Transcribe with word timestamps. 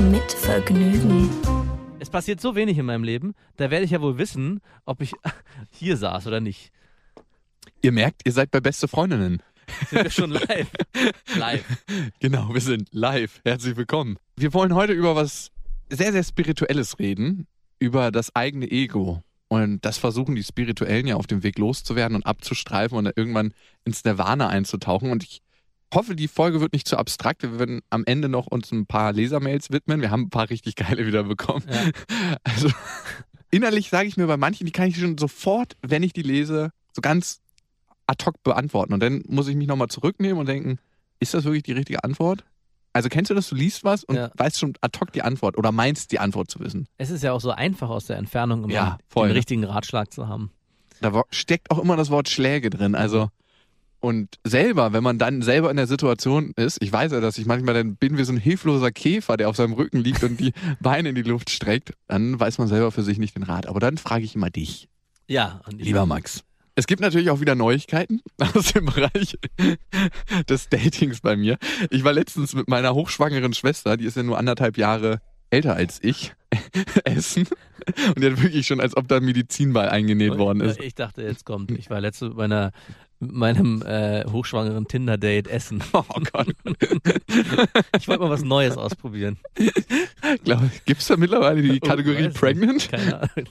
Mit 0.00 0.32
Vergnügen. 0.32 1.28
Es 1.98 2.08
passiert 2.08 2.40
so 2.40 2.54
wenig 2.54 2.78
in 2.78 2.86
meinem 2.86 3.02
Leben, 3.02 3.34
da 3.56 3.70
werde 3.70 3.84
ich 3.84 3.90
ja 3.90 4.00
wohl 4.00 4.16
wissen, 4.16 4.60
ob 4.86 5.02
ich 5.02 5.12
hier 5.72 5.96
saß 5.96 6.28
oder 6.28 6.40
nicht. 6.40 6.70
Ihr 7.82 7.90
merkt, 7.90 8.22
ihr 8.24 8.30
seid 8.32 8.52
bei 8.52 8.60
Beste 8.60 8.86
Freundinnen. 8.86 9.42
Sind 9.90 10.04
wir 10.04 10.10
schon 10.10 10.30
live? 10.30 10.70
live. 11.36 11.64
Genau, 12.20 12.54
wir 12.54 12.60
sind 12.60 12.88
live. 12.92 13.40
Herzlich 13.44 13.76
willkommen. 13.76 14.18
Wir 14.36 14.54
wollen 14.54 14.74
heute 14.74 14.92
über 14.92 15.16
was 15.16 15.50
sehr, 15.90 16.12
sehr 16.12 16.22
Spirituelles 16.22 17.00
reden. 17.00 17.48
Über 17.80 18.12
das 18.12 18.34
eigene 18.36 18.70
Ego. 18.70 19.24
Und 19.48 19.84
das 19.84 19.98
versuchen 19.98 20.36
die 20.36 20.44
Spirituellen 20.44 21.08
ja 21.08 21.16
auf 21.16 21.26
dem 21.26 21.42
Weg 21.42 21.58
loszuwerden 21.58 22.14
und 22.14 22.24
abzustreifen 22.24 22.96
und 22.96 23.12
irgendwann 23.16 23.52
ins 23.84 24.04
Nirvana 24.04 24.48
einzutauchen. 24.48 25.10
Und 25.10 25.24
ich 25.24 25.42
hoffe, 25.94 26.14
die 26.16 26.28
Folge 26.28 26.60
wird 26.60 26.72
nicht 26.72 26.86
zu 26.88 26.96
abstrakt. 26.98 27.42
Wir 27.42 27.58
werden 27.58 27.80
am 27.90 28.04
Ende 28.04 28.28
noch 28.28 28.46
uns 28.46 28.70
ein 28.72 28.86
paar 28.86 29.12
Lesermails 29.12 29.70
widmen. 29.70 30.00
Wir 30.00 30.10
haben 30.10 30.22
ein 30.24 30.30
paar 30.30 30.50
richtig 30.50 30.76
geile 30.76 31.06
wieder 31.06 31.24
bekommen. 31.24 31.64
Ja. 31.70 31.90
Also 32.44 32.68
innerlich 33.50 33.88
sage 33.90 34.08
ich 34.08 34.16
mir 34.16 34.26
bei 34.26 34.36
manchen, 34.36 34.66
die 34.66 34.72
kann 34.72 34.88
ich 34.88 34.98
schon 34.98 35.18
sofort, 35.18 35.76
wenn 35.82 36.02
ich 36.02 36.12
die 36.12 36.22
lese, 36.22 36.70
so 36.92 37.00
ganz 37.00 37.40
ad 38.06 38.24
hoc 38.26 38.42
beantworten. 38.42 38.92
Und 38.92 39.00
dann 39.00 39.22
muss 39.28 39.48
ich 39.48 39.56
mich 39.56 39.68
nochmal 39.68 39.88
zurücknehmen 39.88 40.38
und 40.38 40.46
denken, 40.46 40.78
ist 41.20 41.34
das 41.34 41.44
wirklich 41.44 41.62
die 41.64 41.72
richtige 41.72 42.04
Antwort? 42.04 42.44
Also 42.92 43.08
kennst 43.08 43.30
du 43.30 43.34
das, 43.34 43.48
du 43.48 43.54
liest 43.54 43.84
was 43.84 44.02
und 44.04 44.16
Ja. 44.16 44.30
weißt 44.34 44.58
schon 44.58 44.74
ad 44.80 44.98
hoc 44.98 45.12
die 45.12 45.22
Antwort 45.22 45.56
oder 45.58 45.72
meinst 45.72 46.10
die 46.12 46.18
Antwort 46.18 46.50
zu 46.50 46.58
wissen? 46.60 46.86
Es 46.96 47.10
ist 47.10 47.22
ja 47.22 47.32
auch 47.32 47.40
so 47.40 47.50
einfach 47.50 47.90
aus 47.90 48.06
der 48.06 48.16
Entfernung 48.16 48.64
immer 48.64 48.72
Ja, 48.72 48.98
voll, 49.08 49.28
den 49.28 49.32
ne? 49.34 49.38
richtigen 49.38 49.64
Ratschlag 49.64 50.12
zu 50.12 50.26
haben. 50.28 50.50
Da 51.00 51.22
steckt 51.30 51.70
auch 51.70 51.78
immer 51.78 51.96
das 51.96 52.10
Wort 52.10 52.28
Schläge 52.28 52.70
drin. 52.70 52.94
Also 52.94 53.30
und 54.00 54.36
selber, 54.44 54.92
wenn 54.92 55.02
man 55.02 55.18
dann 55.18 55.42
selber 55.42 55.70
in 55.70 55.76
der 55.76 55.86
Situation 55.86 56.52
ist, 56.56 56.82
ich 56.82 56.92
weiß 56.92 57.12
ja, 57.12 57.20
dass 57.20 57.38
ich 57.38 57.46
manchmal 57.46 57.74
dann 57.74 57.96
bin 57.96 58.16
wie 58.16 58.24
so 58.24 58.32
ein 58.32 58.38
hilfloser 58.38 58.92
Käfer, 58.92 59.36
der 59.36 59.48
auf 59.48 59.56
seinem 59.56 59.72
Rücken 59.72 59.98
liegt 59.98 60.22
und 60.22 60.38
die 60.38 60.52
Beine 60.80 61.08
in 61.08 61.14
die 61.14 61.22
Luft 61.22 61.50
streckt, 61.50 61.94
dann 62.06 62.38
weiß 62.38 62.58
man 62.58 62.68
selber 62.68 62.92
für 62.92 63.02
sich 63.02 63.18
nicht 63.18 63.34
den 63.34 63.42
Rat. 63.42 63.66
Aber 63.66 63.80
dann 63.80 63.98
frage 63.98 64.24
ich 64.24 64.34
immer 64.34 64.50
dich. 64.50 64.88
Ja, 65.26 65.60
Lieber 65.76 66.06
Max. 66.06 66.44
Es 66.74 66.86
gibt 66.86 67.00
natürlich 67.00 67.30
auch 67.30 67.40
wieder 67.40 67.56
Neuigkeiten 67.56 68.20
aus 68.54 68.72
dem 68.72 68.86
Bereich 68.86 69.36
des 70.48 70.68
Datings 70.68 71.20
bei 71.20 71.36
mir. 71.36 71.58
Ich 71.90 72.04
war 72.04 72.12
letztens 72.12 72.54
mit 72.54 72.68
meiner 72.68 72.94
hochschwangeren 72.94 73.52
Schwester, 73.52 73.96
die 73.96 74.04
ist 74.04 74.16
ja 74.16 74.22
nur 74.22 74.38
anderthalb 74.38 74.78
Jahre 74.78 75.20
älter 75.50 75.74
als 75.74 75.98
ich, 76.02 76.34
essen. 77.04 77.48
Und 78.14 78.22
die 78.22 78.30
hat 78.30 78.42
wirklich 78.42 78.66
schon, 78.66 78.80
als 78.80 78.96
ob 78.96 79.08
da 79.08 79.18
Medizinball 79.18 79.88
eingenäht 79.88 80.38
worden 80.38 80.60
ist. 80.60 80.80
Ich 80.80 80.94
dachte, 80.94 81.22
jetzt 81.22 81.44
kommt. 81.44 81.70
Ich 81.72 81.90
war 81.90 82.00
letzte 82.00 82.28
mit 82.28 82.36
meiner 82.36 82.72
mit 83.20 83.32
meinem 83.32 83.82
äh, 83.82 84.24
hochschwangeren 84.30 84.86
Tinder-Date 84.86 85.48
essen. 85.48 85.82
Oh 85.92 86.02
Gott. 86.32 86.48
Ich 87.98 88.08
wollte 88.08 88.22
mal 88.22 88.30
was 88.30 88.42
Neues 88.42 88.76
ausprobieren. 88.76 89.38
Gibt 90.84 91.00
es 91.00 91.06
da 91.08 91.16
mittlerweile 91.16 91.62
die 91.62 91.80
Oh, 91.82 91.86
Kategorie 91.86 92.26
weiß 92.26 92.34
Pregnant? 92.34 92.74
Nicht. 92.74 92.90
Keine 92.90 93.20
Ahnung. 93.22 93.48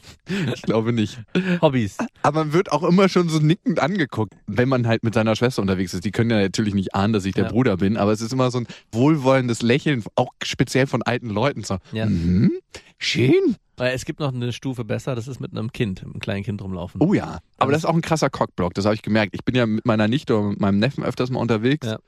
Ich 0.54 0.62
glaube 0.62 0.94
nicht. 0.94 1.20
Hobbys. 1.62 1.98
Aber 2.24 2.44
man 2.46 2.54
wird 2.54 2.72
auch 2.72 2.84
immer 2.84 3.10
schon 3.10 3.30
so 3.30 3.40
nickend 3.40 3.80
angeguckt, 3.80 4.34
wenn 4.48 4.70
man 4.70 4.88
halt 4.88 5.04
mit 5.04 5.14
seiner 5.14 5.36
Schwester 5.36 5.62
unterwegs 5.62 5.94
ist. 5.94 6.06
Die 6.06 6.12
können 6.12 6.30
ja 6.30 6.40
natürlich 6.40 6.74
nicht 6.74 6.96
ahnen, 6.96 7.14
dass 7.14 7.26
ich 7.26 7.34
der 7.34 7.46
Ja. 7.46 7.50
Bruder 7.52 7.78
bin, 7.78 7.98
aber 7.98 8.12
es 8.12 8.22
ist 8.22 8.32
immer 8.34 8.52
so 8.52 8.60
ein 8.60 8.68
wohlwollendes 8.92 9.62
Lächeln, 9.62 10.04
auch 10.16 10.30
speziell 10.44 10.88
von 10.88 11.02
alten 11.04 11.30
Leuten. 11.30 11.64
So, 11.64 11.78
Ja. 11.92 12.06
mhm, 12.06 12.52
schön. 13.00 13.56
Weil 13.78 13.94
es 13.94 14.06
gibt 14.06 14.20
noch 14.20 14.34
eine 14.34 14.52
Stufe 14.54 14.84
besser, 14.84 15.14
das 15.16 15.28
ist 15.28 15.40
mit 15.40 15.52
einem 15.52 15.72
Kind, 15.72 16.02
mit 16.04 16.14
einem 16.14 16.20
kleinen 16.20 16.44
Kind 16.44 16.62
rumlaufen. 16.62 17.00
Oh 17.02 17.14
ja. 17.14 17.40
Aber 17.58 17.72
das 17.72 17.82
ist 17.82 17.86
auch 17.86 17.94
ein 17.94 18.02
krasser 18.02 18.30
Cockblock, 18.30 18.74
das 18.74 18.86
habe 18.86 18.96
ich 18.96 19.02
gemerkt. 19.04 19.34
Ich 19.36 19.46
bin 19.46 19.56
ja 19.56 19.66
mit 19.66 19.86
meiner 19.86 20.08
Nichte 20.08 20.38
oder 20.38 20.50
mit 20.50 20.60
meinem 20.60 20.80
Neffen 20.80 21.04
öfters 21.04 21.30
mal 21.30 21.40
unterwegs 21.40 21.86
Ja. 21.88 22.00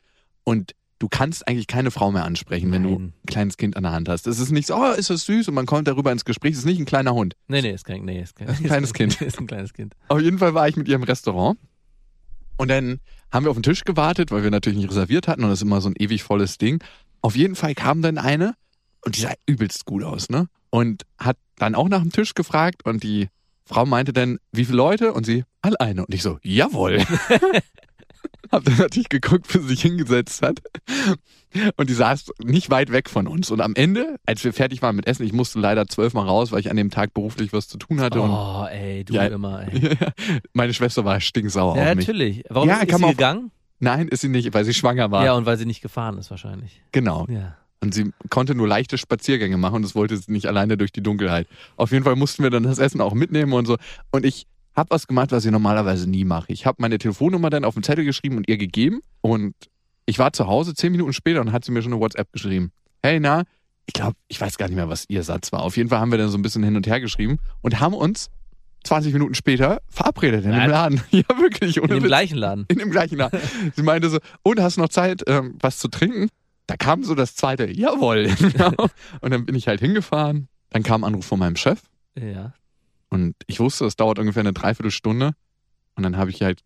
und 0.43 0.73
du 0.97 1.07
kannst 1.07 1.47
eigentlich 1.47 1.67
keine 1.67 1.91
Frau 1.91 2.11
mehr 2.11 2.25
ansprechen, 2.25 2.71
wenn 2.73 2.83
du 2.83 2.89
ein 2.99 3.13
kleines 3.27 3.55
Kind 3.55 3.77
an 3.77 3.83
der 3.83 3.93
Hand 3.93 4.09
hast. 4.09 4.27
Es 4.27 4.39
ist 4.39 4.51
nicht 4.51 4.67
so, 4.67 4.75
oh, 4.75 4.91
ist 4.91 5.09
das 5.09 5.25
süß 5.25 5.47
und 5.47 5.53
man 5.53 5.65
kommt 5.65 5.87
darüber 5.87 6.11
ins 6.11 6.25
Gespräch. 6.25 6.51
Es 6.53 6.59
ist 6.59 6.65
nicht 6.65 6.79
ein 6.79 6.85
kleiner 6.85 7.13
Hund. 7.13 7.35
Nee, 7.47 7.61
nee, 7.61 7.71
ist 7.71 7.85
kein, 7.85 8.03
nee, 8.03 8.21
ist 8.21 8.35
kein, 8.35 8.49
ist 8.49 8.59
ein 8.59 8.65
kleines 8.65 8.93
Kind. 8.93 9.21
Ist 9.21 9.39
ein 9.39 9.47
kleines 9.47 9.71
Kind. 9.73 9.93
Auf 10.09 10.19
jeden 10.19 10.39
Fall 10.39 10.53
war 10.55 10.67
ich 10.67 10.75
mit 10.75 10.87
ihr 10.89 10.95
im 10.95 11.03
Restaurant 11.03 11.57
und 12.57 12.67
dann 12.69 12.99
haben 13.31 13.45
wir 13.45 13.51
auf 13.51 13.57
den 13.57 13.63
Tisch 13.63 13.83
gewartet, 13.85 14.31
weil 14.31 14.43
wir 14.43 14.51
natürlich 14.51 14.79
nicht 14.79 14.89
reserviert 14.89 15.27
hatten 15.27 15.43
und 15.43 15.49
das 15.51 15.59
ist 15.59 15.63
immer 15.63 15.79
so 15.81 15.87
ein 15.89 15.95
ewig 15.97 16.23
volles 16.23 16.57
Ding. 16.57 16.83
Auf 17.21 17.35
jeden 17.37 17.55
Fall 17.55 17.75
kam 17.75 18.01
dann 18.01 18.17
eine 18.17 18.55
und 19.05 19.15
die 19.15 19.21
sah 19.21 19.33
übelst 19.45 19.85
gut 19.85 20.03
aus, 20.03 20.29
ne? 20.29 20.47
Und 20.71 21.03
hat 21.17 21.37
dann 21.59 21.75
auch 21.75 21.87
nach 21.89 22.01
dem 22.01 22.11
Tisch 22.11 22.33
gefragt 22.33 22.85
und 22.85 23.03
die 23.03 23.29
Frau 23.65 23.85
meinte 23.85 24.13
dann, 24.13 24.39
wie 24.51 24.65
viele 24.65 24.77
Leute? 24.77 25.13
Und 25.13 25.25
sie, 25.25 25.43
alle 25.61 25.79
eine. 25.79 26.05
Und 26.05 26.13
ich 26.13 26.23
so, 26.23 26.39
jawohl. 26.41 27.03
Hab 28.51 28.63
dann 28.63 28.77
natürlich 28.77 29.09
geguckt, 29.09 29.53
wie 29.53 29.59
sie 29.59 29.67
sich 29.67 29.81
hingesetzt 29.83 30.41
hat. 30.41 30.59
Und 31.77 31.87
die 31.89 31.93
saß 31.93 32.31
nicht 32.43 32.71
weit 32.71 32.91
weg 32.91 33.07
von 33.07 33.27
uns. 33.27 33.51
Und 33.51 33.61
am 33.61 33.75
Ende, 33.75 34.15
als 34.25 34.43
wir 34.43 34.53
fertig 34.53 34.81
waren 34.81 34.95
mit 34.95 35.05
Essen, 35.05 35.23
ich 35.23 35.33
musste 35.33 35.59
leider 35.59 35.85
zwölfmal 35.87 36.25
raus, 36.25 36.51
weil 36.51 36.59
ich 36.59 36.71
an 36.71 36.77
dem 36.77 36.89
Tag 36.89 37.13
beruflich 37.13 37.53
was 37.53 37.67
zu 37.67 37.77
tun 37.77 38.01
hatte. 38.01 38.21
Und 38.21 38.31
Oh, 38.31 38.65
ey, 38.65 39.03
du 39.03 39.13
Ja. 39.13 39.25
immer, 39.27 39.67
ey. 39.71 39.95
meine 40.53 40.73
Schwester 40.73 41.05
war 41.05 41.19
stinksauer 41.21 41.75
Ja, 41.77 41.89
auf 41.91 41.95
mich. 41.95 42.07
natürlich. 42.07 42.43
Warum 42.49 42.67
Ja, 42.69 42.77
ist 42.79 42.87
kann 42.89 43.01
sie 43.01 43.07
gegangen? 43.09 43.51
Nein, 43.79 44.07
ist 44.07 44.21
sie 44.21 44.29
nicht, 44.29 44.51
weil 44.55 44.65
sie 44.65 44.73
schwanger 44.73 45.11
war. 45.11 45.23
Ja, 45.23 45.33
und 45.35 45.45
weil 45.45 45.57
sie 45.57 45.65
nicht 45.67 45.81
gefahren 45.81 46.17
ist 46.17 46.31
wahrscheinlich. 46.31 46.81
Genau. 46.91 47.27
Ja. 47.29 47.55
Und 47.81 47.93
sie 47.93 48.11
konnte 48.29 48.55
nur 48.55 48.67
leichte 48.67 48.97
Spaziergänge 48.97 49.57
machen 49.57 49.77
und 49.77 49.81
das 49.83 49.95
wollte 49.95 50.17
sie 50.17 50.31
nicht 50.31 50.47
alleine 50.47 50.75
durch 50.75 50.91
die 50.91 51.01
Dunkelheit. 51.01 51.47
Auf 51.77 51.91
jeden 51.91 52.03
Fall 52.03 52.15
mussten 52.17 52.43
wir 52.43 52.49
dann 52.49 52.63
das 52.63 52.77
Essen 52.77 52.99
auch 52.99 53.13
mitnehmen 53.13 53.53
und 53.53 53.65
so. 53.65 53.77
Und 54.11 54.25
ich 54.25 54.47
habe 54.75 54.91
was 54.91 55.07
gemacht, 55.07 55.31
was 55.31 55.45
ich 55.45 55.51
normalerweise 55.51 56.09
nie 56.09 56.25
mache. 56.25 56.51
Ich 56.51 56.65
habe 56.65 56.77
meine 56.81 56.97
Telefonnummer 56.97 57.49
dann 57.49 57.63
auf 57.63 57.75
den 57.75 57.83
Zettel 57.83 58.03
geschrieben 58.05 58.37
und 58.37 58.49
ihr 58.49 58.57
gegeben. 58.57 58.99
Und 59.21 59.53
ich 60.05 60.19
war 60.19 60.33
zu 60.33 60.47
Hause 60.47 60.73
zehn 60.73 60.91
Minuten 60.91 61.13
später 61.13 61.39
und 61.41 61.51
hat 61.51 61.63
sie 61.63 61.71
mir 61.71 61.81
schon 61.81 61.93
eine 61.93 62.01
WhatsApp 62.01 62.31
geschrieben. 62.33 62.71
Hey, 63.01 63.19
na, 63.19 63.43
ich 63.85 63.93
glaube, 63.93 64.15
ich 64.27 64.39
weiß 64.39 64.57
gar 64.57 64.67
nicht 64.67 64.75
mehr, 64.75 64.89
was 64.89 65.05
ihr 65.07 65.23
Satz 65.23 65.51
war. 65.51 65.61
Auf 65.63 65.77
jeden 65.77 65.89
Fall 65.89 65.99
haben 65.99 66.11
wir 66.11 66.17
dann 66.17 66.29
so 66.29 66.37
ein 66.37 66.41
bisschen 66.41 66.63
hin 66.63 66.75
und 66.75 66.85
her 66.85 66.99
geschrieben 66.99 67.39
und 67.61 67.79
haben 67.79 67.93
uns 67.93 68.29
20 68.83 69.13
Minuten 69.13 69.35
später 69.35 69.81
verabredet 69.87 70.45
in 70.45 70.51
dem. 70.51 70.69
Laden. 70.69 71.01
Ja, 71.11 71.23
wirklich. 71.39 71.77
In 71.77 71.87
dem 71.87 71.97
Witz. 71.97 72.07
gleichen 72.07 72.37
Laden. 72.37 72.65
In 72.69 72.77
dem 72.77 72.91
gleichen 72.91 73.17
Laden. 73.17 73.39
Sie 73.75 73.83
meinte 73.83 74.09
so, 74.09 74.19
und 74.43 74.61
hast 74.61 74.77
noch 74.77 74.89
Zeit, 74.89 75.23
ähm, 75.27 75.55
was 75.59 75.79
zu 75.79 75.87
trinken? 75.87 76.29
Da 76.69 76.77
kam 76.77 77.03
so 77.03 77.15
das 77.15 77.35
zweite, 77.35 77.67
jawohl. 77.71 78.27
Genau. 78.39 78.87
und 79.21 79.31
dann 79.31 79.45
bin 79.45 79.55
ich 79.55 79.67
halt 79.67 79.79
hingefahren. 79.79 80.47
Dann 80.69 80.83
kam 80.83 81.03
ein 81.03 81.07
Anruf 81.07 81.25
von 81.25 81.39
meinem 81.39 81.55
Chef 81.55 81.81
Ja. 82.15 82.53
und 83.09 83.35
ich 83.47 83.59
wusste, 83.59 83.85
es 83.85 83.95
dauert 83.95 84.19
ungefähr 84.19 84.41
eine 84.41 84.53
Dreiviertelstunde. 84.53 85.31
Und 85.95 86.03
dann 86.03 86.15
habe 86.15 86.29
ich 86.29 86.43
halt 86.43 86.61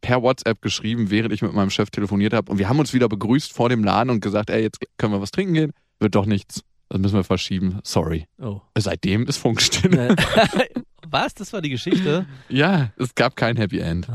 per 0.00 0.22
WhatsApp 0.22 0.62
geschrieben, 0.62 1.10
während 1.10 1.32
ich 1.34 1.42
mit 1.42 1.52
meinem 1.52 1.68
Chef 1.70 1.90
telefoniert 1.90 2.32
habe. 2.32 2.50
Und 2.50 2.58
wir 2.58 2.68
haben 2.70 2.78
uns 2.78 2.94
wieder 2.94 3.08
begrüßt 3.08 3.52
vor 3.52 3.68
dem 3.68 3.84
Laden 3.84 4.08
und 4.10 4.20
gesagt, 4.20 4.48
ey, 4.48 4.62
jetzt 4.62 4.78
können 4.96 5.12
wir 5.12 5.20
was 5.20 5.30
trinken 5.30 5.52
gehen. 5.54 5.72
Wird 6.00 6.14
doch 6.14 6.24
nichts. 6.24 6.62
Das 6.88 6.98
müssen 7.00 7.16
wir 7.16 7.24
verschieben. 7.24 7.80
Sorry. 7.84 8.26
Oh. 8.40 8.62
Seitdem 8.78 9.26
ist 9.26 9.36
Funkstille. 9.36 10.16
Was? 11.10 11.34
Das 11.34 11.52
war 11.52 11.60
die 11.60 11.68
Geschichte? 11.70 12.24
ja, 12.48 12.92
es 12.96 13.14
gab 13.14 13.36
kein 13.36 13.56
Happy 13.58 13.78
End. 13.80 14.08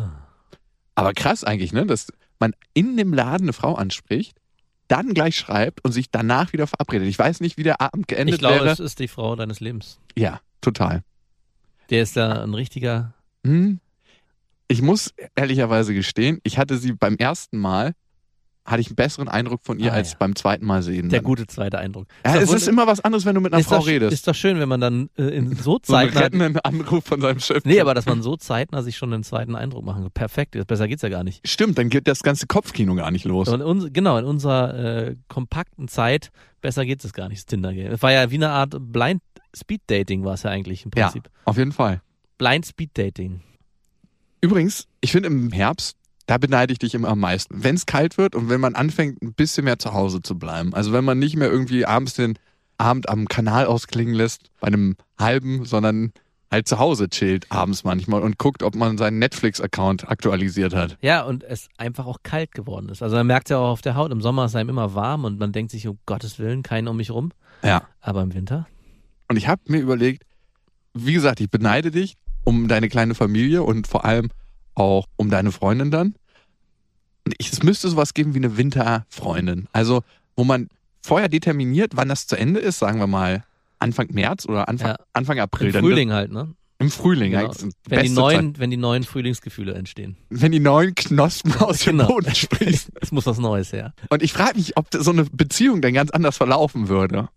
Aber 0.96 1.14
krass 1.14 1.44
eigentlich, 1.44 1.72
ne? 1.74 1.86
Dass 1.86 2.08
man 2.40 2.54
in 2.74 2.98
dem 2.98 3.14
Laden 3.14 3.46
eine 3.46 3.54
Frau 3.54 3.76
anspricht, 3.76 4.38
dann 4.94 5.16
gleich 5.16 5.36
schreibt 5.36 5.84
und 5.84 5.92
sich 5.92 6.12
danach 6.12 6.54
wieder 6.54 6.68
verabredet. 6.68 7.08
Ich 7.08 7.18
weiß 7.18 7.42
nicht, 7.42 7.58
wie 7.58 7.64
der 7.64 7.82
Abend 7.82 8.08
geendet 8.08 8.36
Ich 8.36 8.40
glaube, 8.40 8.58
wäre. 8.58 8.70
es 8.70 8.80
ist 8.80 9.00
die 9.00 9.08
Frau 9.08 9.36
deines 9.36 9.60
Lebens. 9.60 10.00
Ja, 10.16 10.40
total. 10.62 11.04
Der 11.90 12.04
ist 12.04 12.16
da 12.16 12.44
ein 12.44 12.54
richtiger. 12.54 13.14
Hm. 13.44 13.80
Ich 14.68 14.84
muss 14.84 15.14
ehrlicherweise 15.36 15.96
gestehen, 15.96 16.40
ich 16.44 16.60
hatte 16.60 16.78
sie 16.78 16.94
beim 16.94 17.18
ersten 17.18 17.58
Mal, 17.58 17.94
hatte 18.66 18.80
ich 18.82 18.88
einen 18.88 18.96
besseren 18.96 19.28
Eindruck 19.28 19.62
von 19.64 19.78
ihr 19.80 19.92
Ah, 19.92 19.96
als 19.96 20.12
ja. 20.12 20.18
beim 20.20 20.36
zweiten 20.36 20.66
Mal 20.66 20.82
sehen. 20.84 21.10
Der 21.10 21.20
Dann. 21.20 21.26
gute 21.26 21.48
zweite 21.48 21.80
Eindruck. 21.80 22.08
Ja, 22.26 22.36
doch 22.36 22.42
es 22.42 22.54
ist 22.54 22.68
immer 22.70 22.88
was 22.88 23.02
anderes, 23.02 23.26
wenn 23.26 23.36
du 23.36 23.42
mit 23.42 23.52
einer 23.52 23.60
ist 23.60 23.68
Frau 23.68 23.80
doch, 23.80 23.88
redest. 23.88 24.14
Ist 24.14 24.28
doch 24.28 24.34
schön, 24.36 24.58
wenn 24.60 24.70
man 24.70 24.80
dann 24.80 25.10
äh, 25.18 25.24
in 25.24 25.54
so 25.56 25.80
so 25.86 25.94
einen 25.96 26.12
zeitnah. 26.14 26.60
Anruf 26.64 27.04
von 27.04 27.20
seinem 27.20 27.40
Chef. 27.40 27.66
nee, 27.66 27.80
aber 27.82 27.94
dass 27.94 28.06
man 28.06 28.22
so 28.22 28.38
zeitnah 28.38 28.82
sich 28.82 28.96
schon 28.96 29.14
einen 29.14 29.24
zweiten 29.24 29.56
Eindruck 29.56 29.84
machen 29.84 30.04
kann. 30.04 30.12
Perfekt. 30.12 30.56
Besser 30.68 30.88
geht's 30.88 31.02
ja 31.02 31.10
gar 31.10 31.24
nicht. 31.24 31.46
Stimmt, 31.48 31.78
dann 31.78 31.90
geht 31.90 32.08
das 32.08 32.24
ganze 32.24 32.48
Kopfkino 32.48 32.96
gar 32.96 33.12
nicht 33.12 33.26
los. 33.26 33.50
Und 33.50 33.94
genau, 33.94 34.18
in 34.18 34.26
unserer 34.26 34.74
äh, 35.10 35.16
kompakten 35.28 35.88
Zeit, 35.90 36.32
besser 36.62 36.86
geht 36.86 37.04
es 37.04 37.12
gar 37.12 37.28
nicht, 37.28 37.40
das 37.42 37.46
Tinder-Game. 37.48 37.92
Es 37.92 38.02
war 38.02 38.12
ja 38.14 38.32
wie 38.32 38.36
eine 38.36 38.50
Art 38.50 38.76
Blind 38.80 39.22
Speed 39.56 39.82
Dating, 39.88 40.24
war 40.24 40.36
es 40.36 40.44
ja 40.44 40.52
eigentlich 40.52 40.86
im 40.86 40.92
Ja, 40.96 41.08
Prinzip. 41.10 41.30
auf 41.46 41.58
jeden 41.58 41.74
Fall. 41.74 42.02
Blind 42.38 42.66
Speed 42.66 42.92
Dating. 42.98 43.42
Übrigens, 44.42 44.88
ich 45.02 45.12
finde 45.12 45.28
im 45.28 45.52
Herbst, 45.52 45.96
da 46.26 46.38
beneide 46.38 46.72
ich 46.72 46.80
dich 46.80 46.96
immer 46.96 47.10
am 47.10 47.20
meisten. 47.20 47.64
Wenn 47.64 47.76
es 47.76 47.86
kalt 47.86 48.18
wird 48.18 48.36
und 48.36 48.50
wenn 48.50 48.62
man 48.62 48.76
anfängt, 48.76 49.22
ein 49.22 49.34
bisschen 49.34 49.66
mehr 49.66 49.80
zu 49.80 49.94
Hause 49.94 50.22
zu 50.22 50.38
bleiben. 50.38 50.74
Also 50.74 50.94
wenn 50.94 51.04
man 51.04 51.20
nicht 51.20 51.36
mehr 51.36 51.52
irgendwie 51.52 51.86
abends 51.86 52.14
den 52.14 52.38
Abend 52.78 53.10
am 53.10 53.28
Kanal 53.28 53.66
ausklingen 53.66 54.14
lässt, 54.14 54.50
bei 54.60 54.68
einem 54.68 54.96
halben, 55.20 55.66
sondern 55.66 56.14
halt 56.54 56.68
zu 56.68 56.80
Hause 56.80 57.10
chillt 57.10 57.52
abends 57.52 57.84
manchmal 57.84 58.22
und 58.22 58.38
guckt, 58.38 58.64
ob 58.64 58.76
man 58.76 58.98
seinen 58.98 59.20
Netflix-Account 59.20 60.08
aktualisiert 60.08 60.74
hat. 60.76 60.98
Ja, 61.02 61.24
und 61.24 61.44
es 61.44 61.68
einfach 61.78 62.06
auch 62.06 62.20
kalt 62.24 62.54
geworden 62.54 62.90
ist. 62.90 63.02
Also 63.02 63.16
man 63.16 63.28
merkt 63.28 63.50
ja 63.50 63.58
auch 63.58 63.72
auf 63.72 63.82
der 63.82 63.96
Haut, 63.96 64.12
im 64.12 64.22
Sommer 64.22 64.46
ist 64.46 64.56
einem 64.56 64.70
immer 64.70 64.94
warm 64.94 65.26
und 65.26 65.40
man 65.40 65.52
denkt 65.52 65.72
sich, 65.72 65.88
um 65.88 65.98
Gottes 66.06 66.40
Willen, 66.40 66.62
keinen 66.62 66.88
um 66.88 66.98
mich 66.98 67.10
rum. 67.10 67.32
Ja. 67.64 67.88
Aber 68.02 68.22
im 68.22 68.34
Winter? 68.34 68.68
Und 69.28 69.38
ich 69.38 69.48
habe 69.48 69.62
mir 69.68 69.80
überlegt, 69.80 70.24
wie 70.94 71.14
gesagt, 71.14 71.42
ich 71.42 71.50
beneide 71.50 71.90
dich 71.90 72.18
um 72.44 72.68
deine 72.68 72.88
kleine 72.88 73.16
Familie 73.16 73.64
und 73.64 73.88
vor 73.88 74.06
allem 74.06 74.30
auch 74.76 75.08
um 75.18 75.30
deine 75.30 75.52
Freundin 75.52 75.92
dann. 75.92 76.16
Ich, 77.38 77.52
es 77.52 77.64
müsste 77.64 77.90
sowas 77.90 78.14
geben 78.14 78.34
wie 78.34 78.40
eine 78.40 78.58
Winterfreundin. 78.58 79.68
Also, 79.72 80.04
wo 80.36 80.44
man 80.44 80.68
vorher 81.02 81.30
determiniert, 81.30 81.92
wann 81.96 82.10
das 82.10 82.28
zu 82.28 82.36
Ende 82.36 82.60
ist, 82.60 82.80
sagen 82.80 83.00
wir 83.00 83.08
mal 83.08 83.44
Anfang 83.80 84.08
März 84.12 84.46
oder 84.46 84.68
Anfang, 84.68 84.90
Ja. 84.92 84.98
Anfang 85.14 85.40
April. 85.40 85.74
Im 85.76 85.82
Frühling 85.84 86.12
halt, 86.12 86.32
ne? 86.32 86.54
Im 86.80 86.90
Frühling, 86.92 87.32
Genau. 87.32 87.44
ja, 87.48 87.54
die 87.54 87.70
Wenn 87.90 88.04
die, 88.04 88.10
neuen, 88.10 88.60
wenn 88.60 88.70
die 88.72 88.78
neuen 88.78 89.04
Frühlingsgefühle 89.04 89.74
entstehen. 89.74 90.18
Wenn 90.30 90.52
die 90.52 90.60
neuen 90.60 90.96
Knospen 90.96 91.54
aus 91.60 91.80
dem 91.80 91.98
Genau. 91.98 92.08
Boden 92.10 92.34
sprießen. 92.36 92.94
Es 93.00 93.12
muss 93.12 93.26
was 93.26 93.38
Neues 93.38 93.72
her. 93.72 93.94
Und 94.10 94.22
ich 94.22 94.34
frage 94.34 94.58
mich, 94.58 94.76
ob 94.76 94.88
so 94.92 95.12
eine 95.12 95.24
Beziehung 95.26 95.82
dann 95.82 95.94
ganz 95.94 96.12
anders 96.12 96.36
verlaufen 96.38 96.90
würde. 96.90 97.30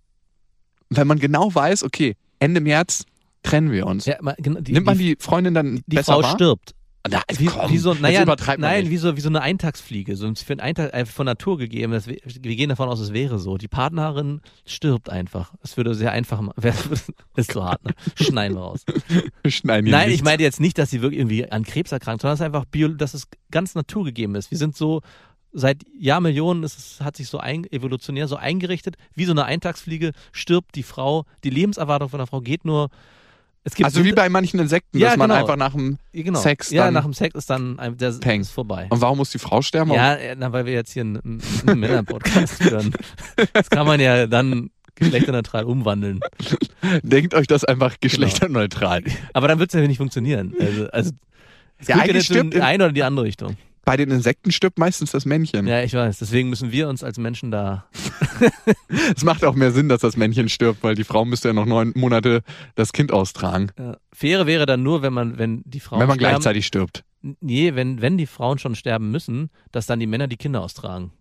Wenn 0.90 1.06
man 1.06 1.18
genau 1.18 1.52
weiß, 1.54 1.82
okay, 1.84 2.16
Ende 2.38 2.60
März 2.60 3.04
trennen 3.42 3.70
wir 3.70 3.86
uns. 3.86 4.06
Ja, 4.06 4.16
ma- 4.20 4.34
genau, 4.38 4.60
die, 4.60 4.72
Nimmt 4.72 4.86
man 4.86 4.98
die 4.98 5.16
Freundin 5.20 5.54
dann 5.54 5.76
die 5.86 5.96
besser 5.96 6.14
Frau 6.14 6.22
wahr? 6.22 6.34
stirbt. 6.34 6.74
Na, 7.10 7.22
Wie, 7.38 7.46
komm, 7.46 7.70
wie 7.70 7.78
so, 7.78 7.94
naja, 7.94 8.24
nein, 8.58 8.82
nicht. 8.84 8.90
wie 8.90 8.96
so, 8.96 9.16
wie 9.16 9.20
so 9.20 9.28
eine 9.28 9.40
Eintagsfliege. 9.42 10.16
So 10.16 10.32
für 10.34 10.52
einen 10.52 10.60
Eintag, 10.60 10.92
äh, 10.94 11.06
von 11.06 11.26
Natur 11.26 11.58
gegeben. 11.58 11.92
Das, 11.92 12.06
wir 12.06 12.20
gehen 12.56 12.68
davon 12.68 12.88
aus, 12.88 13.00
es 13.00 13.12
wäre 13.12 13.38
so. 13.38 13.56
Die 13.58 13.68
Partnerin 13.68 14.40
stirbt 14.64 15.08
einfach. 15.10 15.52
Es 15.62 15.76
würde 15.76 15.94
sehr 15.94 16.12
einfach, 16.12 16.42
wär- 16.56 16.74
ist 17.36 17.52
so 17.52 17.64
hart, 17.64 17.84
ne? 17.84 17.92
Schneiden 18.14 18.56
wir 18.56 18.62
raus. 18.62 18.84
Schneiden 19.46 19.86
hier 19.86 19.94
Nein, 19.96 20.08
ich 20.08 20.14
nichts. 20.14 20.24
meine 20.24 20.42
jetzt 20.42 20.60
nicht, 20.60 20.78
dass 20.78 20.90
sie 20.90 21.02
wirklich 21.02 21.20
irgendwie 21.20 21.50
an 21.50 21.64
Krebs 21.64 21.92
erkrankt, 21.92 22.22
sondern 22.22 22.34
es 22.34 22.40
ist 22.40 22.46
einfach 22.46 22.64
bio, 22.64 22.88
dass 22.88 23.14
es 23.14 23.28
ganz 23.50 23.74
naturgegeben 23.74 24.34
ist. 24.34 24.50
Wir 24.50 24.58
sind 24.58 24.76
so, 24.76 25.00
seit 25.52 25.82
Jahrmillionen 25.98 26.62
ist 26.64 26.78
es, 26.78 27.00
hat 27.00 27.16
sich 27.16 27.28
so 27.28 27.38
ein, 27.38 27.64
evolutionär 27.72 28.28
so 28.28 28.36
eingerichtet, 28.36 28.96
wie 29.14 29.24
so 29.24 29.32
eine 29.32 29.44
Eintagsfliege 29.44 30.12
stirbt 30.32 30.74
die 30.74 30.82
Frau, 30.82 31.24
die 31.44 31.50
Lebenserwartung 31.50 32.08
von 32.08 32.18
der 32.18 32.26
Frau 32.26 32.40
geht 32.40 32.64
nur, 32.64 32.88
Also 33.82 34.04
wie 34.04 34.12
bei 34.12 34.28
manchen 34.28 34.60
Insekten, 34.60 34.98
Ja, 34.98 35.08
dass 35.08 35.16
man 35.16 35.28
genau. 35.30 35.40
einfach 35.40 35.56
nach 35.56 35.72
dem 35.72 35.98
genau. 36.12 36.38
Sex 36.38 36.70
Ja, 36.70 36.84
dann 36.84 36.94
nach 36.94 37.02
dem 37.04 37.12
Sex 37.14 37.34
ist 37.34 37.50
dann 37.50 37.78
ein, 37.78 37.96
der 37.96 38.12
Peng. 38.12 38.40
ist 38.42 38.50
vorbei. 38.50 38.86
Und 38.90 39.00
warum 39.00 39.18
muss 39.18 39.30
die 39.30 39.38
Frau 39.38 39.60
sterben? 39.62 39.90
Ja, 39.92 40.16
na, 40.36 40.52
weil 40.52 40.66
wir 40.66 40.72
jetzt 40.72 40.92
hier 40.92 41.02
einen, 41.02 41.40
einen 41.66 41.80
Männer-Podcast 41.80 42.62
führen. 42.62 42.94
Das 43.52 43.68
kann 43.70 43.86
man 43.86 43.98
ja 44.00 44.26
dann 44.26 44.70
geschlechterneutral 44.94 45.64
umwandeln. 45.64 46.20
Denkt 47.02 47.34
euch 47.34 47.46
das 47.46 47.64
einfach 47.64 47.96
geschlechterneutral. 48.00 49.02
Aber 49.32 49.48
dann 49.48 49.58
wird 49.58 49.74
es 49.74 49.78
ja 49.80 49.86
nicht 49.86 49.98
funktionieren. 49.98 50.54
Also, 50.60 50.86
also 50.90 51.10
es 51.78 51.88
Ja, 51.88 51.96
geht 51.96 52.04
eigentlich 52.10 52.28
jetzt 52.28 52.36
in 52.40 52.50
die 52.50 52.56
in- 52.58 52.62
eine 52.62 52.84
oder 52.84 52.92
die 52.92 53.02
andere 53.02 53.26
Richtung. 53.26 53.56
Bei 53.86 53.96
den 53.96 54.10
Insekten 54.10 54.50
stirbt 54.52 54.78
meistens 54.78 55.12
das 55.12 55.24
Männchen. 55.24 55.66
Ja, 55.66 55.80
ich 55.82 55.94
weiß. 55.94 56.18
Deswegen 56.18 56.50
müssen 56.50 56.72
wir 56.72 56.88
uns 56.88 57.02
als 57.02 57.16
Menschen 57.18 57.50
da. 57.50 57.86
Es 59.16 59.24
macht 59.24 59.44
auch 59.44 59.54
mehr 59.54 59.72
Sinn, 59.72 59.88
dass 59.88 60.00
das 60.02 60.16
Männchen 60.16 60.48
stirbt, 60.50 60.82
weil 60.82 60.94
die 60.94 61.04
Frau 61.04 61.24
müsste 61.24 61.48
ja 61.48 61.54
noch 61.54 61.64
neun 61.66 61.92
Monate 61.96 62.42
das 62.74 62.92
Kind 62.92 63.10
austragen, 63.12 63.70
Ja. 63.78 63.96
Faire 64.12 64.46
wäre 64.46 64.66
dann 64.66 64.82
nur, 64.82 65.00
wenn 65.02 65.12
man, 65.14 65.38
wenn 65.38 65.62
die 65.64 65.80
Frauen 65.80 66.00
wenn 66.00 66.08
man 66.08 66.18
sterben. 66.18 66.32
gleichzeitig 66.34 66.66
stirbt. 66.66 67.04
Nee, 67.40 67.74
wenn, 67.74 68.02
wenn 68.02 68.18
die 68.18 68.26
Frauen 68.26 68.58
schon 68.58 68.74
sterben 68.74 69.10
müssen, 69.10 69.50
dass 69.72 69.86
dann 69.86 70.00
die 70.00 70.06
Männer 70.06 70.26
die 70.28 70.36
Kinder 70.36 70.60
austragen. 70.62 71.12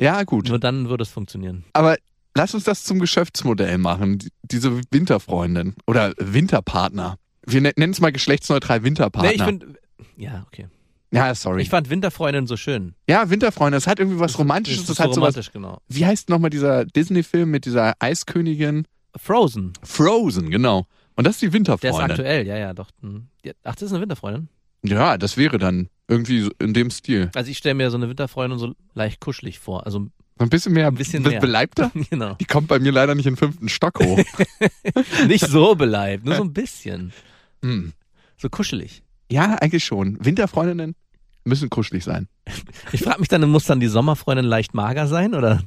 Ja, 0.00 0.22
gut. 0.22 0.48
Nur 0.48 0.58
dann 0.58 0.88
würde 0.88 1.02
es 1.02 1.10
funktionieren. 1.10 1.64
Aber 1.74 1.96
lass 2.34 2.54
uns 2.54 2.64
das 2.64 2.84
zum 2.84 2.98
Geschäftsmodell 3.00 3.76
machen. 3.78 4.18
Die- 4.18 4.30
Diese 4.44 4.80
Winterfreundin 4.90 5.74
oder 5.86 6.14
Winterpartner. 6.18 7.16
Wir 7.46 7.60
ne- 7.60 7.72
nennen 7.76 7.92
es 7.92 8.00
mal 8.00 8.12
geschlechtsneutral 8.12 8.82
Winterpartner. 8.84 9.30
Nee, 9.30 9.36
ich 9.36 9.42
finde. 9.42 9.74
Ja, 10.16 10.44
okay. 10.46 10.68
Ja, 11.12 11.34
sorry. 11.34 11.62
Ich 11.62 11.68
fand 11.70 11.90
Winterfreundin 11.90 12.46
so 12.46 12.56
schön. 12.56 12.94
ja, 13.08 13.28
Winterfreundin, 13.30 13.76
das 13.76 13.86
hat 13.86 13.98
irgendwie 13.98 14.18
was 14.18 14.38
Romantisches. 14.38 14.86
Das 14.86 14.86
Das, 14.86 14.96
ist 14.96 15.00
hat 15.00 15.08
so 15.10 15.14
sowas. 15.20 15.34
romantisch, 15.34 15.52
genau. 15.52 15.78
Wie 15.88 16.06
heißt 16.06 16.28
nochmal 16.28 16.50
dieser 16.50 16.84
Disney-Film 16.86 17.50
mit 17.50 17.64
dieser 17.66 17.94
Eiskönigin? 17.98 18.86
Frozen. 19.16 19.72
Frozen, 19.82 20.50
genau. 20.50 20.86
Und 21.16 21.26
das 21.26 21.34
ist 21.34 21.42
die 21.42 21.46
Der 21.46 21.50
ist 21.50 21.54
Winterfreundin. 21.54 22.10
aktuell, 22.10 22.46
ja, 22.46 22.56
ja, 22.56 22.72
doch. 22.74 22.88
Hm. 23.02 23.26
Ach, 23.64 23.74
das 23.74 23.82
ist 23.82 23.92
eine 23.92 24.00
Winterfreundin. 24.00 24.48
Ja, 24.84 25.18
das 25.18 25.36
wäre 25.36 25.58
dann 25.58 25.88
irgendwie 26.08 26.48
in 26.58 26.72
dem 26.74 26.90
Stil. 26.90 27.30
Also 27.34 27.50
ich 27.50 27.58
stelle 27.58 27.74
mir 27.74 27.90
so 27.90 27.96
eine 27.98 28.08
Winterfreundin 28.08 28.58
so 28.58 28.74
leicht 28.94 29.20
kuschelig 29.20 29.58
vor. 29.58 29.84
Also 29.86 30.06
Ein 30.38 30.48
bisschen 30.48 30.72
mehr, 30.72 30.88
Ein 30.88 30.94
bisschen 30.94 31.22
mehr. 31.22 31.38
beleibter. 31.40 31.92
genau. 32.10 32.34
Die 32.40 32.46
kommt 32.46 32.66
bei 32.68 32.78
mir 32.78 32.90
leider 32.90 33.14
nicht 33.14 33.26
in 33.26 33.34
den 33.34 33.38
fünften 33.38 33.68
Stock 33.68 34.00
hoch. 34.02 34.18
Nicht 35.28 35.46
so 35.46 35.74
beleibt, 35.74 36.24
nur 36.24 36.34
so 36.36 36.42
ein 36.42 36.52
bisschen. 36.52 37.12
hm. 37.62 37.92
So 38.38 38.48
kuschelig. 38.48 39.02
Ja, 39.30 39.54
eigentlich 39.56 39.84
schon. 39.84 40.18
Winterfreundinnen 40.24 40.94
müssen 41.44 41.70
kuschelig 41.70 42.04
sein. 42.04 42.28
Ich 42.92 43.02
frage 43.02 43.20
mich 43.20 43.28
dann, 43.28 43.48
muss 43.48 43.64
dann 43.64 43.80
die 43.80 43.86
Sommerfreundin 43.86 44.44
leicht 44.44 44.74
mager 44.74 45.06
sein? 45.06 45.34
Oder? 45.34 45.62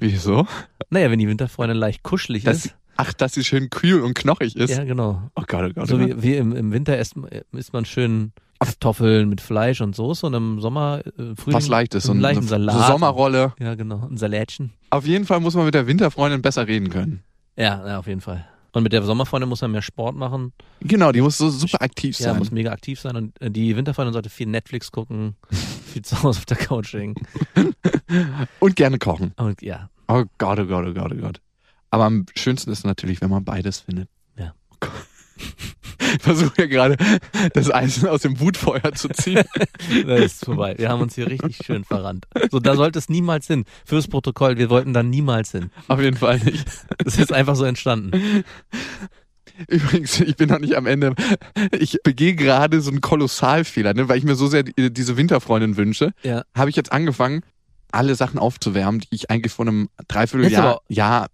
Wieso? 0.00 0.46
Naja, 0.90 1.10
wenn 1.10 1.18
die 1.18 1.28
Winterfreundin 1.28 1.76
leicht 1.76 2.02
kuschelig 2.02 2.42
Dass, 2.42 2.66
ist. 2.66 2.74
ach, 2.96 3.12
dass 3.12 3.34
sie 3.34 3.44
schön 3.44 3.70
kühl 3.70 4.00
und 4.00 4.14
knochig 4.14 4.56
ist. 4.56 4.70
Ja, 4.70 4.84
genau. 4.84 5.30
Oh 5.36 5.42
Gott, 5.46 5.70
oh 5.70 5.72
Gott. 5.72 5.88
So 5.88 5.94
oh 5.94 5.98
Gott. 5.98 6.08
wie, 6.08 6.22
wie 6.22 6.34
im, 6.36 6.56
im 6.56 6.72
Winter 6.72 6.98
isst, 6.98 7.14
isst 7.52 7.72
man 7.72 7.84
schön 7.84 8.32
Kartoffeln 8.58 9.28
mit 9.28 9.40
Fleisch 9.40 9.80
und 9.80 9.94
Soße 9.94 10.26
und 10.26 10.34
im 10.34 10.60
Sommer 10.60 11.02
äh, 11.04 11.34
Frühling 11.36 11.54
Was 11.54 11.68
leichtes. 11.68 12.04
So 12.04 12.12
ein 12.12 12.20
leichten 12.20 12.42
so, 12.42 12.48
Salat. 12.48 12.86
so 12.86 12.92
Sommerrolle. 12.92 13.52
Ja, 13.60 13.74
genau. 13.74 14.08
Ein 14.10 14.16
Salätchen. 14.16 14.72
Auf 14.90 15.06
jeden 15.06 15.24
Fall 15.26 15.40
muss 15.40 15.54
man 15.54 15.66
mit 15.66 15.74
der 15.74 15.86
Winterfreundin 15.86 16.42
besser 16.42 16.66
reden 16.66 16.90
können. 16.90 17.22
Ja, 17.56 17.86
ja, 17.86 17.98
auf 17.98 18.06
jeden 18.06 18.20
Fall. 18.20 18.46
Und 18.76 18.82
mit 18.82 18.92
der 18.92 19.02
Sommerfreundin 19.02 19.48
muss 19.48 19.62
man 19.62 19.70
mehr 19.70 19.80
Sport 19.80 20.16
machen. 20.16 20.52
Genau, 20.80 21.10
die 21.10 21.22
muss 21.22 21.38
so 21.38 21.48
super 21.48 21.80
aktiv 21.80 22.18
Ja, 22.18 22.26
sein. 22.26 22.38
muss 22.38 22.50
mega 22.50 22.72
aktiv 22.72 23.00
sein. 23.00 23.16
Und 23.16 23.40
äh, 23.40 23.50
die 23.50 23.74
Winterfreundin 23.74 24.12
sollte 24.12 24.28
viel 24.28 24.48
Netflix 24.48 24.92
gucken, 24.92 25.34
viel 25.50 26.02
zu 26.02 26.22
Hause 26.22 26.40
auf 26.40 26.44
der 26.44 26.58
Couch 26.58 26.92
hängen. 26.92 27.14
und 28.60 28.76
gerne 28.76 28.98
kochen. 28.98 29.32
Und 29.38 29.62
ja, 29.62 29.88
Oh 30.08 30.24
Gott, 30.36 30.58
oh 30.58 30.66
Gott, 30.66 30.86
oh 30.88 30.92
Gott, 30.92 31.10
oh 31.10 31.16
Gott. 31.16 31.40
Aber 31.90 32.04
am 32.04 32.26
schönsten 32.36 32.70
ist 32.70 32.84
natürlich, 32.84 33.22
wenn 33.22 33.30
man 33.30 33.44
beides 33.46 33.80
findet. 33.80 34.10
Ja. 34.38 34.52
Oh 34.70 34.76
Gott. 34.80 34.92
Ich 35.98 36.22
versuche 36.22 36.62
ja 36.62 36.66
gerade, 36.66 36.96
das 37.54 37.70
Eisen 37.72 38.08
aus 38.08 38.22
dem 38.22 38.38
Wutfeuer 38.40 38.92
zu 38.94 39.08
ziehen. 39.08 39.42
das 40.06 40.20
ist 40.20 40.44
vorbei. 40.44 40.74
Wir 40.78 40.88
haben 40.88 41.00
uns 41.02 41.14
hier 41.14 41.26
richtig 41.26 41.58
schön 41.64 41.84
verrannt. 41.84 42.26
So, 42.50 42.60
da 42.60 42.76
sollte 42.76 42.98
es 42.98 43.08
niemals 43.08 43.46
hin. 43.46 43.64
Fürs 43.84 44.06
Protokoll, 44.08 44.56
wir 44.56 44.70
wollten 44.70 44.92
da 44.92 45.02
niemals 45.02 45.52
hin. 45.52 45.70
Auf 45.88 46.00
jeden 46.00 46.16
Fall 46.16 46.38
nicht. 46.40 46.64
Das 46.98 47.18
ist 47.18 47.32
einfach 47.32 47.56
so 47.56 47.64
entstanden. 47.64 48.44
Übrigens, 49.68 50.20
ich 50.20 50.36
bin 50.36 50.48
noch 50.50 50.58
nicht 50.58 50.76
am 50.76 50.86
Ende. 50.86 51.14
Ich 51.78 51.98
begehe 52.04 52.34
gerade 52.34 52.80
so 52.80 52.90
einen 52.90 53.00
Kolossalfehler, 53.00 53.94
ne? 53.94 54.08
weil 54.08 54.18
ich 54.18 54.24
mir 54.24 54.34
so 54.34 54.46
sehr 54.48 54.62
die- 54.64 54.92
diese 54.92 55.16
Winterfreundin 55.16 55.76
wünsche. 55.76 56.12
Ja. 56.22 56.42
Habe 56.54 56.68
ich 56.70 56.76
jetzt 56.76 56.92
angefangen, 56.92 57.40
alle 57.90 58.14
Sachen 58.16 58.38
aufzuwärmen, 58.38 59.00
die 59.00 59.08
ich 59.12 59.30
eigentlich 59.30 59.52
vor 59.52 59.66
einem 59.66 59.88
Dreivierteljahr 60.08 60.80
Jahr 60.88 61.26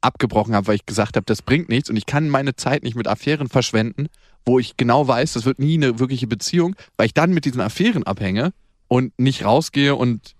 abgebrochen 0.00 0.54
habe, 0.54 0.66
weil 0.68 0.76
ich 0.76 0.86
gesagt 0.86 1.16
habe, 1.16 1.24
das 1.26 1.42
bringt 1.42 1.68
nichts 1.68 1.90
und 1.90 1.96
ich 1.96 2.06
kann 2.06 2.28
meine 2.28 2.54
Zeit 2.56 2.82
nicht 2.82 2.96
mit 2.96 3.08
Affären 3.08 3.48
verschwenden, 3.48 4.08
wo 4.44 4.58
ich 4.58 4.76
genau 4.76 5.06
weiß, 5.06 5.34
das 5.34 5.44
wird 5.44 5.58
nie 5.58 5.74
eine 5.74 5.98
wirkliche 5.98 6.26
Beziehung, 6.26 6.76
weil 6.96 7.06
ich 7.06 7.14
dann 7.14 7.32
mit 7.32 7.44
diesen 7.44 7.60
Affären 7.60 8.04
abhänge 8.04 8.52
und 8.88 9.18
nicht 9.18 9.44
rausgehe 9.44 9.94
und 9.94 10.34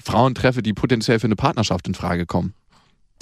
Frauen 0.00 0.34
treffe, 0.34 0.62
die 0.62 0.72
potenziell 0.72 1.18
für 1.18 1.26
eine 1.26 1.36
Partnerschaft 1.36 1.86
in 1.88 1.94
Frage 1.94 2.26
kommen. 2.26 2.54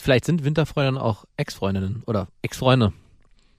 Vielleicht 0.00 0.26
sind 0.26 0.44
Winterfreundinnen 0.44 1.00
auch 1.00 1.24
Ex-Freundinnen 1.36 2.02
oder 2.06 2.28
Ex-Freunde. 2.42 2.92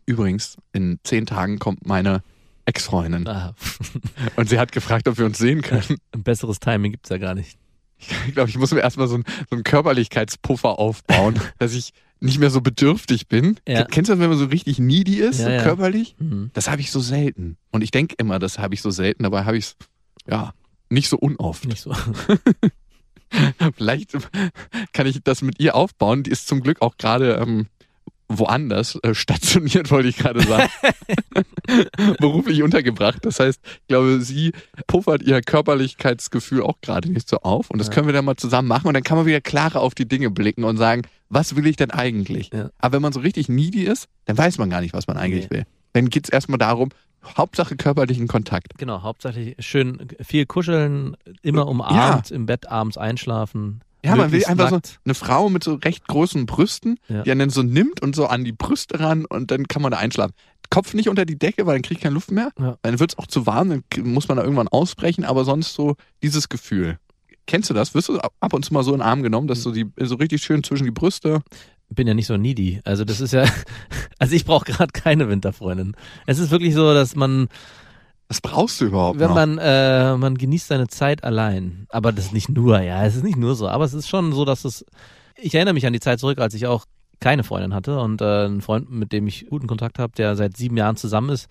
Übrigens, 0.05 0.57
in 0.71 0.99
zehn 1.03 1.25
Tagen 1.25 1.59
kommt 1.59 1.85
meine 1.85 2.21
Ex-Freundin 2.65 3.27
Ah, 3.27 3.55
und 4.35 4.49
sie 4.49 4.59
hat 4.59 4.71
gefragt, 4.71 5.07
ob 5.07 5.17
wir 5.17 5.25
uns 5.25 5.37
sehen 5.37 5.61
können. 5.61 5.97
ein 6.11 6.23
besseres 6.23 6.59
Timing 6.59 6.91
gibt's 6.91 7.09
ja 7.09 7.17
gar 7.17 7.33
nicht. 7.33 7.57
Ich 7.99 8.09
glaube, 8.33 8.49
ich 8.49 8.57
muss 8.57 8.71
mir 8.71 8.81
erstmal 8.81 9.07
so, 9.07 9.15
ein, 9.17 9.23
so 9.49 9.55
einen 9.55 9.63
Körperlichkeitspuffer 9.63 10.79
aufbauen, 10.79 11.39
dass 11.59 11.73
ich 11.73 11.93
nicht 12.19 12.39
mehr 12.39 12.49
so 12.49 12.61
bedürftig 12.61 13.27
bin. 13.27 13.59
Ja. 13.67 13.83
Kennst 13.85 14.09
du 14.09 14.13
das, 14.13 14.19
wenn 14.19 14.29
man 14.29 14.39
so 14.39 14.45
richtig 14.45 14.79
needy 14.79 15.17
ist, 15.17 15.39
Ja, 15.39 15.45
so 15.45 15.51
ja. 15.51 15.63
körperlich? 15.63 16.15
Mhm. 16.19 16.49
Das 16.53 16.69
habe 16.69 16.81
ich 16.81 16.91
so 16.91 16.99
selten. 16.99 17.57
Und 17.71 17.83
ich 17.83 17.91
denke 17.91 18.15
immer, 18.17 18.39
das 18.39 18.57
habe 18.57 18.73
ich 18.73 18.81
so 18.81 18.89
selten, 18.89 19.23
dabei 19.23 19.45
habe 19.45 19.57
ich 19.57 19.65
es, 19.65 19.75
ja, 20.27 20.53
nicht 20.89 21.09
so 21.09 21.17
unoft. 21.17 21.65
Nicht 21.65 21.81
so. 21.81 21.93
Vielleicht 23.75 24.13
kann 24.93 25.05
ich 25.05 25.21
das 25.23 25.41
mit 25.41 25.59
ihr 25.59 25.75
aufbauen. 25.75 26.23
Die 26.23 26.31
ist 26.31 26.47
zum 26.47 26.61
Glück 26.61 26.81
auch 26.81 26.97
gerade 26.97 27.33
ähm, 27.35 27.67
woanders 28.29 28.95
äh, 29.03 29.13
stationiert, 29.15 29.89
wollte 29.91 30.09
ich 30.09 30.17
gerade 30.17 30.41
sagen. 30.41 30.69
Beruflich 32.19 32.63
untergebracht. 32.63 33.19
Das 33.25 33.39
heißt, 33.39 33.59
ich 33.81 33.87
glaube, 33.87 34.21
sie 34.21 34.51
puffert 34.87 35.21
ihr 35.23 35.41
Körperlichkeitsgefühl 35.41 36.61
auch 36.61 36.79
gerade 36.81 37.11
nicht 37.11 37.29
so 37.29 37.37
auf. 37.39 37.69
Und 37.69 37.79
das 37.79 37.87
Ja. 37.87 37.93
können 37.93 38.07
wir 38.07 38.13
dann 38.13 38.25
mal 38.25 38.35
zusammen 38.37 38.67
machen. 38.67 38.87
Und 38.87 38.93
dann 38.93 39.03
kann 39.03 39.17
man 39.17 39.25
wieder 39.25 39.41
klarer 39.41 39.81
auf 39.81 39.95
die 39.95 40.07
Dinge 40.07 40.29
blicken 40.29 40.63
und 40.63 40.77
sagen, 40.77 41.03
was 41.29 41.55
will 41.55 41.67
ich 41.67 41.75
denn 41.75 41.91
eigentlich? 41.91 42.51
Ja. 42.53 42.69
Aber 42.79 42.93
wenn 42.95 43.01
man 43.01 43.13
so 43.13 43.19
richtig 43.19 43.49
needy 43.49 43.83
ist, 43.83 44.07
dann 44.25 44.37
weiß 44.37 44.57
man 44.57 44.69
gar 44.69 44.81
nicht, 44.81 44.93
was 44.93 45.07
man 45.07 45.17
eigentlich 45.17 45.49
Nee. 45.49 45.57
will. 45.57 45.63
Dann 45.93 46.09
geht's 46.09 46.29
erstmal 46.29 46.57
darum, 46.57 46.89
Hauptsache 47.37 47.75
körperlichen 47.75 48.27
Kontakt. 48.27 48.77
Genau, 48.77 49.01
hauptsächlich 49.01 49.55
schön 49.59 50.07
viel 50.21 50.45
kuscheln, 50.45 51.17
immer 51.41 51.67
umarmt, 51.67 52.31
im 52.31 52.45
Bett 52.45 52.69
abends 52.69 52.97
einschlafen. 52.97 53.81
Ja, 54.05 54.15
man 54.15 54.31
will 54.31 54.45
einfach 54.45 54.71
nackt. 54.71 54.87
so 54.87 54.93
eine 55.05 55.13
Frau 55.15 55.49
mit 55.49 55.63
so 55.63 55.75
recht 55.75 56.07
großen 56.07 56.45
Brüsten, 56.45 56.99
Ja. 57.09 57.23
die 57.23 57.31
einen 57.31 57.39
dann 57.39 57.49
so 57.49 57.63
nimmt 57.63 58.01
und 58.01 58.15
so 58.15 58.27
an 58.27 58.43
die 58.43 58.51
Brüste 58.51 58.99
ran 58.99 59.25
und 59.25 59.51
dann 59.51 59.67
kann 59.67 59.81
man 59.81 59.91
da 59.91 59.97
einschlafen. 59.97 60.33
Kopf 60.69 60.93
nicht 60.93 61.09
unter 61.09 61.25
die 61.25 61.37
Decke, 61.39 61.65
weil 61.65 61.75
dann 61.75 61.81
kriege 61.81 61.95
ich 61.97 62.03
keine 62.03 62.13
Luft 62.15 62.31
mehr. 62.31 62.51
Ja. 62.59 62.77
Dann 62.81 62.99
wird 62.99 63.11
es 63.13 63.17
auch 63.17 63.27
zu 63.27 63.45
warm, 63.47 63.69
dann 63.69 63.83
muss 64.03 64.27
man 64.27 64.37
da 64.37 64.43
irgendwann 64.43 64.67
ausbrechen, 64.67 65.23
aber 65.25 65.45
sonst 65.45 65.73
so 65.73 65.95
dieses 66.21 66.49
Gefühl. 66.49 66.97
Kennst 67.47 67.69
du 67.69 67.73
das? 67.73 67.93
Wirst 67.95 68.09
du 68.09 68.19
ab- 68.19 68.33
ab 68.41 68.53
und 68.53 68.65
zu 68.65 68.73
mal 68.73 68.83
so 68.83 68.91
in 68.91 68.97
den 68.99 69.07
Arm 69.07 69.23
genommen, 69.23 69.47
dass 69.47 69.63
so 69.63 69.71
die 69.71 69.85
so 69.97 70.15
richtig 70.15 70.43
schön 70.43 70.63
zwischen 70.63 70.83
die 70.85 70.91
Brüste. 70.91 71.41
bin 71.89 72.05
ja 72.05 72.13
nicht 72.13 72.27
so 72.27 72.35
needy. 72.35 72.81
Also 72.83 73.05
das 73.05 73.21
ist 73.21 73.31
ja, 73.31 73.45
also 74.19 74.35
ich 74.35 74.43
brauche 74.43 74.65
gerade 74.65 74.91
keine 74.91 75.29
Winterfreundin. 75.29 75.95
Es 76.25 76.37
ist 76.39 76.51
wirklich 76.51 76.73
so, 76.75 76.93
dass 76.93 77.15
man, 77.15 77.47
Was 78.29 78.41
brauchst 78.41 78.81
du 78.81 78.85
überhaupt 78.85 79.19
wenn 79.19 79.29
noch? 79.29 79.35
man, 79.35 79.57
äh, 79.57 80.17
man 80.17 80.35
genießt 80.37 80.67
seine 80.67 80.87
Zeit 80.87 81.23
allein. 81.23 81.87
Aber 81.89 82.11
das 82.11 82.25
ist 82.25 82.33
nicht 82.33 82.49
nur, 82.49 82.81
ja, 82.81 83.05
es 83.05 83.15
ist 83.15 83.23
nicht 83.23 83.37
nur 83.37 83.55
so. 83.55 83.69
Aber 83.69 83.85
es 83.85 83.93
ist 83.93 84.09
schon 84.09 84.33
so, 84.33 84.43
dass 84.43 84.65
es, 84.65 84.85
ich 85.35 85.55
erinnere 85.55 85.73
mich 85.73 85.85
an 85.85 85.93
die 85.93 85.99
Zeit 86.01 86.19
zurück, 86.19 86.39
als 86.39 86.53
ich 86.53 86.67
auch 86.67 86.85
keine 87.19 87.43
Freundin 87.43 87.73
hatte 87.73 87.99
und 87.99 88.21
äh, 88.21 88.45
ein 88.45 88.61
Freund, 88.61 88.91
mit 88.91 89.11
dem 89.11 89.25
ich 89.25 89.47
guten 89.49 89.65
Kontakt 89.65 89.97
habe, 89.97 90.13
der 90.15 90.35
seit 90.35 90.55
sieben 90.55 90.77
Jahren 90.77 90.97
zusammen 90.97 91.29
ist, 91.31 91.47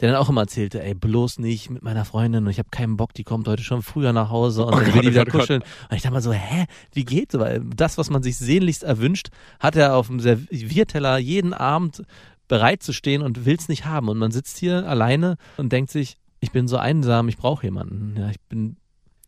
der 0.00 0.10
dann 0.12 0.16
auch 0.18 0.30
immer 0.30 0.40
erzählte, 0.42 0.82
ey, 0.82 0.94
bloß 0.94 1.40
nicht 1.40 1.68
mit 1.68 1.82
meiner 1.82 2.06
Freundin 2.06 2.44
und 2.44 2.50
ich 2.50 2.58
habe 2.58 2.70
keinen 2.70 2.96
Bock, 2.96 3.12
die 3.12 3.24
kommt 3.24 3.46
heute 3.46 3.62
schon 3.62 3.82
früher 3.82 4.14
nach 4.14 4.30
Hause 4.30 4.64
und 4.64 4.72
Oh 4.72 4.76
dann 4.76 4.86
Gott, 4.86 4.94
will 4.94 5.02
die 5.02 5.08
oh 5.08 5.10
wieder 5.10 5.24
Gott, 5.26 5.34
oh 5.34 5.38
Gott. 5.38 5.40
kuscheln. 5.42 5.62
Und 5.90 5.96
ich 5.96 6.00
dachte 6.00 6.14
mal 6.14 6.22
so, 6.22 6.32
hä, 6.32 6.64
wie 6.94 7.04
geht's? 7.04 7.38
Weil 7.38 7.60
das, 7.76 7.98
was 7.98 8.08
man 8.08 8.22
sich 8.22 8.38
sehnlichst 8.38 8.82
erwünscht, 8.82 9.28
hat 9.58 9.76
er 9.76 9.94
auf 9.94 10.06
dem 10.06 10.20
Servierteller 10.20 11.18
jeden 11.18 11.52
Abend 11.52 12.02
bereit 12.50 12.82
zu 12.82 12.92
stehen 12.92 13.22
und 13.22 13.46
will's 13.46 13.68
nicht 13.68 13.86
haben. 13.86 14.08
Und 14.08 14.18
man 14.18 14.30
sitzt 14.32 14.58
hier 14.58 14.86
alleine 14.86 15.36
und 15.56 15.72
denkt 15.72 15.90
sich, 15.90 16.16
ich 16.40 16.50
bin 16.50 16.68
so 16.68 16.76
einsam, 16.76 17.28
ich 17.28 17.36
brauche 17.38 17.64
jemanden. 17.64 18.16
Ja, 18.18 18.28
ich 18.28 18.40
bin, 18.48 18.76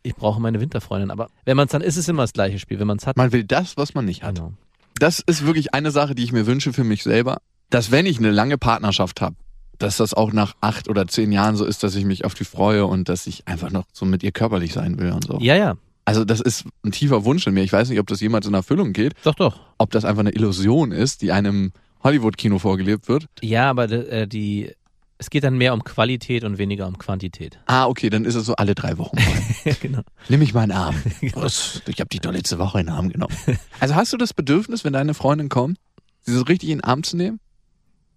ich 0.03 0.13
brauche 0.15 0.39
meine 0.41 0.59
Winterfreundin. 0.59 1.09
Aber 1.09 1.29
wenn 1.45 1.55
man 1.57 1.65
es 1.67 1.71
dann, 1.71 1.81
ist 1.81 1.97
es 1.97 2.07
immer 2.07 2.23
das 2.23 2.33
gleiche 2.33 2.59
Spiel. 2.59 2.79
Wenn 2.79 2.87
man 2.87 2.97
es 2.97 3.07
hat, 3.07 3.17
Man 3.17 3.31
will 3.31 3.43
das, 3.45 3.77
was 3.77 3.93
man 3.95 4.05
nicht 4.05 4.23
hat. 4.23 4.35
genau. 4.35 4.53
Das 4.99 5.19
ist 5.19 5.45
wirklich 5.45 5.73
eine 5.73 5.89
Sache, 5.91 6.13
die 6.15 6.23
ich 6.23 6.33
mir 6.33 6.45
wünsche 6.45 6.73
für 6.73 6.83
mich 6.83 7.01
selber, 7.01 7.37
dass 7.69 7.89
wenn 7.91 8.05
ich 8.05 8.19
eine 8.19 8.29
lange 8.29 8.57
Partnerschaft 8.59 9.21
habe, 9.21 9.35
dass 9.79 9.97
das 9.97 10.13
auch 10.13 10.31
nach 10.33 10.53
acht 10.61 10.87
oder 10.89 11.07
zehn 11.07 11.31
Jahren 11.31 11.55
so 11.55 11.65
ist, 11.65 11.81
dass 11.83 11.95
ich 11.95 12.05
mich 12.05 12.25
auf 12.25 12.33
die 12.35 12.43
freue 12.45 12.85
und 12.85 13.09
dass 13.09 13.25
ich 13.25 13.47
einfach 13.47 13.71
noch 13.71 13.85
so 13.93 14.05
mit 14.05 14.21
ihr 14.21 14.31
körperlich 14.31 14.73
sein 14.73 14.99
will 14.99 15.11
und 15.11 15.25
so. 15.25 15.39
Ja, 15.39 15.55
ja, 15.55 15.75
Also 16.05 16.25
das 16.25 16.41
ist 16.41 16.65
ein 16.85 16.91
tiefer 16.91 17.25
Wunsch 17.25 17.47
in 17.47 17.53
mir. 17.55 17.63
Ich 17.63 17.73
weiß 17.73 17.89
nicht, 17.89 17.99
ob 17.99 18.07
das 18.07 18.19
jemals 18.21 18.45
in 18.45 18.53
Erfüllung 18.53 18.93
geht, 18.93 19.13
doch, 19.23 19.33
doch. 19.35 19.61
ob 19.79 19.89
das 19.91 20.05
einfach 20.05 20.19
eine 20.21 20.31
Illusion 20.31 20.91
ist, 20.91 21.21
die 21.23 21.31
einem 21.31 21.71
Hollywood-Kino 22.03 22.59
vorgelebt 22.59 23.07
wird. 23.07 23.27
Ja, 23.41 23.69
aber 23.69 23.89
äh, 23.91 24.27
die, 24.27 24.71
es 25.17 25.29
geht 25.29 25.43
dann 25.43 25.57
mehr 25.57 25.73
um 25.73 25.83
Qualität 25.83 26.43
und 26.43 26.57
weniger 26.57 26.87
um 26.87 26.97
Quantität. 26.97 27.59
Ah, 27.65 27.85
okay, 27.87 28.09
dann 28.09 28.25
ist 28.25 28.35
es 28.35 28.45
so 28.45 28.55
alle 28.55 28.75
drei 28.75 28.97
Wochen. 28.97 29.17
genau. 29.81 30.01
Nimm 30.29 30.39
mich 30.39 30.53
mal 30.53 30.63
in 30.63 30.69
den 30.69 30.77
Arm. 30.77 30.95
Was? 31.33 31.81
Ich 31.87 31.99
habe 31.99 32.09
dich 32.09 32.21
doch 32.21 32.31
letzte 32.31 32.59
Woche 32.59 32.79
in 32.79 32.87
den 32.87 32.95
Arm 32.95 33.09
genommen. 33.09 33.35
Also 33.79 33.95
hast 33.95 34.11
du 34.13 34.17
das 34.17 34.33
Bedürfnis, 34.33 34.83
wenn 34.83 34.93
deine 34.93 35.13
Freundin 35.13 35.49
kommt, 35.49 35.77
sie 36.21 36.33
so 36.33 36.43
richtig 36.43 36.69
in 36.69 36.79
den 36.79 36.83
Arm 36.83 37.03
zu 37.03 37.15
nehmen? 37.15 37.39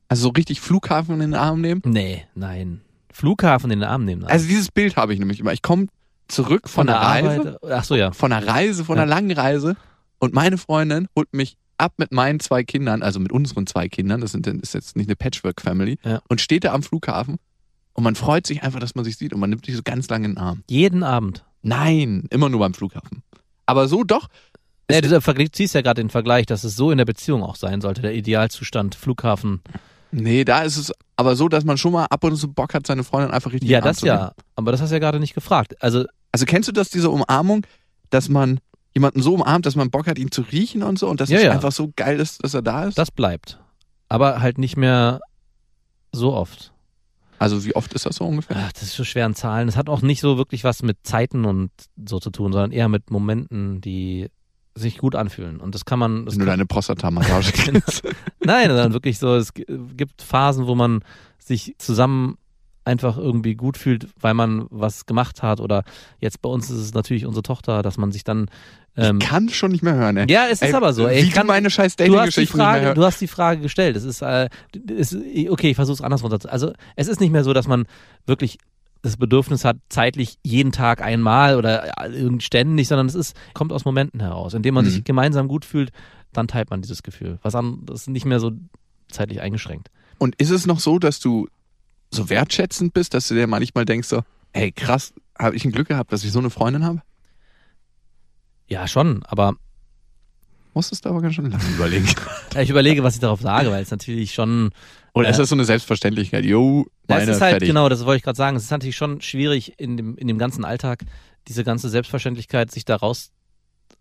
Also 0.08 0.24
so 0.24 0.28
richtig 0.30 0.60
Flughafen 0.60 1.14
in 1.14 1.20
den 1.20 1.34
Arm 1.34 1.60
nehmen? 1.60 1.82
Nee, 1.84 2.26
nein. 2.34 2.80
Flughafen 3.12 3.70
in 3.70 3.80
den 3.80 3.88
Arm 3.88 4.04
nehmen. 4.04 4.24
Also 4.24 4.46
dieses 4.46 4.70
Bild 4.70 4.96
habe 4.96 5.12
ich 5.12 5.18
nämlich 5.18 5.40
immer. 5.40 5.52
Ich 5.52 5.62
komme 5.62 5.86
zurück 6.28 6.68
von, 6.68 6.86
der 6.86 6.96
Reise, 6.96 7.58
Ach 7.70 7.84
so, 7.84 7.96
ja. 7.96 8.12
von 8.12 8.32
einer 8.32 8.46
Reise, 8.46 8.84
von 8.84 8.98
einer 8.98 9.06
langen 9.06 9.32
Reise 9.32 9.76
und 10.18 10.34
meine 10.34 10.58
Freundin 10.58 11.08
holt 11.16 11.32
mich 11.32 11.56
ab 11.78 11.94
mit 11.98 12.12
meinen 12.12 12.40
zwei 12.40 12.64
Kindern, 12.64 13.02
also 13.02 13.20
mit 13.20 13.32
unseren 13.32 13.66
zwei 13.66 13.88
Kindern, 13.88 14.20
das 14.20 14.32
sind, 14.32 14.46
ist 14.46 14.74
jetzt 14.74 14.96
nicht 14.96 15.08
eine 15.08 15.16
Patchwork-Family, 15.16 15.98
Ja. 16.04 16.20
und 16.28 16.40
steht 16.40 16.64
da 16.64 16.72
am 16.72 16.82
Flughafen 16.82 17.36
und 17.92 18.04
man 18.04 18.14
freut 18.14 18.46
sich 18.46 18.62
einfach, 18.62 18.80
dass 18.80 18.94
man 18.94 19.04
sich 19.04 19.16
sieht 19.16 19.32
und 19.32 19.40
man 19.40 19.50
nimmt 19.50 19.66
sich 19.66 19.76
so 19.76 19.82
ganz 19.84 20.08
lange 20.08 20.26
in 20.26 20.32
den 20.32 20.38
Arm. 20.38 20.62
Jeden 20.68 21.02
Abend. 21.02 21.44
Nein, 21.62 22.26
immer 22.30 22.48
nur 22.48 22.60
beim 22.60 22.74
Flughafen. 22.74 23.22
Aber 23.66 23.88
so 23.88 24.04
doch. 24.04 24.28
Ja, 24.90 25.00
du 25.00 25.50
ziehst 25.50 25.74
ja 25.74 25.82
gerade 25.82 26.00
den 26.00 26.10
Vergleich, 26.10 26.46
dass 26.46 26.62
es 26.62 26.76
so 26.76 26.92
in 26.92 26.98
der 26.98 27.04
Beziehung 27.04 27.42
auch 27.42 27.56
sein 27.56 27.80
sollte, 27.80 28.02
der 28.02 28.14
Idealzustand, 28.14 28.94
Flughafen. 28.94 29.60
Nee, 30.12 30.44
da 30.44 30.62
ist 30.62 30.76
es 30.76 30.92
aber 31.16 31.34
so, 31.34 31.48
dass 31.48 31.64
man 31.64 31.76
schon 31.76 31.92
mal 31.92 32.04
ab 32.04 32.22
und 32.22 32.36
zu 32.36 32.52
Bock 32.52 32.72
hat, 32.74 32.86
seine 32.86 33.02
Freundin 33.02 33.32
einfach 33.32 33.52
richtig 33.52 33.68
Ja, 33.68 33.80
das 33.80 34.02
ja. 34.02 34.32
Aber 34.54 34.70
das 34.70 34.80
hast 34.80 34.90
du 34.90 34.94
ja 34.94 35.00
gerade 35.00 35.18
nicht 35.18 35.34
gefragt. 35.34 35.74
Also, 35.82 36.04
Also 36.30 36.46
kennst 36.46 36.68
du 36.68 36.72
das, 36.72 36.90
diese 36.90 37.10
Umarmung, 37.10 37.66
dass 38.10 38.28
man 38.28 38.60
jemanden 38.96 39.22
so 39.22 39.34
umarmt, 39.34 39.66
dass 39.66 39.76
man 39.76 39.90
Bock 39.90 40.06
hat, 40.08 40.18
ihn 40.18 40.30
zu 40.32 40.40
riechen 40.42 40.82
und 40.82 40.98
so 40.98 41.08
und 41.08 41.20
dass 41.20 41.28
Ja, 41.30 41.36
es 41.38 41.44
ja. 41.44 41.52
einfach 41.52 41.70
so 41.72 41.92
geil 41.94 42.18
ist, 42.18 42.42
dass 42.42 42.54
er 42.54 42.62
da 42.62 42.84
ist? 42.84 42.98
das 42.98 43.10
bleibt. 43.10 43.60
Aber 44.08 44.40
halt 44.40 44.58
nicht 44.58 44.76
mehr 44.76 45.20
so 46.12 46.32
oft. 46.32 46.72
Also 47.38 47.64
wie 47.66 47.76
oft 47.76 47.92
ist 47.92 48.06
das 48.06 48.16
so 48.16 48.24
ungefähr? 48.24 48.56
Ach, 48.58 48.72
das 48.72 48.84
ist 48.84 48.94
so 48.94 49.04
schwer 49.04 49.26
in 49.26 49.34
Zahlen. 49.34 49.68
Es 49.68 49.76
hat 49.76 49.90
auch 49.90 50.00
nicht 50.00 50.20
so 50.20 50.38
wirklich 50.38 50.64
was 50.64 50.82
mit 50.82 50.96
Zeiten 51.02 51.44
und 51.44 51.70
so 52.08 52.18
zu 52.18 52.30
tun, 52.30 52.52
sondern 52.52 52.72
eher 52.72 52.88
mit 52.88 53.10
Momenten, 53.10 53.82
die 53.82 54.30
sich 54.74 54.96
gut 54.98 55.14
anfühlen. 55.14 55.60
Und 55.60 55.74
das 55.74 55.84
kann 55.84 55.98
man. 55.98 56.24
Das 56.24 56.34
Wenn 56.34 56.40
du 56.40 56.46
deine 56.46 56.64
Prostata-Massage 56.66 57.52
kennst. 57.52 58.02
nein, 58.44 58.68
sondern 58.68 58.94
wirklich 58.94 59.18
so, 59.18 59.34
es 59.36 59.52
gibt 59.54 60.22
Phasen, 60.22 60.66
wo 60.66 60.74
man 60.74 61.00
sich 61.38 61.74
zusammen 61.78 62.38
einfach 62.86 63.18
irgendwie 63.18 63.54
gut 63.54 63.76
fühlt, 63.76 64.08
weil 64.20 64.32
man 64.34 64.66
was 64.70 65.06
gemacht 65.06 65.42
hat. 65.42 65.60
Oder 65.60 65.84
jetzt 66.20 66.40
bei 66.40 66.48
uns 66.48 66.70
ist 66.70 66.78
es 66.78 66.94
natürlich 66.94 67.26
unsere 67.26 67.42
Tochter, 67.42 67.82
dass 67.82 67.98
man 67.98 68.12
sich 68.12 68.24
dann. 68.24 68.48
Ähm, 68.96 69.18
ich 69.20 69.26
kann 69.28 69.48
schon 69.50 69.72
nicht 69.72 69.82
mehr 69.82 69.94
hören, 69.94 70.16
ey. 70.16 70.26
ja, 70.30 70.46
es 70.46 70.62
ist 70.62 70.68
Ey, 70.68 70.72
aber 70.74 70.92
so. 70.94 71.06
Ey, 71.06 71.22
wie 71.22 71.26
ich 71.28 71.32
kann, 71.32 71.46
du 71.46 71.52
meine 71.52 71.68
scheiß 71.68 71.96
du 71.96 72.04
hast 72.04 72.06
die 72.06 72.12
Dating-Geschichten 72.12 72.40
nicht 72.40 72.54
mehr 72.56 72.64
Frage, 72.66 72.84
hörst. 72.86 72.96
du 72.98 73.04
hast 73.04 73.20
die 73.20 73.26
Frage 73.26 73.60
gestellt. 73.60 73.96
Es 73.96 74.04
ist, 74.04 74.22
äh, 74.22 74.48
es, 74.96 75.14
okay, 75.50 75.70
ich 75.70 75.76
versuche 75.76 75.94
es 75.96 76.00
anders 76.00 76.22
runter. 76.22 76.38
Also 76.50 76.72
es 76.94 77.08
ist 77.08 77.20
nicht 77.20 77.30
mehr 77.32 77.44
so, 77.44 77.52
dass 77.52 77.66
man 77.68 77.86
wirklich 78.26 78.58
das 79.02 79.16
Bedürfnis 79.18 79.64
hat, 79.64 79.76
zeitlich 79.88 80.38
jeden 80.42 80.72
Tag 80.72 81.02
einmal 81.02 81.56
oder 81.56 81.92
irgendwie 82.12 82.44
ständig, 82.44 82.88
sondern 82.88 83.06
es 83.06 83.14
ist 83.14 83.36
kommt 83.52 83.72
aus 83.72 83.84
Momenten 83.84 84.20
heraus, 84.20 84.54
indem 84.54 84.74
man 84.74 84.84
Mhm. 84.84 84.90
sich 84.90 85.04
gemeinsam 85.04 85.46
gut 85.48 85.64
fühlt, 85.64 85.90
dann 86.32 86.48
teilt 86.48 86.70
man 86.70 86.82
dieses 86.82 87.02
Gefühl. 87.02 87.38
Was 87.42 87.54
anderes 87.54 88.02
ist 88.02 88.08
nicht 88.08 88.24
mehr 88.24 88.40
so 88.40 88.52
zeitlich 89.10 89.40
eingeschränkt. 89.42 89.90
Und 90.18 90.34
ist 90.36 90.50
es 90.50 90.66
noch 90.66 90.80
so, 90.80 90.98
dass 90.98 91.20
du 91.20 91.46
so 92.10 92.28
wertschätzend 92.30 92.94
bist, 92.94 93.14
dass 93.14 93.28
du 93.28 93.34
dir 93.34 93.46
manchmal 93.46 93.84
denkst 93.84 94.08
so, 94.08 94.22
hey 94.52 94.72
krass, 94.72 95.12
habe 95.38 95.56
ich 95.56 95.64
ein 95.64 95.72
Glück 95.72 95.88
gehabt, 95.88 96.12
dass 96.12 96.24
ich 96.24 96.32
so 96.32 96.38
eine 96.38 96.50
Freundin 96.50 96.84
habe? 96.84 97.02
Ja, 98.68 98.88
schon, 98.88 99.22
aber 99.24 99.54
Musstest 100.76 101.06
du 101.06 101.08
aber 101.08 101.22
ganz 101.22 101.34
schön 101.34 101.50
lange 101.50 101.64
überlegen. 101.74 102.06
ich 102.60 102.68
überlege, 102.68 103.02
was 103.02 103.14
ich 103.14 103.20
darauf 103.20 103.40
sage, 103.40 103.70
weil 103.70 103.82
es 103.82 103.90
natürlich 103.90 104.34
schon 104.34 104.72
Oder 105.14 105.30
ist 105.30 105.36
Äh, 105.36 105.38
das 105.38 105.48
so 105.48 105.54
eine 105.54 105.64
Selbstverständlichkeit? 105.64 106.44
Ja, 106.44 106.58
meine, 107.08 107.22
es 107.22 107.36
ist 107.36 107.40
halt, 107.40 107.52
fertig. 107.52 107.68
genau, 107.68 107.88
das 107.88 108.04
wollte 108.04 108.18
ich 108.18 108.22
gerade 108.22 108.36
sagen. 108.36 108.58
Es 108.58 108.64
ist 108.64 108.70
natürlich 108.70 108.94
schon 108.94 109.22
schwierig 109.22 109.72
in 109.78 109.96
dem, 109.96 110.18
in 110.18 110.28
dem 110.28 110.36
ganzen 110.36 110.66
Alltag, 110.66 111.06
diese 111.48 111.64
ganze 111.64 111.88
Selbstverständlichkeit, 111.88 112.70
sich 112.70 112.84
da 112.84 112.96
raus, 112.96 113.30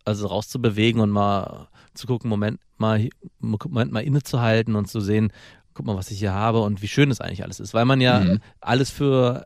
also 0.03 0.27
rauszubewegen 0.27 0.99
und 0.99 1.11
mal 1.11 1.69
zu 1.93 2.07
gucken, 2.07 2.29
Moment 2.29 2.59
mal, 2.77 3.07
Moment 3.39 3.93
mal 3.93 4.03
innezuhalten 4.03 4.75
und 4.75 4.89
zu 4.89 4.99
sehen, 4.99 5.31
guck 5.75 5.85
mal, 5.85 5.95
was 5.95 6.09
ich 6.09 6.17
hier 6.17 6.33
habe 6.33 6.61
und 6.61 6.81
wie 6.81 6.87
schön 6.87 7.11
es 7.11 7.21
eigentlich 7.21 7.43
alles 7.43 7.59
ist. 7.59 7.73
Weil 7.75 7.85
man 7.85 8.01
ja 8.01 8.21
Mhm. 8.21 8.39
alles 8.61 8.89
für, 8.89 9.45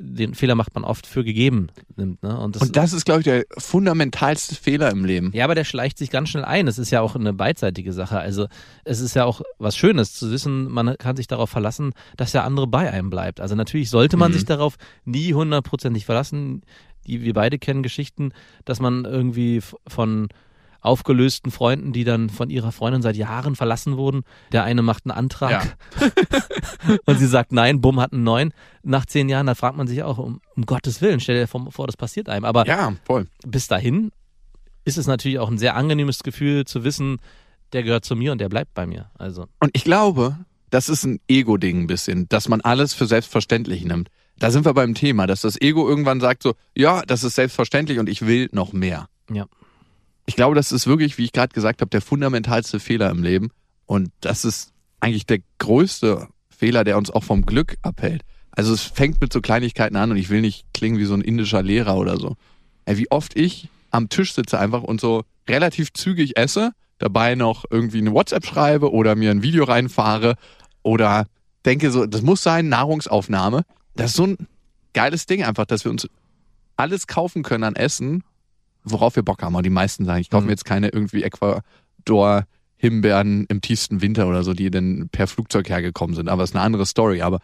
den 0.00 0.34
Fehler 0.34 0.54
macht 0.54 0.74
man 0.74 0.84
oft 0.84 1.06
für 1.06 1.24
gegeben 1.24 1.68
nimmt, 1.96 2.22
ne? 2.22 2.38
Und 2.38 2.54
das, 2.56 2.62
Und 2.62 2.76
das 2.76 2.92
ist, 2.92 3.04
glaube 3.04 3.20
ich, 3.20 3.24
der 3.24 3.44
fundamentalste 3.56 4.54
Fehler 4.54 4.90
im 4.90 5.04
Leben. 5.04 5.30
ja, 5.34 5.44
aber 5.44 5.54
der 5.54 5.64
schleicht 5.64 5.98
sich 5.98 6.10
ganz 6.10 6.28
schnell 6.28 6.44
ein. 6.44 6.68
Es 6.68 6.78
ist 6.78 6.90
ja 6.90 7.00
auch 7.00 7.14
eine 7.16 7.32
beidseitige 7.32 7.92
Sache. 7.92 8.18
Also 8.18 8.46
es 8.84 9.00
ist 9.00 9.14
ja 9.14 9.24
auch 9.24 9.40
was 9.58 9.76
Schönes 9.76 10.14
zu 10.14 10.30
wissen, 10.30 10.68
man 10.70 10.96
kann 10.98 11.16
sich 11.16 11.26
darauf 11.26 11.50
verlassen, 11.50 11.92
dass 12.16 12.32
der 12.32 12.44
andere 12.44 12.66
bei 12.66 12.90
einem 12.92 13.10
bleibt. 13.10 13.40
Also 13.40 13.54
natürlich 13.54 13.90
sollte 13.90 14.16
man 14.16 14.30
Mhm. 14.30 14.34
sich 14.34 14.44
darauf 14.44 14.76
nie 15.04 15.32
hundertprozentig 15.34 16.04
verlassen. 16.04 16.62
Die, 17.06 17.22
wir 17.22 17.32
beide 17.34 17.58
kennen 17.58 17.82
Geschichten, 17.82 18.32
dass 18.64 18.80
man 18.80 19.04
irgendwie 19.04 19.60
von 19.86 20.28
aufgelösten 20.80 21.50
Freunden, 21.50 21.92
die 21.92 22.04
dann 22.04 22.30
von 22.30 22.50
ihrer 22.50 22.72
Freundin 22.72 23.02
seit 23.02 23.16
Jahren 23.16 23.56
verlassen 23.56 23.96
wurden. 23.96 24.22
Der 24.52 24.64
eine 24.64 24.82
macht 24.82 25.04
einen 25.04 25.16
Antrag 25.16 25.76
und 27.06 27.18
sie 27.18 27.26
sagt 27.26 27.52
nein, 27.52 27.80
bumm, 27.80 28.00
hat 28.00 28.12
einen 28.12 28.24
neuen. 28.24 28.52
Nach 28.82 29.06
zehn 29.06 29.28
Jahren, 29.28 29.46
da 29.46 29.54
fragt 29.54 29.76
man 29.76 29.86
sich 29.86 30.02
auch, 30.02 30.18
um, 30.18 30.40
um 30.56 30.66
Gottes 30.66 31.00
Willen, 31.02 31.20
stell 31.20 31.36
dir 31.40 31.46
vor, 31.46 31.86
das 31.86 31.96
passiert 31.96 32.28
einem. 32.28 32.44
Aber 32.44 32.66
Ja, 32.66 32.92
bis 33.44 33.66
dahin 33.66 34.12
ist 34.84 34.98
es 34.98 35.06
natürlich 35.06 35.38
auch 35.38 35.50
ein 35.50 35.58
sehr 35.58 35.76
angenehmes 35.76 36.22
Gefühl 36.22 36.64
zu 36.64 36.84
wissen, 36.84 37.18
der 37.72 37.82
gehört 37.82 38.04
zu 38.04 38.16
mir 38.16 38.32
und 38.32 38.40
der 38.40 38.48
bleibt 38.48 38.74
bei 38.74 38.86
mir. 38.86 39.10
Also, 39.18 39.46
Und 39.60 39.70
ich 39.74 39.84
glaube, 39.84 40.38
das 40.70 40.88
ist 40.88 41.04
ein 41.04 41.20
Ego-Ding 41.28 41.82
ein 41.82 41.86
bisschen, 41.86 42.28
dass 42.28 42.48
man 42.48 42.60
alles 42.60 42.94
für 42.94 43.06
selbstverständlich 43.06 43.84
nimmt. 43.84 44.08
Da 44.38 44.50
sind 44.50 44.64
wir 44.64 44.72
beim 44.72 44.94
Thema, 44.94 45.26
dass 45.26 45.40
das 45.40 45.60
Ego 45.60 45.88
irgendwann 45.88 46.20
sagt 46.20 46.42
so, 46.42 46.54
ja, 46.74 47.02
das 47.02 47.24
ist 47.24 47.34
selbstverständlich 47.34 47.98
und 47.98 48.08
ich 48.08 48.26
will 48.26 48.48
noch 48.52 48.72
mehr. 48.72 49.08
Ja. 49.30 49.46
Ich 50.28 50.36
glaube, 50.36 50.54
das 50.54 50.72
ist 50.72 50.86
wirklich, 50.86 51.16
wie 51.16 51.24
ich 51.24 51.32
gerade 51.32 51.54
gesagt 51.54 51.80
habe, 51.80 51.88
der 51.88 52.02
fundamentalste 52.02 52.80
Fehler 52.80 53.08
im 53.08 53.22
Leben. 53.22 53.48
Und 53.86 54.10
das 54.20 54.44
ist 54.44 54.74
eigentlich 55.00 55.24
der 55.24 55.38
größte 55.56 56.28
Fehler, 56.50 56.84
der 56.84 56.98
uns 56.98 57.10
auch 57.10 57.24
vom 57.24 57.46
Glück 57.46 57.76
abhält. 57.80 58.26
Also 58.50 58.74
es 58.74 58.82
fängt 58.82 59.22
mit 59.22 59.32
so 59.32 59.40
Kleinigkeiten 59.40 59.96
an 59.96 60.10
und 60.10 60.18
ich 60.18 60.28
will 60.28 60.42
nicht 60.42 60.66
klingen 60.74 60.98
wie 60.98 61.06
so 61.06 61.14
ein 61.14 61.22
indischer 61.22 61.62
Lehrer 61.62 61.96
oder 61.96 62.18
so. 62.18 62.36
Ey, 62.84 62.98
wie 62.98 63.10
oft 63.10 63.38
ich 63.38 63.70
am 63.90 64.10
Tisch 64.10 64.34
sitze 64.34 64.58
einfach 64.58 64.82
und 64.82 65.00
so 65.00 65.24
relativ 65.48 65.94
zügig 65.94 66.36
esse, 66.36 66.72
dabei 66.98 67.34
noch 67.34 67.64
irgendwie 67.70 67.98
eine 67.98 68.12
WhatsApp 68.12 68.44
schreibe 68.44 68.92
oder 68.92 69.14
mir 69.14 69.30
ein 69.30 69.42
Video 69.42 69.64
reinfahre 69.64 70.34
oder 70.82 71.26
denke 71.64 71.90
so, 71.90 72.04
das 72.04 72.20
muss 72.20 72.42
sein, 72.42 72.68
Nahrungsaufnahme. 72.68 73.62
Das 73.96 74.10
ist 74.10 74.16
so 74.16 74.26
ein 74.26 74.36
geiles 74.92 75.24
Ding 75.24 75.42
einfach, 75.42 75.64
dass 75.64 75.84
wir 75.84 75.90
uns 75.90 76.06
alles 76.76 77.06
kaufen 77.06 77.42
können 77.42 77.64
an 77.64 77.76
Essen, 77.76 78.24
worauf 78.90 79.16
wir 79.16 79.22
Bock 79.22 79.42
haben. 79.42 79.54
Und 79.54 79.64
die 79.64 79.70
meisten 79.70 80.04
sagen, 80.04 80.20
ich 80.20 80.30
kaufe 80.30 80.42
Mhm. 80.42 80.46
mir 80.46 80.52
jetzt 80.52 80.64
keine 80.64 80.88
irgendwie 80.88 81.22
Ecuador 81.22 82.44
Himbeeren 82.76 83.44
im 83.48 83.60
tiefsten 83.60 84.02
Winter 84.02 84.28
oder 84.28 84.44
so, 84.44 84.52
die 84.54 84.70
dann 84.70 85.08
per 85.10 85.26
Flugzeug 85.26 85.68
hergekommen 85.68 86.14
sind. 86.14 86.28
Aber 86.28 86.44
es 86.44 86.50
ist 86.50 86.56
eine 86.56 86.64
andere 86.64 86.86
Story. 86.86 87.22
Aber 87.22 87.40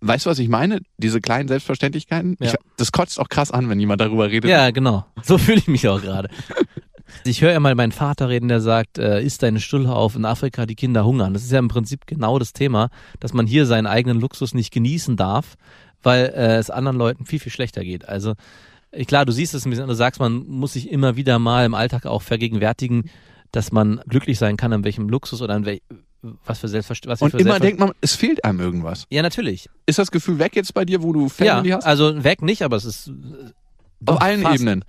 weißt 0.00 0.26
du, 0.26 0.30
was 0.30 0.38
ich 0.40 0.48
meine? 0.48 0.80
Diese 0.98 1.20
kleinen 1.20 1.46
Selbstverständlichkeiten, 1.48 2.36
Ja. 2.40 2.48
ich, 2.50 2.54
das 2.76 2.90
kotzt 2.90 3.20
auch 3.20 3.28
krass 3.28 3.52
an, 3.52 3.68
wenn 3.68 3.78
jemand 3.78 4.00
darüber 4.00 4.28
redet. 4.30 4.50
Ja, 4.50 4.70
genau. 4.70 5.04
So 5.22 5.38
fühle 5.38 5.58
ich 5.58 5.68
mich 5.68 5.88
auch 5.88 6.02
gerade. 6.02 6.28
Ich 7.24 7.40
höre 7.42 7.52
ja 7.52 7.60
mal 7.60 7.74
meinen 7.76 7.92
Vater 7.92 8.28
reden, 8.28 8.48
der 8.48 8.60
sagt, 8.60 8.98
äh, 8.98 9.22
isst 9.22 9.44
deine 9.44 9.60
Stulle 9.60 9.92
auf, 9.94 10.16
in 10.16 10.24
Afrika 10.24 10.66
die 10.66 10.74
Kinder 10.74 11.04
hungern. 11.04 11.32
Das 11.34 11.44
ist 11.44 11.52
ja 11.52 11.60
im 11.60 11.68
Prinzip 11.68 12.06
genau 12.06 12.40
das 12.40 12.52
Thema, 12.52 12.88
dass 13.20 13.32
man 13.32 13.46
hier 13.46 13.66
seinen 13.66 13.86
eigenen 13.86 14.18
Luxus 14.20 14.54
nicht 14.54 14.72
genießen 14.72 15.16
darf, 15.16 15.54
weil 16.02 16.32
äh, 16.34 16.56
es 16.56 16.70
anderen 16.70 16.96
Leuten 16.98 17.24
viel, 17.26 17.38
viel 17.38 17.52
schlechter 17.52 17.84
geht. 17.84 18.08
Also 18.08 18.34
klar, 19.06 19.24
du 19.24 19.32
siehst 19.32 19.54
es 19.54 19.66
ein 19.66 19.70
bisschen, 19.70 19.88
du 19.88 19.94
sagst, 19.94 20.20
man 20.20 20.46
muss 20.46 20.74
sich 20.74 20.90
immer 20.90 21.16
wieder 21.16 21.38
mal 21.38 21.64
im 21.64 21.74
Alltag 21.74 22.06
auch 22.06 22.22
vergegenwärtigen, 22.22 23.10
dass 23.52 23.72
man 23.72 24.00
glücklich 24.08 24.38
sein 24.38 24.56
kann, 24.56 24.72
in 24.72 24.84
welchem 24.84 25.08
Luxus 25.08 25.40
oder 25.42 25.56
in 25.56 25.64
welch, 25.64 25.82
was 26.44 26.58
für 26.58 26.68
Selbstverständlichkeit. 26.68 27.34
Und 27.34 27.40
immer 27.40 27.60
denkt 27.60 27.78
man, 27.78 27.92
es 28.00 28.14
fehlt 28.14 28.44
einem 28.44 28.60
irgendwas. 28.60 29.06
Ja, 29.10 29.22
natürlich. 29.22 29.68
Ist 29.86 29.98
das 29.98 30.10
Gefühl 30.10 30.38
weg 30.38 30.56
jetzt 30.56 30.74
bei 30.74 30.84
dir, 30.84 31.02
wo 31.02 31.12
du 31.12 31.28
Family 31.28 31.70
ja, 31.70 31.76
hast? 31.76 31.84
also 31.84 32.24
weg 32.24 32.42
nicht, 32.42 32.62
aber 32.62 32.76
es 32.76 32.84
ist 32.84 33.08
äh, 33.08 33.52
Auf 34.06 34.20
allen 34.20 34.42
fast. 34.42 34.56
Ebenen. 34.56 34.84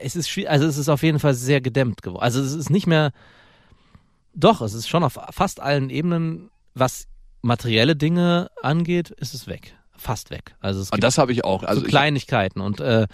Es 0.00 0.16
ist 0.16 0.28
schwierig, 0.28 0.50
also 0.50 0.66
es 0.66 0.78
ist 0.78 0.88
auf 0.88 1.02
jeden 1.02 1.18
Fall 1.18 1.34
sehr 1.34 1.60
gedämmt 1.60 2.02
geworden. 2.02 2.22
Also 2.22 2.40
es 2.40 2.54
ist 2.54 2.70
nicht 2.70 2.86
mehr, 2.86 3.12
doch, 4.34 4.62
es 4.62 4.74
ist 4.74 4.88
schon 4.88 5.04
auf 5.04 5.18
fast 5.30 5.60
allen 5.60 5.90
Ebenen, 5.90 6.50
was 6.74 7.06
materielle 7.42 7.96
Dinge 7.96 8.50
angeht, 8.62 9.10
ist 9.10 9.34
es 9.34 9.46
weg. 9.46 9.74
Fast 9.96 10.30
weg. 10.30 10.54
Also 10.60 10.80
es 10.80 10.86
Und 10.88 10.96
gibt 10.96 11.04
das 11.04 11.18
habe 11.18 11.32
ich 11.32 11.44
auch. 11.44 11.62
Also 11.62 11.80
so 11.82 11.86
Kleinigkeiten 11.86 12.60
und 12.60 12.80
äh, 12.80 13.06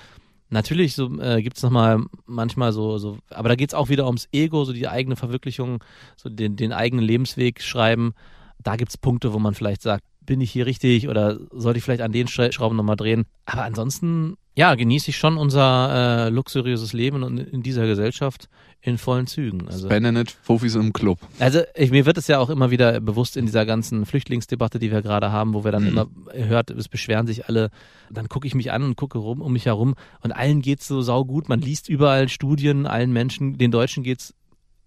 natürlich 0.50 0.94
so 0.94 1.20
äh, 1.20 1.42
gibt 1.42 1.56
es 1.56 1.62
nochmal 1.62 2.00
manchmal 2.26 2.72
so, 2.72 2.98
so, 2.98 3.18
aber 3.30 3.48
da 3.48 3.54
geht 3.54 3.70
es 3.70 3.74
auch 3.74 3.88
wieder 3.88 4.06
ums 4.06 4.28
Ego, 4.32 4.64
so 4.64 4.72
die 4.72 4.88
eigene 4.88 5.16
Verwirklichung, 5.16 5.82
so 6.16 6.28
den, 6.28 6.56
den 6.56 6.72
eigenen 6.72 7.04
Lebensweg 7.04 7.62
schreiben. 7.62 8.14
Da 8.62 8.76
gibt 8.76 8.90
es 8.90 8.96
Punkte, 8.96 9.32
wo 9.32 9.38
man 9.38 9.54
vielleicht 9.54 9.82
sagt, 9.82 10.04
bin 10.20 10.40
ich 10.40 10.50
hier 10.50 10.66
richtig 10.66 11.08
oder 11.08 11.38
sollte 11.52 11.78
ich 11.78 11.84
vielleicht 11.84 12.02
an 12.02 12.12
den 12.12 12.26
Schra- 12.26 12.52
Schrauben 12.52 12.76
nochmal 12.76 12.96
drehen. 12.96 13.24
Aber 13.46 13.62
ansonsten, 13.62 14.36
ja, 14.56 14.74
genieße 14.74 15.10
ich 15.10 15.16
schon 15.16 15.36
unser 15.38 16.26
äh, 16.26 16.28
luxuriöses 16.30 16.92
Leben 16.92 17.22
und 17.22 17.38
in 17.38 17.62
dieser 17.62 17.86
Gesellschaft 17.86 18.48
in 18.80 18.96
vollen 18.96 19.26
Zügen. 19.26 19.68
Also, 19.68 19.88
Bennett, 19.88 20.30
Fofis 20.42 20.74
im 20.76 20.92
Club. 20.92 21.18
also 21.40 21.60
ich, 21.74 21.90
mir 21.90 22.06
wird 22.06 22.16
es 22.16 22.28
ja 22.28 22.38
auch 22.38 22.48
immer 22.48 22.70
wieder 22.70 23.00
bewusst 23.00 23.36
in 23.36 23.44
dieser 23.44 23.66
ganzen 23.66 24.06
Flüchtlingsdebatte, 24.06 24.78
die 24.78 24.90
wir 24.92 25.02
gerade 25.02 25.32
haben, 25.32 25.52
wo 25.52 25.64
wir 25.64 25.72
dann 25.72 25.82
Mhm. 25.82 25.88
immer 25.88 26.06
hört, 26.32 26.70
es 26.70 26.88
beschweren 26.88 27.26
sich 27.26 27.48
alle. 27.48 27.70
Dann 28.10 28.28
gucke 28.28 28.46
ich 28.46 28.54
mich 28.54 28.70
an 28.70 28.82
und 28.84 28.96
gucke 28.96 29.18
rum 29.18 29.42
um 29.42 29.52
mich 29.52 29.66
herum 29.66 29.94
und 30.22 30.32
allen 30.32 30.62
geht's 30.62 30.86
so 30.86 31.02
saugut. 31.02 31.48
Man 31.48 31.60
liest 31.60 31.88
überall 31.88 32.28
Studien, 32.28 32.86
allen 32.86 33.12
Menschen, 33.12 33.58
den 33.58 33.70
Deutschen 33.72 34.04
geht's 34.04 34.32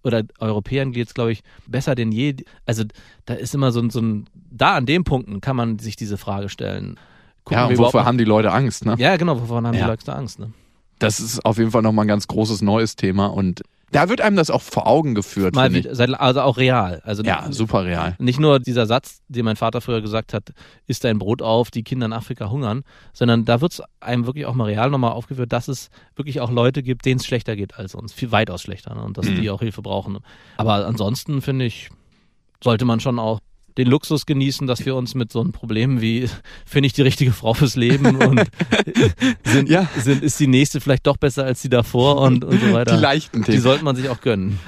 oder 0.03 0.23
Europäern 0.39 0.93
geht's, 0.93 1.13
glaube 1.13 1.33
ich, 1.33 1.41
besser 1.67 1.93
denn 1.93 2.11
je. 2.11 2.37
Also 2.65 2.85
da 3.25 3.33
ist 3.35 3.53
immer 3.53 3.71
so 3.71 3.81
ein, 3.81 3.89
so 3.91 3.99
ein, 4.01 4.25
da 4.33 4.75
an 4.77 4.85
den 4.87 5.03
Punkten 5.03 5.41
kann 5.41 5.55
man 5.55 5.77
sich 5.79 5.95
diese 5.95 6.17
Frage 6.17 6.49
stellen. 6.49 6.97
Gucken 7.43 7.57
ja, 7.59 7.67
und 7.67 7.77
wovor 7.77 8.05
haben 8.05 8.17
die 8.17 8.23
Leute 8.23 8.51
Angst, 8.51 8.85
ne? 8.85 8.95
ja, 8.97 9.17
genau, 9.17 9.39
wovon 9.41 9.67
haben 9.67 9.75
Ja. 9.75 9.83
die 9.83 9.89
Leute 9.89 10.15
Angst, 10.15 10.39
ne? 10.39 10.53
Das 10.99 11.19
ist 11.19 11.43
auf 11.45 11.57
jeden 11.57 11.71
Fall 11.71 11.81
nochmal 11.81 12.05
ein 12.05 12.07
ganz 12.07 12.27
großes 12.27 12.61
neues 12.61 12.95
Thema 12.95 13.25
und 13.27 13.63
da 13.91 14.09
wird 14.09 14.21
einem 14.21 14.35
das 14.37 14.49
auch 14.49 14.61
vor 14.61 14.87
Augen 14.87 15.15
geführt, 15.15 15.53
Mal 15.55 15.71
seit- 15.91 16.19
also 16.19 16.41
auch 16.41 16.57
real. 16.57 17.01
Also 17.03 17.23
Ja, 17.23 17.51
super 17.51 17.83
real. 17.85 18.15
Nicht 18.19 18.39
nur 18.39 18.59
dieser 18.59 18.85
Satz, 18.85 19.21
den 19.27 19.45
mein 19.45 19.55
Vater 19.57 19.81
früher 19.81 20.01
gesagt 20.01 20.33
hat, 20.33 20.51
isst 20.87 21.03
dein 21.03 21.19
Brot 21.19 21.41
auf, 21.41 21.71
die 21.71 21.83
Kinder 21.83 22.05
in 22.05 22.13
Afrika 22.13 22.49
hungern, 22.49 22.83
sondern 23.13 23.45
da 23.45 23.61
wird 23.61 23.73
es 23.73 23.83
einem 23.99 24.25
wirklich 24.25 24.45
auch 24.45 24.53
mal 24.55 24.65
real 24.65 24.89
nochmal 24.89 25.11
aufgeführt, 25.11 25.51
dass 25.53 25.67
es 25.67 25.89
wirklich 26.15 26.39
auch 26.41 26.51
Leute 26.51 26.83
gibt, 26.83 27.05
denen 27.05 27.19
es 27.19 27.25
schlechter 27.25 27.55
geht 27.55 27.77
als 27.77 27.93
uns, 27.95 28.13
viel 28.13 28.31
weitaus 28.31 28.61
schlechter 28.61 28.95
ne? 28.95 29.03
und 29.03 29.17
dass 29.17 29.25
Mhm. 29.27 29.41
die 29.41 29.49
auch 29.49 29.59
Hilfe 29.59 29.81
brauchen. 29.81 30.19
Aber 30.57 30.85
ansonsten 30.87 31.41
finde 31.41 31.65
ich, 31.65 31.89
sollte 32.63 32.85
man 32.85 32.99
schon 32.99 33.19
auch 33.19 33.39
den 33.83 33.89
Luxus 33.89 34.25
genießen, 34.25 34.67
dass 34.67 34.85
wir 34.85 34.95
uns 34.95 35.15
mit 35.15 35.31
so 35.31 35.41
einem 35.41 35.51
Problem 35.51 36.01
wie, 36.01 36.27
finde 36.65 36.87
ich 36.87 36.93
die 36.93 37.01
richtige 37.01 37.31
Frau 37.31 37.53
fürs 37.53 37.75
Leben 37.75 38.15
und 38.17 38.41
sind, 39.45 39.69
Ja. 39.69 39.87
sind, 39.97 40.23
ist 40.23 40.39
die 40.39 40.47
nächste 40.47 40.81
vielleicht 40.81 41.07
doch 41.07 41.17
besser 41.17 41.43
als 41.45 41.61
die 41.61 41.69
davor 41.69 42.21
und, 42.21 42.43
und 42.43 42.59
so 42.61 42.73
weiter. 42.73 42.95
Die 42.95 43.01
leichten 43.01 43.41
Die 43.43 43.51
Themen. 43.51 43.61
sollte 43.61 43.83
man 43.83 43.95
sich 43.95 44.09
auch 44.09 44.21
gönnen. 44.21 44.59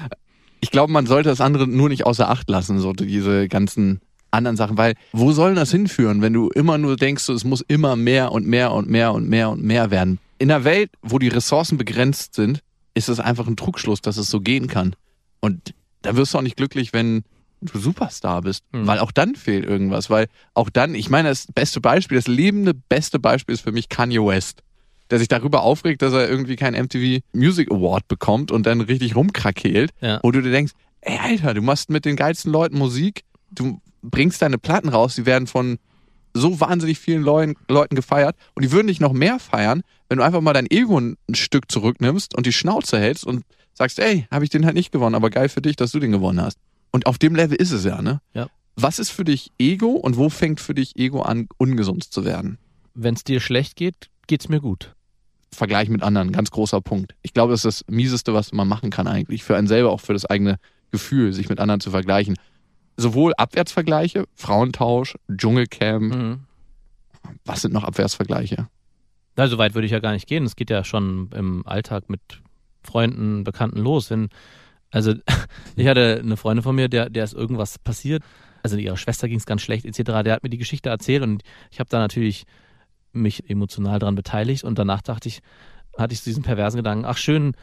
Ich 0.61 0.71
glaube, 0.71 0.91
man 0.93 1.05
sollte 1.05 1.29
das 1.29 1.41
andere 1.41 1.67
nur 1.67 1.89
nicht 1.89 2.05
außer 2.05 2.29
Acht 2.29 2.49
lassen, 2.49 2.79
so 2.79 2.93
diese 2.93 3.47
ganzen 3.49 3.99
anderen 4.31 4.57
Sachen, 4.57 4.77
weil 4.77 4.95
wo 5.11 5.31
soll 5.31 5.53
das 5.55 5.69
hinführen, 5.71 6.21
wenn 6.21 6.33
du 6.33 6.49
immer 6.49 6.77
nur 6.77 6.95
denkst, 6.95 7.29
es 7.29 7.43
muss 7.43 7.61
immer 7.61 7.95
mehr 7.95 8.31
und 8.31 8.47
mehr 8.47 8.71
und 8.71 8.89
mehr 8.89 9.13
und 9.13 9.29
mehr 9.29 9.49
und 9.51 9.61
mehr 9.63 9.91
werden. 9.91 10.19
In 10.39 10.51
einer 10.51 10.63
Welt, 10.63 10.89
wo 11.01 11.19
die 11.19 11.27
Ressourcen 11.27 11.77
begrenzt 11.77 12.33
sind, 12.33 12.61
ist 12.95 13.09
es 13.09 13.19
einfach 13.19 13.47
ein 13.47 13.55
Trugschluss, 13.57 14.01
dass 14.01 14.17
es 14.17 14.29
so 14.29 14.39
gehen 14.39 14.67
kann. 14.67 14.95
Und 15.39 15.73
da 16.01 16.15
wirst 16.15 16.33
du 16.33 16.37
auch 16.39 16.41
nicht 16.41 16.57
glücklich, 16.57 16.93
wenn 16.93 17.23
du 17.71 17.79
Superstar 17.79 18.41
bist, 18.41 18.63
Mhm. 18.71 18.87
weil 18.87 18.99
auch 18.99 19.11
dann 19.11 19.35
fehlt 19.35 19.65
irgendwas, 19.65 20.09
weil 20.09 20.27
auch 20.53 20.69
dann, 20.69 20.95
ich 20.95 21.09
meine, 21.09 21.29
das 21.29 21.47
beste 21.53 21.81
Beispiel, 21.81 22.17
das 22.17 22.27
lebende 22.27 22.73
beste 22.73 23.19
Beispiel 23.19 23.53
ist 23.53 23.61
für 23.61 23.71
mich 23.71 23.89
Kanye 23.89 24.19
West, 24.25 24.61
der 25.09 25.19
sich 25.19 25.27
darüber 25.27 25.61
aufregt, 25.63 26.01
dass 26.01 26.13
er 26.13 26.29
irgendwie 26.29 26.55
keinen 26.55 26.75
MTV 26.85 27.21
Music 27.33 27.71
Award 27.71 28.07
bekommt 28.07 28.51
und 28.51 28.65
dann 28.65 28.81
richtig 28.81 29.15
rumkrakeelt, 29.15 29.91
Ja. 30.01 30.19
wo 30.23 30.31
du 30.31 30.41
dir 30.41 30.51
denkst, 30.51 30.73
ey 31.01 31.17
Alter, 31.21 31.53
du 31.53 31.61
machst 31.61 31.89
mit 31.89 32.05
den 32.05 32.15
geilsten 32.15 32.51
Leuten 32.51 32.77
Musik, 32.77 33.23
du 33.51 33.79
bringst 34.01 34.41
deine 34.41 34.57
Platten 34.57 34.89
raus, 34.89 35.15
die 35.15 35.25
werden 35.25 35.47
von 35.47 35.77
so 36.33 36.59
wahnsinnig 36.59 36.97
vielen 36.99 37.21
Leuten, 37.21 37.55
Leuten 37.69 37.95
gefeiert 37.95 38.35
und 38.55 38.63
die 38.65 38.71
würden 38.71 38.87
dich 38.87 38.99
noch 38.99 39.13
mehr 39.13 39.37
feiern, 39.39 39.83
wenn 40.09 40.17
du 40.17 40.23
einfach 40.23 40.41
mal 40.41 40.53
dein 40.53 40.65
Ego 40.69 40.99
ein, 40.99 41.15
ein 41.29 41.35
Stück 41.35 41.71
zurücknimmst 41.71 42.35
und 42.35 42.45
die 42.47 42.53
Schnauze 42.53 42.99
hältst 42.99 43.23
und 43.25 43.43
sagst, 43.75 43.99
ey, 43.99 44.27
habe 44.31 44.43
ich 44.43 44.49
den 44.49 44.65
halt 44.65 44.75
nicht 44.75 44.91
gewonnen, 44.91 45.13
aber 45.15 45.29
geil 45.29 45.47
für 45.49 45.61
dich, 45.61 45.75
dass 45.75 45.91
du 45.91 45.99
den 45.99 46.11
gewonnen 46.11 46.41
hast. 46.41 46.57
Und 46.93 47.05
auf 47.07 47.17
dem 47.17 47.35
Level 47.35 47.57
ist 47.57 47.71
es 47.71 47.83
ja, 47.83 48.01
ne? 48.01 48.21
Ja. 48.33 48.47
Was 48.75 48.97
ist 48.99 49.09
für 49.09 49.25
dich 49.25 49.51
Ego 49.59 49.89
und 49.91 50.15
wo 50.17 50.29
fängt 50.29 50.61
für 50.61 50.73
dich 50.73 50.95
Ego 50.95 51.21
an, 51.21 51.47
ungesund 51.57 52.05
zu 52.05 52.23
werden? 52.23 52.57
Wenn 52.93 53.15
es 53.15 53.23
dir 53.25 53.39
schlecht 53.41 53.75
geht, 53.75 54.09
geht's 54.27 54.47
mir 54.47 54.61
gut. 54.61 54.95
Vergleich 55.51 55.89
mit 55.89 56.01
anderen, 56.01 56.31
ganz 56.31 56.49
großer 56.51 56.79
Punkt. 56.81 57.13
Ich 57.21 57.33
glaube, 57.33 57.51
das 57.51 57.65
ist 57.65 57.81
das 57.81 57.93
Mieseste, 57.93 58.33
was 58.33 58.53
man 58.53 58.67
machen 58.67 58.89
kann 58.89 59.07
eigentlich. 59.07 59.43
Für 59.43 59.57
einen 59.57 59.67
selber, 59.67 59.91
auch 59.91 60.01
für 60.01 60.13
das 60.13 60.25
eigene 60.25 60.57
Gefühl, 60.91 61.33
sich 61.33 61.49
mit 61.49 61.59
anderen 61.59 61.81
zu 61.81 61.91
vergleichen. 61.91 62.35
Sowohl 62.97 63.33
Abwärtsvergleiche, 63.35 64.25
Frauentausch, 64.35 65.15
Dschungelcamp, 65.35 66.15
Mhm. 66.15 66.39
was 67.45 67.61
sind 67.61 67.73
noch 67.73 67.83
Abwärtsvergleiche? 67.83 68.67
Na, 69.35 69.47
so 69.47 69.57
weit 69.57 69.73
würde 69.73 69.85
ich 69.87 69.91
ja 69.91 69.99
gar 69.99 70.11
nicht 70.13 70.27
gehen. 70.27 70.43
Es 70.45 70.55
geht 70.55 70.69
ja 70.69 70.83
schon 70.83 71.29
im 71.33 71.65
Alltag 71.65 72.09
mit 72.09 72.21
Freunden, 72.83 73.43
Bekannten 73.43 73.79
los. 73.79 74.09
Wenn, 74.11 74.29
also 74.93 75.13
ich 75.75 75.87
hatte 75.87 76.21
eine 76.23 76.37
Freundin 76.37 76.63
von 76.63 76.75
mir, 76.75 76.87
der, 76.87 77.09
der 77.09 77.23
ist 77.25 77.33
irgendwas 77.33 77.79
passiert. 77.79 78.23
Also 78.61 78.77
ihrer 78.77 78.95
Schwester 78.95 79.27
ging 79.27 79.37
es 79.37 79.45
ganz 79.45 79.61
schlecht, 79.61 79.85
etc. 79.85 80.23
Der 80.23 80.33
hat 80.33 80.43
mir 80.43 80.49
die 80.49 80.57
Geschichte 80.57 80.89
erzählt 80.89 81.21
und 81.23 81.43
ich 81.69 81.79
habe 81.79 81.89
da 81.89 81.99
natürlich 81.99 82.45
mich 83.11 83.49
emotional 83.49 83.99
dran 83.99 84.15
beteiligt 84.15 84.63
und 84.63 84.79
danach 84.79 85.01
dachte 85.01 85.27
ich, 85.27 85.41
hatte 85.97 86.13
ich 86.13 86.21
so 86.21 86.29
diesen 86.29 86.43
perversen 86.43 86.77
Gedanken, 86.77 87.05
ach 87.05 87.17
schön, 87.17 87.53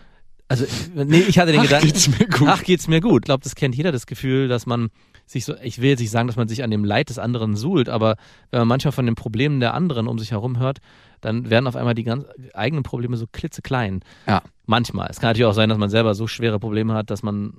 also 0.50 0.66
nee, 0.94 1.20
ich 1.20 1.38
hatte 1.38 1.52
den 1.52 1.60
Ach, 1.60 1.64
Gedanken, 1.64 1.86
geht's 1.86 2.08
mir 2.08 2.26
gut. 2.26 2.48
ach 2.48 2.62
geht's 2.64 2.88
mir 2.88 3.00
gut. 3.00 3.22
Ich 3.22 3.26
glaube, 3.26 3.44
das 3.44 3.54
kennt 3.54 3.76
jeder, 3.76 3.92
das 3.92 4.06
Gefühl, 4.06 4.48
dass 4.48 4.66
man 4.66 4.90
sich 5.24 5.44
so, 5.44 5.54
ich 5.62 5.80
will 5.80 5.90
jetzt 5.90 6.00
nicht 6.00 6.10
sagen, 6.10 6.26
dass 6.26 6.34
man 6.36 6.48
sich 6.48 6.64
an 6.64 6.72
dem 6.72 6.84
Leid 6.84 7.08
des 7.08 7.20
anderen 7.20 7.54
suhlt, 7.54 7.88
aber 7.88 8.16
wenn 8.50 8.60
man 8.60 8.68
manchmal 8.68 8.90
von 8.90 9.06
den 9.06 9.14
Problemen 9.14 9.60
der 9.60 9.74
anderen 9.74 10.08
um 10.08 10.18
sich 10.18 10.32
herum 10.32 10.58
hört, 10.58 10.78
dann 11.20 11.50
werden 11.50 11.68
auf 11.68 11.76
einmal 11.76 11.94
die 11.94 12.02
ganz 12.02 12.24
eigenen 12.52 12.82
Probleme 12.82 13.16
so 13.16 13.26
klitzeklein. 13.30 14.00
Ja. 14.26 14.42
Manchmal. 14.70 15.09
Es 15.11 15.18
kann 15.18 15.30
natürlich 15.30 15.46
auch 15.46 15.52
sein, 15.54 15.68
dass 15.68 15.78
man 15.78 15.90
selber 15.90 16.14
so 16.14 16.28
schwere 16.28 16.61
Probleme 16.61 16.94
hat, 16.94 17.11
dass 17.11 17.22
man 17.24 17.54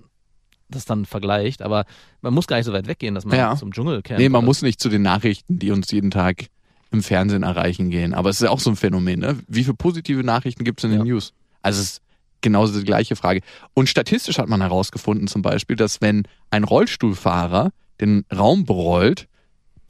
das 0.70 0.86
dann 0.86 1.06
vergleicht, 1.06 1.62
aber 1.62 1.84
man 2.22 2.34
muss 2.34 2.48
gar 2.48 2.56
nicht 2.56 2.66
so 2.66 2.72
weit 2.72 2.88
weggehen, 2.88 3.14
dass 3.16 3.26
man 3.26 3.38
Ja. 3.38 3.58
zum 3.58 3.74
Dschungelcamp 3.74 4.18
Nee, 4.18 4.30
man 4.30 4.46
muss 4.46 4.62
nicht 4.62 4.80
zu 4.80 4.88
den 4.88 5.02
Nachrichten, 5.02 5.60
die 5.60 5.72
uns 5.72 5.92
jeden 5.92 6.10
Tag 6.12 6.46
im 6.92 7.04
Fernsehen 7.04 7.44
erreichen 7.44 7.90
gehen. 7.90 8.14
Aber 8.14 8.30
es 8.30 8.38
ist 8.38 8.44
ja 8.44 8.50
auch 8.52 8.62
so 8.62 8.70
ein 8.70 8.78
Phänomen, 8.78 9.20
ne? 9.20 9.38
Wie 9.50 9.64
viele 9.66 9.76
positive 9.76 10.24
Nachrichten 10.24 10.64
gibt 10.64 10.80
es 10.80 10.86
in 10.86 10.92
den 10.92 11.00
Ja. 11.06 11.06
News? 11.14 11.34
Also 11.62 11.82
es 11.82 11.88
ist 11.96 12.02
genauso 12.40 12.80
die 12.80 12.86
gleiche 12.86 13.18
Frage. 13.18 13.42
Und 13.74 13.90
statistisch 13.90 14.38
hat 14.40 14.48
man 14.48 14.62
herausgefunden 14.62 15.28
zum 15.28 15.42
Beispiel, 15.42 15.76
dass 15.76 16.00
wenn 16.00 16.24
ein 16.50 16.64
Rollstuhlfahrer 16.64 17.72
den 18.00 18.24
Raum 18.34 18.64
berollt, 18.66 19.28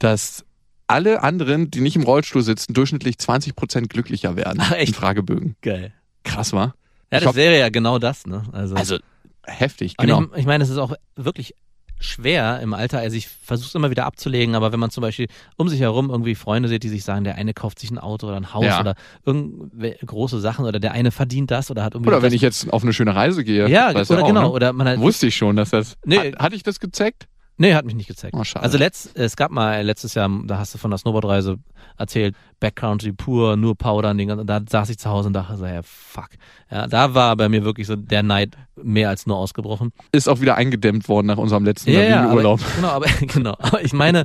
dass 0.00 0.44
alle 0.88 1.22
anderen, 1.22 1.70
die 1.70 1.80
nicht 1.80 1.94
im 1.96 2.02
Rollstuhl 2.02 2.42
sitzen, 2.42 2.74
durchschnittlich 2.74 3.18
20 3.18 3.54
Prozent 3.54 3.88
glücklicher 3.88 4.34
werden. 4.36 4.58
Ach, 4.60 4.72
echt? 4.72 4.88
In 4.88 4.94
Fragebögen. 4.94 5.56
geil. 5.62 5.92
Krass, 6.24 6.52
war? 6.52 6.74
Ja, 7.12 7.20
das 7.20 7.34
wäre 7.36 7.58
ja 7.58 7.68
genau 7.68 7.98
das, 7.98 8.26
ne? 8.26 8.42
Also, 8.52 8.74
Also 8.74 8.98
heftig, 9.44 9.96
genau. 9.96 10.22
ich, 10.22 10.38
ich 10.40 10.46
meine, 10.46 10.64
es 10.64 10.70
ist 10.70 10.78
auch 10.78 10.94
wirklich 11.16 11.54
schwer 12.00 12.58
im 12.60 12.74
Alter. 12.74 12.98
Also 12.98 13.16
ich 13.16 13.28
versuche 13.28 13.68
es 13.68 13.74
immer 13.76 13.90
wieder 13.90 14.06
abzulegen, 14.06 14.56
aber 14.56 14.72
wenn 14.72 14.80
man 14.80 14.90
zum 14.90 15.02
Beispiel 15.02 15.28
um 15.56 15.68
sich 15.68 15.78
herum 15.80 16.10
irgendwie 16.10 16.34
Freunde 16.34 16.68
sieht, 16.68 16.82
die 16.82 16.88
sich 16.88 17.04
sagen, 17.04 17.22
der 17.22 17.36
eine 17.36 17.54
kauft 17.54 17.78
sich 17.78 17.92
ein 17.92 17.98
Auto 17.98 18.26
oder 18.26 18.36
ein 18.36 18.52
Haus 18.52 18.64
Ja. 18.64 18.80
oder 18.80 18.94
irgendwelche 19.24 20.04
große 20.04 20.40
Sachen 20.40 20.64
oder 20.64 20.80
der 20.80 20.92
eine 20.92 21.12
verdient 21.12 21.50
das 21.52 21.70
oder 21.70 21.84
hat 21.84 21.94
irgendwie 21.94 22.08
Oder 22.08 22.22
wenn 22.22 22.32
ich 22.32 22.42
jetzt 22.42 22.72
auf 22.72 22.82
eine 22.82 22.92
schöne 22.92 23.14
Reise 23.14 23.44
gehe. 23.44 23.68
ja 23.68 23.90
oder 23.90 24.00
auch, 24.00 24.26
genau 24.26 24.42
Ne? 24.42 24.50
oder 24.50 24.72
man 24.72 24.88
halt 24.88 24.98
Wusste 25.00 25.28
ich 25.28 25.36
schon, 25.36 25.54
dass 25.54 25.70
das. 25.70 25.96
Nee. 26.04 26.32
Hat, 26.32 26.38
hatte 26.40 26.56
ich 26.56 26.64
das 26.64 26.80
gezeckt? 26.80 27.28
Nee, 27.58 27.74
hat 27.74 27.84
mich 27.84 27.94
nicht 27.94 28.08
gezeigt. 28.08 28.34
Oh, 28.34 28.42
also 28.58 28.78
letzt, 28.78 29.16
es 29.16 29.36
gab 29.36 29.50
mal 29.50 29.82
letztes 29.82 30.14
Jahr, 30.14 30.30
da 30.44 30.58
hast 30.58 30.74
du 30.74 30.78
von 30.78 30.90
der 30.90 30.98
Snowboardreise 30.98 31.58
erzählt, 31.98 32.34
Backcountry 32.60 33.12
pur, 33.12 33.56
nur 33.56 33.76
Powder, 33.76 34.14
den 34.14 34.28
ganzen, 34.28 34.46
da 34.46 34.60
saß 34.66 34.88
ich 34.88 34.98
zu 34.98 35.10
Hause 35.10 35.28
und 35.28 35.34
dachte 35.34 35.56
so, 35.56 35.66
ja, 35.66 35.80
fuck. 35.82 36.30
Ja, 36.70 36.86
da 36.86 37.14
war 37.14 37.36
bei 37.36 37.48
mir 37.48 37.62
wirklich 37.64 37.86
so 37.86 37.94
der 37.94 38.22
Neid 38.22 38.56
mehr 38.74 39.10
als 39.10 39.26
nur 39.26 39.36
ausgebrochen. 39.36 39.92
Ist 40.12 40.28
auch 40.28 40.40
wieder 40.40 40.56
eingedämmt 40.56 41.08
worden 41.08 41.26
nach 41.26 41.36
unserem 41.36 41.64
letzten 41.64 41.90
Ja, 41.92 42.02
ja, 42.02 42.24
aber, 42.24 42.34
Urlaub. 42.34 42.60
genau, 42.76 42.88
aber, 42.88 43.06
genau. 43.20 43.54
Aber 43.58 43.84
ich 43.84 43.92
meine, 43.92 44.24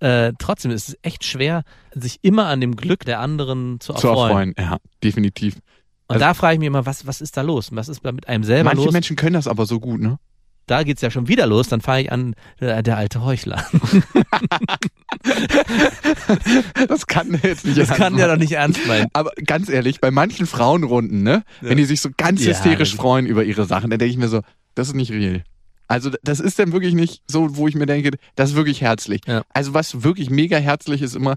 äh, 0.00 0.32
trotzdem 0.38 0.70
ist 0.72 0.88
es 0.88 0.98
echt 1.02 1.24
schwer, 1.24 1.62
sich 1.94 2.18
immer 2.22 2.46
an 2.46 2.60
dem 2.60 2.74
Glück 2.76 3.04
der 3.04 3.20
anderen 3.20 3.80
zu 3.80 3.92
Zu 3.94 4.08
erfreuen. 4.08 4.54
erfreuen, 4.56 4.72
ja, 4.72 4.78
definitiv. 5.02 5.58
Und 6.08 6.20
da 6.20 6.34
frage 6.34 6.54
ich 6.54 6.58
mich 6.58 6.66
immer, 6.66 6.84
was, 6.84 7.06
was 7.06 7.20
ist 7.20 7.36
da 7.36 7.42
los? 7.42 7.70
Was 7.72 7.88
ist 7.88 8.04
da 8.04 8.12
mit 8.12 8.28
einem 8.28 8.44
selber 8.44 8.70
Manche 8.70 8.84
los? 8.84 8.92
Menschen 8.92 9.16
können 9.16 9.34
das 9.34 9.48
aber 9.48 9.64
so 9.64 9.80
gut, 9.80 10.00
ne? 10.00 10.18
Da 10.66 10.82
geht's 10.82 11.02
ja 11.02 11.10
schon 11.10 11.28
wieder 11.28 11.46
los, 11.46 11.68
dann 11.68 11.80
fange 11.80 12.02
ich 12.02 12.12
an, 12.12 12.34
der, 12.60 12.82
der 12.82 12.96
alte 12.96 13.22
Heuchler. 13.24 13.64
Das 16.88 17.06
kann 17.06 17.38
jetzt 17.42 17.64
nicht 17.64 17.78
Das 17.78 17.88
ernst 17.88 17.94
kann 18.02 18.18
ja 18.18 18.26
machen. 18.26 18.36
doch 18.36 18.42
nicht 18.42 18.52
ernst 18.52 18.86
meinen. 18.86 19.06
Aber 19.12 19.30
ganz 19.46 19.68
ehrlich, 19.68 20.00
bei 20.00 20.10
manchen 20.10 20.46
Frauenrunden, 20.46 21.22
ne, 21.22 21.42
wenn 21.60 21.76
die 21.76 21.84
sich 21.84 22.00
so 22.00 22.10
ganz 22.16 22.42
Ja, 22.44 22.50
hysterisch 22.50 22.94
freuen 22.94 23.26
über 23.26 23.44
ihre 23.44 23.64
Sachen, 23.66 23.90
dann 23.90 23.98
denke 23.98 24.10
ich 24.12 24.18
mir 24.18 24.28
so, 24.28 24.40
das 24.74 24.88
ist 24.88 24.94
nicht 24.94 25.10
real. 25.12 25.42
Also 25.86 26.10
das 26.22 26.40
ist 26.40 26.58
dann 26.58 26.72
wirklich 26.72 26.94
nicht 26.94 27.22
so, 27.28 27.56
wo 27.56 27.68
ich 27.68 27.74
mir 27.74 27.86
denke, 27.86 28.10
das 28.36 28.50
ist 28.50 28.56
wirklich 28.56 28.80
herzlich. 28.80 29.20
Ja. 29.26 29.42
Also 29.52 29.74
was 29.74 30.02
wirklich 30.02 30.30
mega 30.30 30.56
herzlich 30.56 31.02
ist 31.02 31.14
immer, 31.14 31.36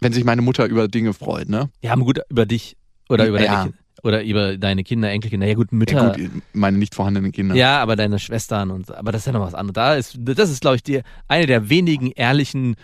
wenn 0.00 0.12
sich 0.12 0.24
meine 0.24 0.42
Mutter 0.42 0.66
über 0.66 0.88
Dinge 0.88 1.12
freut, 1.14 1.48
ne? 1.48 1.70
Ja, 1.80 1.92
aber 1.92 2.04
gut, 2.04 2.20
über 2.28 2.46
dich 2.46 2.76
oder 3.08 3.26
über 3.26 3.38
deine, 3.38 3.46
Ja. 3.50 3.62
Kinder, 3.64 3.78
oder 4.02 4.22
über 4.24 4.56
deine 4.58 4.84
Kinder, 4.84 5.10
Enkelkinder. 5.10 5.46
Ja 5.46 5.54
gut, 5.54 5.72
Mütter. 5.72 6.16
Ja, 6.18 6.28
gut, 6.28 6.42
meine 6.52 6.78
nicht 6.78 6.94
vorhandenen 6.94 7.32
Kinder. 7.32 7.54
Ja, 7.54 7.80
aber 7.80 7.96
deine 7.96 8.18
Schwestern 8.18 8.70
und 8.70 8.94
aber 8.94 9.12
das 9.12 9.22
ist 9.22 9.26
ja 9.26 9.32
noch 9.32 9.40
was 9.46 9.54
anderes. 9.54 9.74
Da 9.74 9.94
ist 9.94 10.16
das 10.20 10.50
ist 10.50 10.60
glaube 10.60 10.76
ich 10.76 10.82
die 10.82 11.00
eine 11.28 11.46
der 11.46 11.68
wenigen 11.70 12.10
ehrlichen 12.12 12.76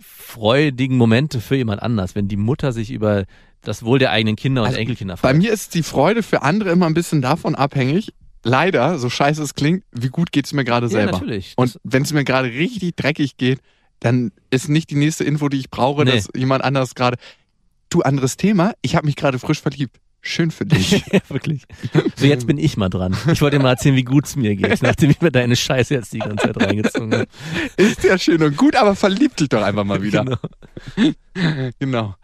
freudigen 0.00 0.96
Momente 0.96 1.40
für 1.40 1.56
jemand 1.56 1.82
anders, 1.82 2.14
wenn 2.14 2.28
die 2.28 2.36
Mutter 2.36 2.72
sich 2.72 2.90
über 2.90 3.24
das 3.62 3.82
Wohl 3.84 3.98
der 3.98 4.10
eigenen 4.10 4.36
Kinder 4.36 4.62
und 4.62 4.68
Also, 4.68 4.78
Enkelkinder 4.80 5.14
Bei 5.20 5.30
freut. 5.30 5.36
mir 5.36 5.52
ist 5.52 5.74
die 5.74 5.82
Freude 5.82 6.22
für 6.22 6.42
andere 6.42 6.70
immer 6.70 6.86
ein 6.86 6.94
bisschen 6.94 7.20
davon 7.20 7.54
abhängig. 7.54 8.14
Leider, 8.42 8.98
so 8.98 9.10
scheiße 9.10 9.42
es 9.42 9.54
klingt, 9.54 9.84
wie 9.92 10.08
gut 10.08 10.32
geht's 10.32 10.54
mir 10.54 10.64
gerade 10.64 10.86
ja, 10.86 10.90
selber. 10.90 11.12
natürlich. 11.12 11.52
Und 11.56 11.78
wenn 11.84 12.02
es 12.04 12.12
mir 12.14 12.24
gerade 12.24 12.48
richtig 12.48 12.96
dreckig 12.96 13.36
geht, 13.36 13.58
dann 13.98 14.32
ist 14.50 14.70
nicht 14.70 14.88
die 14.88 14.94
nächste 14.94 15.24
Info, 15.24 15.50
die 15.50 15.58
ich 15.58 15.68
brauche, 15.68 16.04
Nee. 16.04 16.12
dass 16.12 16.28
jemand 16.34 16.64
anderes 16.64 16.94
gerade. 16.94 17.18
Du, 17.90 18.00
anderes 18.00 18.38
Thema, 18.38 18.72
ich 18.80 18.96
habe 18.96 19.04
mich 19.04 19.16
gerade 19.16 19.38
frisch 19.38 19.60
verliebt. 19.60 19.98
Schön 20.22 20.50
für 20.50 20.66
dich. 20.66 20.90
ja, 21.12 21.20
wirklich. 21.28 21.64
So, 22.16 22.26
jetzt 22.26 22.46
bin 22.46 22.58
ich 22.58 22.76
mal 22.76 22.88
dran. 22.88 23.16
Ich 23.32 23.40
wollte 23.40 23.56
dir 23.56 23.62
mal 23.62 23.70
erzählen, 23.70 23.96
wie 23.96 24.04
gut's 24.04 24.36
mir 24.36 24.54
geht, 24.54 24.82
nachdem 24.82 25.10
ich 25.10 25.20
mir 25.20 25.30
deine 25.30 25.56
Scheiße 25.56 25.94
jetzt 25.94 26.12
die 26.12 26.18
ganze 26.18 26.46
Zeit 26.46 26.60
reingezogen 26.60 27.12
habe. 27.12 27.26
ist 27.76 28.04
ja 28.04 28.18
schön 28.18 28.42
und 28.42 28.56
gut, 28.56 28.76
aber 28.76 28.94
verlieb 28.94 29.36
dich 29.36 29.48
doch 29.48 29.62
einfach 29.62 29.84
mal 29.84 30.02
wieder. 30.02 30.24
Genau. 30.24 31.74
Genau. 31.78 32.14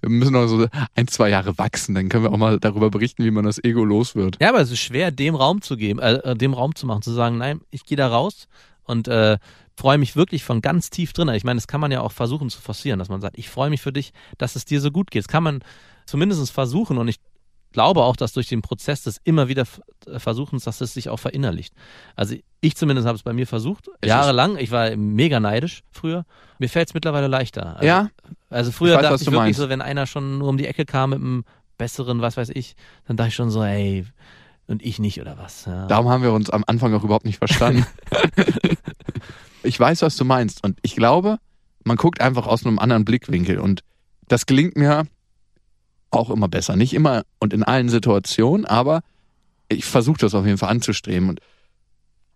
Wir 0.00 0.08
müssen 0.08 0.32
noch 0.32 0.46
so 0.48 0.66
ein, 0.94 1.06
zwei 1.06 1.28
Jahre 1.28 1.56
wachsen, 1.58 1.94
dann 1.94 2.08
können 2.08 2.24
wir 2.24 2.32
auch 2.32 2.38
mal 2.38 2.58
darüber 2.58 2.90
berichten, 2.90 3.24
wie 3.24 3.30
man 3.30 3.44
das 3.44 3.62
Ego 3.62 3.84
los 3.84 4.14
wird. 4.14 4.36
Ja, 4.40 4.48
aber 4.48 4.60
es 4.60 4.70
ist 4.70 4.80
schwer, 4.80 5.10
dem 5.10 5.34
Raum 5.34 5.62
zu 5.62 5.76
geben, 5.76 6.00
äh, 6.00 6.14
äh, 6.14 6.34
dem 6.34 6.54
Raum 6.54 6.74
zu 6.74 6.86
machen, 6.86 7.02
zu 7.02 7.12
sagen, 7.12 7.38
nein, 7.38 7.60
ich 7.70 7.84
gehe 7.84 7.96
da 7.96 8.08
raus 8.08 8.48
und 8.84 9.08
äh, 9.08 9.38
freue 9.76 9.98
mich 9.98 10.16
wirklich 10.16 10.44
von 10.44 10.60
ganz 10.60 10.90
tief 10.90 11.12
drin. 11.12 11.28
Ich 11.28 11.44
meine, 11.44 11.58
das 11.58 11.68
kann 11.68 11.80
man 11.80 11.92
ja 11.92 12.00
auch 12.00 12.12
versuchen 12.12 12.50
zu 12.50 12.60
forcieren, 12.60 12.98
dass 12.98 13.08
man 13.08 13.20
sagt, 13.20 13.38
ich 13.38 13.48
freue 13.48 13.70
mich 13.70 13.80
für 13.80 13.92
dich, 13.92 14.12
dass 14.38 14.56
es 14.56 14.64
dir 14.64 14.80
so 14.80 14.90
gut 14.90 15.10
geht. 15.10 15.22
Das 15.24 15.28
kann 15.28 15.42
man 15.42 15.60
zumindest 16.10 16.50
versuchen 16.50 16.98
und 16.98 17.08
ich 17.08 17.16
glaube 17.72 18.02
auch, 18.02 18.16
dass 18.16 18.32
durch 18.32 18.48
den 18.48 18.62
Prozess 18.62 19.04
des 19.04 19.20
immer 19.22 19.48
wieder 19.48 19.64
äh, 20.06 20.18
Versuchens, 20.18 20.64
dass 20.64 20.80
es 20.80 20.92
sich 20.92 21.08
auch 21.08 21.18
verinnerlicht. 21.18 21.72
Also 22.16 22.34
ich 22.60 22.76
zumindest 22.76 23.06
habe 23.06 23.16
es 23.16 23.22
bei 23.22 23.32
mir 23.32 23.46
versucht, 23.46 23.88
Es 24.00 24.08
jahrelang. 24.08 24.56
Ich 24.58 24.72
war 24.72 24.96
mega 24.96 25.38
neidisch 25.38 25.82
früher. 25.92 26.24
Mir 26.58 26.68
fällt 26.68 26.88
es 26.88 26.94
mittlerweile 26.94 27.28
leichter. 27.28 27.76
Also, 27.76 27.86
ja, 27.86 28.10
Also 28.50 28.72
früher 28.72 28.94
Ich 28.94 28.96
weiß, 28.96 29.02
dachte 29.02 29.14
ich 29.22 29.26
wirklich 29.26 29.38
meinst. 29.38 29.60
so, 29.60 29.68
wenn 29.68 29.82
einer 29.82 30.06
schon 30.06 30.38
nur 30.38 30.48
um 30.48 30.56
die 30.58 30.66
Ecke 30.66 30.84
kam 30.84 31.10
mit 31.10 31.20
einem 31.20 31.44
besseren, 31.78 32.20
was 32.20 32.36
weiß 32.36 32.50
ich, 32.50 32.74
dann 33.06 33.16
dachte 33.16 33.28
ich 33.28 33.34
schon 33.36 33.50
so, 33.50 33.62
ey, 33.62 34.04
und 34.66 34.84
ich 34.84 34.98
nicht 34.98 35.20
oder 35.20 35.38
was. 35.38 35.64
Ja. 35.66 35.86
darum 35.86 36.08
haben 36.08 36.22
wir 36.22 36.32
uns 36.32 36.50
am 36.50 36.64
Anfang 36.66 36.92
auch 36.94 37.04
überhaupt 37.04 37.24
nicht 37.24 37.38
verstanden. 37.38 37.86
ich 39.62 39.78
weiß, 39.78 40.02
was 40.02 40.16
du 40.16 40.24
meinst. 40.24 40.62
Und 40.64 40.78
ich 40.82 40.96
glaube, 40.96 41.38
man 41.84 41.96
guckt 41.96 42.20
einfach 42.20 42.46
aus 42.46 42.66
einem 42.66 42.78
anderen 42.78 43.04
Blickwinkel. 43.04 43.58
Und 43.58 43.82
das 44.28 44.46
gelingt 44.46 44.76
mir 44.76 45.04
auch 46.10 46.30
immer 46.30 46.48
besser. 46.48 46.76
Nicht 46.76 46.92
immer 46.94 47.24
und 47.38 47.52
in 47.52 47.62
allen 47.62 47.88
Situationen, 47.88 48.64
aber 48.66 49.02
ich 49.68 49.84
versuche 49.84 50.18
das 50.18 50.34
auf 50.34 50.44
jeden 50.46 50.58
Fall 50.58 50.70
anzustreben. 50.70 51.28
Und 51.28 51.40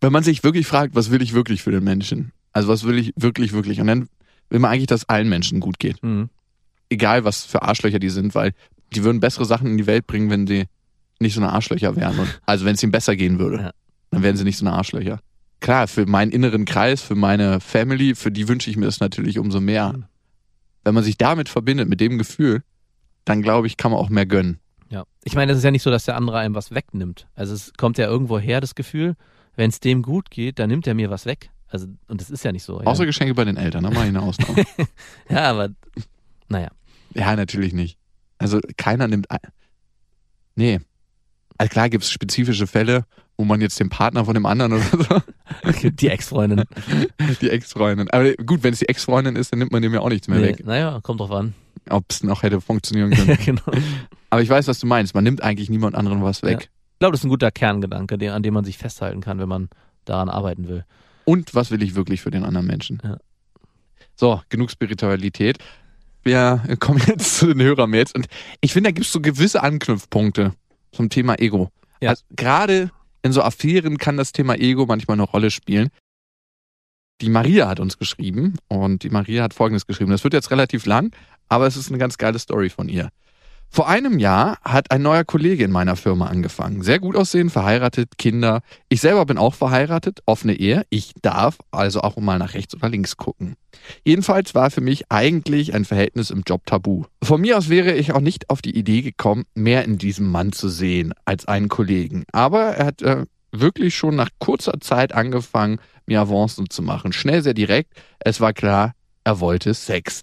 wenn 0.01 0.13
man 0.13 0.23
sich 0.23 0.45
wirklich 0.45 0.67
fragt, 0.67 0.95
was 0.95 1.11
will 1.11 1.23
ich 1.23 1.33
wirklich 1.35 1.63
für 1.63 1.71
den 1.73 1.85
Menschen? 1.85 2.33
Also 2.53 2.69
was 2.69 2.85
will 2.85 2.99
ich 2.99 3.13
wirklich, 3.17 3.53
wirklich? 3.53 3.81
Und 3.81 3.89
dann 3.89 4.09
will 4.51 4.61
man 4.61 4.71
eigentlich, 4.71 4.87
dass 4.87 5.09
allen 5.09 5.29
Menschen 5.29 5.61
gut 5.61 5.79
geht. 5.79 6.03
Mhm. 6.03 6.29
Egal, 6.89 7.25
was 7.25 7.45
für 7.45 7.63
Arschlöcher 7.63 7.99
die 7.99 8.11
sind, 8.11 8.35
weil 8.35 8.53
die 8.95 9.03
würden 9.03 9.19
bessere 9.21 9.45
Sachen 9.45 9.67
in 9.69 9.79
die 9.79 9.87
Welt 9.87 10.07
bringen, 10.07 10.31
wenn 10.31 10.47
sie 10.47 10.67
nicht 11.19 11.35
so 11.35 11.41
eine 11.41 11.53
Arschlöcher 11.53 11.97
wären. 11.97 12.19
Und, 12.19 12.41
also 12.47 12.65
wenn 12.65 12.75
es 12.75 12.83
ihnen 12.83 12.93
besser 12.93 13.17
gehen 13.17 13.39
würde, 13.39 13.57
Ja. 13.57 13.71
dann 14.11 14.23
wären 14.23 14.37
sie 14.37 14.45
nicht 14.45 14.59
so 14.59 14.67
eine 14.67 14.75
Arschlöcher. 14.77 15.19
Klar, 15.61 15.89
für 15.89 16.07
meinen 16.07 16.31
inneren 16.31 16.67
Kreis, 16.67 17.01
für 17.01 17.15
meine 17.15 17.59
Family, 17.61 18.15
für 18.15 18.31
die 18.31 18.47
wünsche 18.49 18.71
ich 18.71 18.77
mir 18.77 18.85
das 18.85 19.01
natürlich 19.01 19.39
umso 19.39 19.61
mehr. 19.61 19.95
Mhm. 19.95 20.05
Wenn 20.85 20.95
man 20.95 21.03
sich 21.03 21.17
damit 21.17 21.49
verbindet, 21.49 21.89
mit 21.89 22.01
dem 22.01 22.19
Gefühl, 22.19 22.63
dann 23.25 23.43
glaube 23.43 23.67
ich, 23.67 23.77
kann 23.77 23.91
man 23.91 24.01
auch 24.01 24.09
mehr 24.09 24.27
gönnen. 24.27 24.59
Ja. 24.91 25.05
Ich 25.25 25.35
meine, 25.35 25.53
es 25.53 25.59
ist 25.59 25.65
ja 25.65 25.71
nicht 25.71 25.83
so, 25.83 25.91
dass 25.91 26.05
der 26.05 26.17
andere 26.17 26.39
einem 26.39 26.55
was 26.55 26.73
wegnimmt. 26.75 27.27
Also 27.35 27.55
es 27.55 27.73
kommt 27.77 27.99
ja 27.99 28.07
irgendwo 28.07 28.39
her, 28.39 28.61
das 28.61 28.75
Gefühl, 28.75 29.17
wenn 29.57 29.71
es 29.71 29.81
dem 29.81 30.03
gut 30.03 30.31
geht, 30.31 30.59
dann 30.59 30.69
nimmt 30.69 30.87
er 30.87 30.95
mir 30.95 31.11
was 31.11 31.27
weg. 31.27 31.51
Also, 31.69 31.87
und 32.09 32.21
das 32.21 32.31
ist 32.31 32.45
ja 32.45 32.53
nicht 32.53 32.63
so. 32.63 32.81
Ja, 32.81 32.87
Außer 32.87 33.07
Geschenke 33.07 33.35
bei 33.35 33.45
den 33.45 33.57
Eltern, 33.57 33.83
da 33.85 33.91
mache 33.91 34.05
ich 34.05 34.09
eine 34.11 34.23
Ausnahme. 34.23 34.65
ja 35.29 35.51
aber 35.51 35.71
naja. 36.49 36.69
ja, 37.15 37.35
natürlich 37.35 37.73
nicht. 37.73 37.99
Also 38.39 38.61
keiner 38.77 39.09
nimmt 39.09 39.31
ein. 39.31 39.39
Nee. 40.55 40.81
Also 41.59 41.71
klar 41.71 41.89
gibt 41.89 42.05
es 42.05 42.11
spezifische 42.11 42.67
Fälle, 42.67 43.07
wo 43.37 43.45
man 43.45 43.61
jetzt 43.61 43.81
den 43.81 43.89
Partner 43.89 44.25
von 44.25 44.35
dem 44.35 44.47
anderen 44.47 44.75
oder 44.75 44.83
so, 44.83 45.91
Die 45.91 46.09
Ex-Freundin. 46.09 46.63
die 47.41 47.51
Ex-Freundin. 47.51 48.11
Aber 48.11 48.35
gut, 48.35 48.63
wenn 48.63 48.73
es 48.73 48.81
die 48.81 48.89
Ex-Freundin 48.89 49.35
ist, 49.37 49.53
dann 49.53 49.59
nimmt 49.61 49.73
man 49.73 49.83
dem 49.83 49.95
ja 49.95 50.01
auch 50.01 50.09
nichts 50.09 50.29
mehr 50.29 50.39
Nee, 50.39 50.49
weg. 50.49 50.65
naja, 50.67 51.01
kommt 51.03 51.21
drauf 51.21 51.31
an. 51.33 51.55
Ob 51.91 52.05
es 52.09 52.23
noch 52.23 52.43
hätte 52.43 52.61
funktionieren 52.61 53.11
können. 53.15 53.39
genau. 53.45 53.63
Aber 54.31 54.43
ich 54.43 54.49
weiß, 54.49 54.67
was 54.69 54.79
du 54.79 54.87
meinst. 54.87 55.15
Man 55.15 55.25
nimmt 55.25 55.43
eigentlich 55.43 55.71
niemand 55.71 55.95
anderen 55.95 56.23
was 56.23 56.43
weg. 56.43 56.71
Ich 56.95 56.99
glaube, 56.99 57.13
das 57.13 57.21
ist 57.21 57.25
ein 57.25 57.31
guter 57.31 57.51
Kerngedanke, 57.51 58.19
den, 58.19 58.31
an 58.31 58.43
dem 58.43 58.55
man 58.55 58.65
sich 58.65 58.79
festhalten 58.79 59.21
kann, 59.21 59.39
wenn 59.39 59.49
man 59.49 59.69
daran 60.05 60.29
arbeiten 60.29 60.69
will. 60.69 60.85
Und 61.25 61.55
was 61.55 61.71
will 61.71 61.83
ich 61.83 61.95
wirklich 61.95 62.21
für 62.21 62.31
den 62.31 62.45
anderen 62.45 62.67
Menschen? 62.67 63.01
Ja. 63.03 63.19
So, 64.17 64.41
genug 64.49 64.71
Spiritualität. 64.71 65.59
Wir 66.23 66.63
kommen 66.81 67.03
jetzt 67.07 67.39
zu 67.39 67.47
den 67.47 67.61
Hörermails 67.63 68.13
und 68.13 68.27
ich 68.61 68.73
finde, 68.73 68.89
da 68.89 68.93
gibt 68.93 69.07
es 69.07 69.13
so 69.13 69.21
gewisse 69.21 69.63
Anknüpfpunkte 69.63 70.53
zum 70.93 71.09
Thema 71.11 71.39
Ego. 71.39 71.71
Ja. 72.01 72.11
Also, 72.11 72.25
gerade 72.31 72.91
in 73.23 73.33
so 73.33 73.43
Affären 73.43 73.99
kann 73.99 74.17
das 74.17 74.33
Thema 74.33 74.55
Ego 74.55 74.87
manchmal 74.87 75.17
eine 75.17 75.25
Rolle 75.25 75.51
spielen. 75.51 75.89
Die 77.21 77.31
Maria 77.31 77.69
hat 77.69 77.81
uns 77.81 77.99
geschrieben 77.99 78.55
und 78.69 79.03
die 79.03 79.11
Maria 79.11 79.45
hat 79.45 79.55
Folgendes 79.55 79.87
geschrieben. 79.87 80.11
Das 80.11 80.25
wird 80.25 80.35
jetzt 80.35 80.51
relativ 80.51 80.85
lang, 80.85 81.13
aber 81.49 81.67
es 81.67 81.77
ist 81.77 81.89
eine 81.89 81.99
ganz 81.99 82.19
geile 82.19 82.39
Story 82.39 82.71
von 82.71 82.89
ihr. 82.89 83.11
Vor 83.75 83.89
einem 83.89 84.21
Jahr 84.21 84.59
hat 84.63 84.93
ein 84.93 85.03
neuer 85.03 85.25
Kollege 85.25 85.65
in 85.65 85.73
meiner 85.73 85.97
Firma 85.97 86.29
angefangen. 86.29 86.83
Sehr 86.83 87.01
gut 87.01 87.17
aussehen, 87.17 87.51
verheiratet, 87.51 88.19
Kinder. 88.19 88.61
Ich 88.89 89.01
selber 89.01 89.27
bin 89.27 89.37
auch 89.37 89.55
verheiratet, 89.55 90.21
offene 90.27 90.55
Ehe. 90.55 90.87
Ich 90.91 91.13
darf 91.23 91.59
also 91.73 92.03
auch 92.03 92.17
mal 92.17 92.39
nach 92.39 92.55
rechts 92.55 92.77
oder 92.77 92.89
links 92.89 93.17
gucken. 93.17 93.57
Jedenfalls 94.05 94.55
war 94.55 94.71
für 94.71 94.81
mich 94.81 95.11
eigentlich 95.11 95.75
ein 95.75 95.85
Verhältnis 95.85 96.31
im 96.31 96.45
Job 96.47 96.65
tabu. 96.67 97.07
Von 97.21 97.41
mir 97.41 97.59
aus 97.59 97.69
wäre 97.69 97.95
ich 97.95 98.13
auch 98.13 98.21
nicht 98.21 98.49
auf 98.49 98.63
die 98.63 98.79
Idee 98.79 99.03
gekommen, 99.03 99.45
mehr 99.57 99.85
in 99.85 99.99
diesem 99.99 100.31
Mann 100.31 100.53
zu 100.53 100.69
sehen 100.69 101.13
als 101.25 101.47
einen 101.47 101.69
Kollegen. 101.69 102.27
Aber 102.31 102.77
er 102.77 102.87
hat 102.87 103.03
äh, 103.03 103.27
wirklich 103.51 103.97
schon 103.97 104.15
nach 104.15 104.31
kurzer 104.39 104.79
Zeit 104.79 105.13
angefangen, 105.13 105.81
mir 106.07 106.21
Avancen 106.21 106.71
zu 106.71 106.83
machen. 106.83 107.13
Schnell, 107.13 107.43
sehr 107.43 107.55
direkt. 107.55 107.93
Es 108.21 108.41
war 108.41 108.53
klar, 108.53 108.93
er 109.25 109.41
wollte 109.41 109.75
Sex 109.75 110.23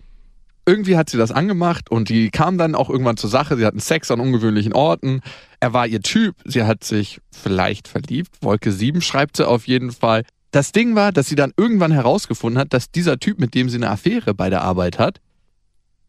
irgendwie 0.71 0.95
hat 0.95 1.09
sie 1.09 1.17
das 1.17 1.31
angemacht 1.31 1.91
und 1.91 2.07
die 2.07 2.29
kam 2.29 2.57
dann 2.57 2.75
auch 2.75 2.89
irgendwann 2.89 3.17
zur 3.17 3.29
Sache. 3.29 3.57
Sie 3.57 3.65
hatten 3.65 3.79
Sex 3.79 4.09
an 4.09 4.19
ungewöhnlichen 4.21 4.71
Orten. 4.73 5.21
Er 5.59 5.73
war 5.73 5.85
ihr 5.85 6.01
Typ. 6.01 6.35
Sie 6.45 6.63
hat 6.63 6.83
sich 6.85 7.19
vielleicht 7.31 7.89
verliebt. 7.89 8.29
Wolke 8.41 8.71
7 8.71 9.01
schreibt 9.01 9.35
sie 9.37 9.45
auf 9.47 9.67
jeden 9.67 9.91
Fall. 9.91 10.23
Das 10.51 10.71
Ding 10.71 10.95
war, 10.95 11.11
dass 11.11 11.27
sie 11.27 11.35
dann 11.35 11.51
irgendwann 11.57 11.91
herausgefunden 11.91 12.57
hat, 12.59 12.73
dass 12.73 12.89
dieser 12.91 13.19
Typ, 13.19 13.39
mit 13.39 13.53
dem 13.53 13.69
sie 13.69 13.77
eine 13.77 13.89
Affäre 13.89 14.33
bei 14.33 14.49
der 14.49 14.61
Arbeit 14.61 14.97
hat, 14.97 15.19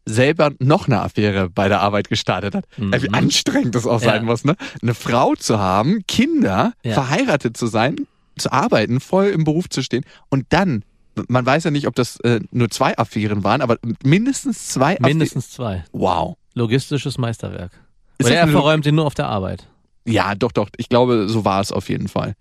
selber 0.05 0.51
noch 0.59 0.87
eine 0.87 1.01
Affäre 1.01 1.49
bei 1.49 1.67
der 1.69 1.81
Arbeit 1.81 2.09
gestartet 2.09 2.55
hat. 2.55 2.65
Mhm. 2.77 2.93
Wie 3.01 3.09
anstrengend 3.13 3.75
das 3.75 3.85
auch 3.85 4.01
Ja. 4.01 4.11
sein 4.11 4.25
muss, 4.25 4.43
ne? 4.43 4.55
Eine 4.81 4.93
Frau 4.93 5.35
zu 5.35 5.59
haben, 5.59 6.01
Kinder, 6.07 6.73
Ja. 6.83 6.93
verheiratet 6.93 7.55
zu 7.55 7.67
sein, 7.67 7.95
zu 8.37 8.51
arbeiten, 8.51 8.99
voll 8.99 9.27
im 9.27 9.43
Beruf 9.43 9.69
zu 9.69 9.81
stehen 9.81 10.03
und 10.29 10.45
dann 10.49 10.83
man 11.27 11.45
weiß 11.45 11.65
ja 11.65 11.71
nicht, 11.71 11.87
ob 11.87 11.95
das 11.95 12.19
äh, 12.21 12.39
nur 12.51 12.69
zwei 12.69 12.97
Affären 12.97 13.43
waren, 13.43 13.61
aber 13.61 13.77
mindestens 14.03 14.67
zwei 14.67 14.93
Affären. 14.95 15.05
Mindestens 15.05 15.51
zwei. 15.51 15.83
Wow. 15.91 16.37
Logistisches 16.53 17.17
Meisterwerk. 17.17 17.71
Ist 18.17 18.27
Oder 18.27 18.37
er 18.37 18.47
verräumt 18.47 18.85
ihn 18.85 18.95
nur 18.95 19.05
auf 19.05 19.15
der 19.15 19.27
Arbeit. 19.27 19.67
Ja, 20.05 20.35
doch, 20.35 20.51
doch. 20.51 20.69
Ich 20.77 20.89
glaube, 20.89 21.27
so 21.29 21.45
war 21.45 21.61
es 21.61 21.71
auf 21.71 21.89
jeden 21.89 22.07
Fall. 22.07 22.35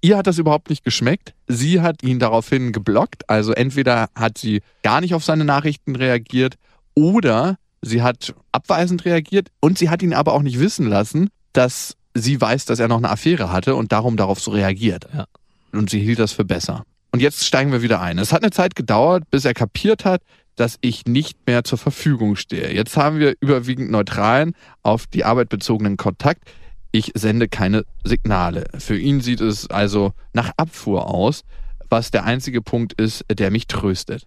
Ihr 0.00 0.16
hat 0.16 0.26
das 0.26 0.38
überhaupt 0.38 0.70
nicht 0.70 0.84
geschmeckt. 0.84 1.34
Sie 1.48 1.80
hat 1.80 2.02
ihn 2.02 2.18
daraufhin 2.18 2.72
geblockt. 2.72 3.28
Also 3.28 3.52
entweder 3.52 4.08
hat 4.14 4.38
sie 4.38 4.62
gar 4.82 5.00
nicht 5.00 5.14
auf 5.14 5.24
seine 5.24 5.44
Nachrichten 5.44 5.96
reagiert 5.96 6.54
oder 6.94 7.56
sie 7.82 8.02
hat 8.02 8.34
abweisend 8.52 9.04
reagiert 9.04 9.48
und 9.60 9.78
sie 9.78 9.90
hat 9.90 10.02
ihn 10.02 10.14
aber 10.14 10.34
auch 10.34 10.42
nicht 10.42 10.60
wissen 10.60 10.86
lassen, 10.86 11.30
dass 11.52 11.96
sie 12.14 12.40
weiß, 12.40 12.64
dass 12.66 12.78
er 12.78 12.88
noch 12.88 12.98
eine 12.98 13.10
Affäre 13.10 13.50
hatte 13.50 13.74
und 13.74 13.92
darum 13.92 14.16
darauf 14.16 14.40
so 14.40 14.52
reagiert. 14.52 15.08
Ja. 15.12 15.26
Und 15.72 15.90
sie 15.90 16.00
hielt 16.00 16.18
das 16.18 16.32
für 16.32 16.44
besser. 16.44 16.84
Und 17.12 17.20
jetzt 17.20 17.44
steigen 17.44 17.72
wir 17.72 17.82
wieder 17.82 18.00
ein. 18.00 18.18
Es 18.18 18.32
hat 18.32 18.42
eine 18.42 18.50
Zeit 18.50 18.74
gedauert, 18.76 19.24
bis 19.30 19.44
er 19.44 19.54
kapiert 19.54 20.04
hat, 20.04 20.22
dass 20.56 20.76
ich 20.80 21.06
nicht 21.06 21.38
mehr 21.46 21.64
zur 21.64 21.78
Verfügung 21.78 22.36
stehe. 22.36 22.72
Jetzt 22.72 22.96
haben 22.96 23.18
wir 23.18 23.34
überwiegend 23.40 23.90
neutralen 23.90 24.54
auf 24.82 25.06
die 25.06 25.24
Arbeit 25.24 25.48
bezogenen 25.48 25.96
Kontakt. 25.96 26.42
Ich 26.90 27.12
sende 27.14 27.48
keine 27.48 27.84
Signale. 28.04 28.64
Für 28.78 28.98
ihn 28.98 29.20
sieht 29.20 29.40
es 29.40 29.68
also 29.70 30.12
nach 30.32 30.52
Abfuhr 30.56 31.06
aus, 31.06 31.44
was 31.88 32.10
der 32.10 32.24
einzige 32.24 32.60
Punkt 32.60 32.92
ist, 32.94 33.24
der 33.30 33.50
mich 33.50 33.66
tröstet. 33.66 34.26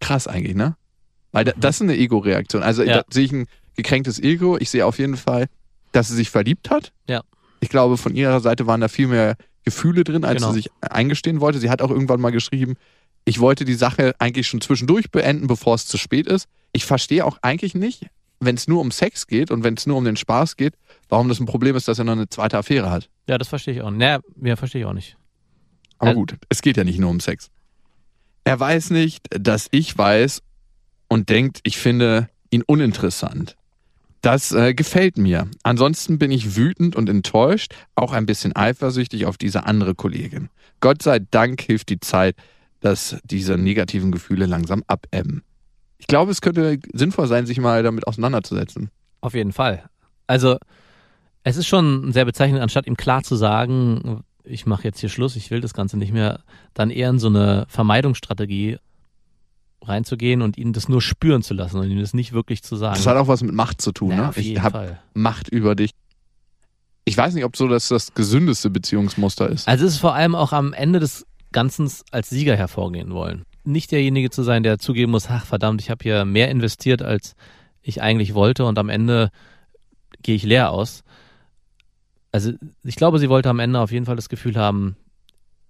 Krass 0.00 0.26
eigentlich, 0.26 0.56
ne? 0.56 0.76
Weil 1.32 1.44
da- 1.44 1.52
das 1.56 1.76
ist 1.76 1.82
eine 1.82 1.96
Ego-Reaktion. 1.96 2.62
Also 2.62 2.82
Ja. 2.82 2.98
da 2.98 3.04
sehe 3.10 3.24
ich 3.24 3.32
ein 3.32 3.46
gekränktes 3.76 4.18
Ego. 4.18 4.56
Ich 4.58 4.70
sehe 4.70 4.84
auf 4.86 4.98
jeden 4.98 5.16
Fall, 5.16 5.46
dass 5.92 6.08
sie 6.08 6.14
sich 6.16 6.30
verliebt 6.30 6.70
hat. 6.70 6.92
Ja. 7.08 7.22
Ich 7.60 7.68
glaube, 7.68 7.96
von 7.96 8.14
ihrer 8.14 8.40
Seite 8.40 8.66
waren 8.66 8.80
da 8.80 8.88
viel 8.88 9.06
mehr 9.08 9.36
Gefühle 9.66 10.04
drin, 10.04 10.24
als 10.24 10.36
Genau. 10.40 10.52
sie 10.52 10.60
sich 10.62 10.70
eingestehen 10.80 11.40
wollte. 11.40 11.58
Sie 11.58 11.68
hat 11.68 11.82
auch 11.82 11.90
irgendwann 11.90 12.20
mal 12.20 12.30
geschrieben, 12.30 12.76
ich 13.26 13.40
wollte 13.40 13.64
die 13.66 13.74
Sache 13.74 14.14
eigentlich 14.18 14.46
schon 14.46 14.60
zwischendurch 14.62 15.10
beenden, 15.10 15.48
bevor 15.48 15.74
es 15.74 15.86
zu 15.86 15.98
spät 15.98 16.26
ist. 16.26 16.46
Ich 16.72 16.84
verstehe 16.86 17.24
auch 17.26 17.36
eigentlich 17.42 17.74
nicht, 17.74 18.06
wenn 18.38 18.54
es 18.54 18.68
nur 18.68 18.80
um 18.80 18.90
Sex 18.92 19.26
geht 19.26 19.50
und 19.50 19.64
wenn 19.64 19.74
es 19.74 19.84
nur 19.86 19.96
um 19.98 20.04
den 20.04 20.16
Spaß 20.16 20.56
geht, 20.56 20.74
warum 21.08 21.28
das 21.28 21.40
ein 21.40 21.46
Problem 21.46 21.74
ist, 21.76 21.88
dass 21.88 21.98
er 21.98 22.04
noch 22.04 22.12
eine 22.12 22.28
zweite 22.28 22.56
Affäre 22.56 22.90
hat. 22.90 23.10
Ja, 23.28 23.36
das 23.36 23.48
verstehe 23.48 23.74
ich 23.74 23.82
auch 23.82 23.90
nicht. 23.90 23.98
Naja, 23.98 24.20
ja, 24.40 24.54
verstehe 24.56 24.82
ich 24.82 24.86
auch 24.86 24.92
nicht. 24.92 25.16
Aber 25.98 26.12
Äh, 26.12 26.14
gut, 26.14 26.36
es 26.48 26.62
geht 26.62 26.76
ja 26.76 26.84
nicht 26.84 27.00
nur 27.00 27.10
um 27.10 27.18
Sex. 27.20 27.50
Er 28.44 28.60
weiß 28.60 28.90
nicht, 28.90 29.26
dass 29.30 29.66
ich 29.72 29.98
weiß 29.98 30.42
und 31.08 31.28
denkt, 31.28 31.58
ich 31.64 31.78
finde 31.78 32.28
ihn 32.50 32.62
uninteressant. 32.62 33.56
Das 34.22 34.52
äh, 34.52 34.74
gefällt 34.74 35.18
mir. 35.18 35.48
Ansonsten 35.62 36.18
bin 36.18 36.30
ich 36.30 36.56
wütend 36.56 36.96
und 36.96 37.08
enttäuscht, 37.08 37.74
auch 37.94 38.12
ein 38.12 38.26
bisschen 38.26 38.56
eifersüchtig 38.56 39.26
auf 39.26 39.36
diese 39.36 39.66
andere 39.66 39.94
Kollegin. 39.94 40.48
Gott 40.80 41.02
sei 41.02 41.20
Dank 41.30 41.60
hilft 41.60 41.88
die 41.90 42.00
Zeit, 42.00 42.36
dass 42.80 43.18
diese 43.24 43.56
negativen 43.56 44.12
Gefühle 44.12 44.46
langsam 44.46 44.82
abebben. 44.86 45.42
Ich 45.98 46.06
glaube, 46.06 46.30
es 46.30 46.40
könnte 46.40 46.78
sinnvoll 46.92 47.26
sein, 47.26 47.46
sich 47.46 47.58
mal 47.58 47.82
damit 47.82 48.06
auseinanderzusetzen. 48.06 48.90
Auf 49.20 49.34
jeden 49.34 49.52
Fall. 49.52 49.84
Also, 50.26 50.56
es 51.42 51.56
ist 51.56 51.66
schon 51.66 52.12
sehr 52.12 52.24
bezeichnend, 52.24 52.60
anstatt 52.60 52.86
ihm 52.86 52.96
klar 52.96 53.22
zu 53.22 53.36
sagen, 53.36 54.22
ich 54.44 54.66
mache 54.66 54.84
jetzt 54.84 55.00
hier 55.00 55.08
Schluss, 55.08 55.36
ich 55.36 55.50
will 55.50 55.60
das 55.60 55.74
Ganze 55.74 55.96
nicht 55.96 56.12
mehr, 56.12 56.40
dann 56.74 56.90
eher 56.90 57.10
in 57.10 57.18
so 57.18 57.28
eine 57.28 57.66
Vermeidungsstrategie 57.68 58.78
reinzugehen 59.88 60.42
und 60.42 60.56
ihn 60.58 60.72
das 60.72 60.88
nur 60.88 61.02
spüren 61.02 61.42
zu 61.42 61.54
lassen 61.54 61.78
und 61.78 61.90
ihm 61.90 62.00
das 62.00 62.14
nicht 62.14 62.32
wirklich 62.32 62.62
zu 62.62 62.76
sagen. 62.76 62.96
Das 62.96 63.06
hat 63.06 63.16
auch 63.16 63.28
was 63.28 63.42
mit 63.42 63.54
Macht 63.54 63.80
zu 63.80 63.92
tun. 63.92 64.10
ja, 64.10 64.28
ne? 64.28 64.32
Ich 64.36 64.60
habe. 64.60 64.98
Macht 65.14 65.48
über 65.48 65.74
dich. 65.74 65.90
Ich 67.04 67.16
weiß 67.16 67.34
nicht, 67.34 67.44
ob 67.44 67.56
so 67.56 67.68
das 67.68 67.88
das 67.88 68.14
gesündeste 68.14 68.68
Beziehungsmuster 68.68 69.48
ist. 69.48 69.68
Also 69.68 69.86
es 69.86 69.92
ist 69.94 69.98
vor 69.98 70.14
allem 70.14 70.34
auch 70.34 70.52
am 70.52 70.72
Ende 70.72 70.98
des 70.98 71.24
Ganzen 71.52 71.90
als 72.10 72.30
Sieger 72.30 72.56
hervorgehen 72.56 73.12
wollen. 73.12 73.44
Nicht 73.64 73.92
derjenige 73.92 74.30
zu 74.30 74.42
sein, 74.42 74.62
der 74.62 74.78
zugeben 74.78 75.12
muss, 75.12 75.28
ach 75.28 75.46
verdammt, 75.46 75.80
ich 75.80 75.90
habe 75.90 76.02
hier 76.02 76.24
mehr 76.24 76.50
investiert, 76.50 77.02
als 77.02 77.34
ich 77.82 78.02
eigentlich 78.02 78.34
wollte 78.34 78.64
und 78.64 78.78
am 78.78 78.88
Ende 78.88 79.30
gehe 80.22 80.34
ich 80.34 80.42
leer 80.42 80.70
aus. 80.70 81.02
Also 82.32 82.52
ich 82.82 82.96
glaube, 82.96 83.18
sie 83.18 83.28
wollte 83.28 83.48
am 83.48 83.60
Ende 83.60 83.80
auf 83.80 83.92
jeden 83.92 84.06
Fall 84.06 84.16
das 84.16 84.28
Gefühl 84.28 84.56
haben, 84.56 84.96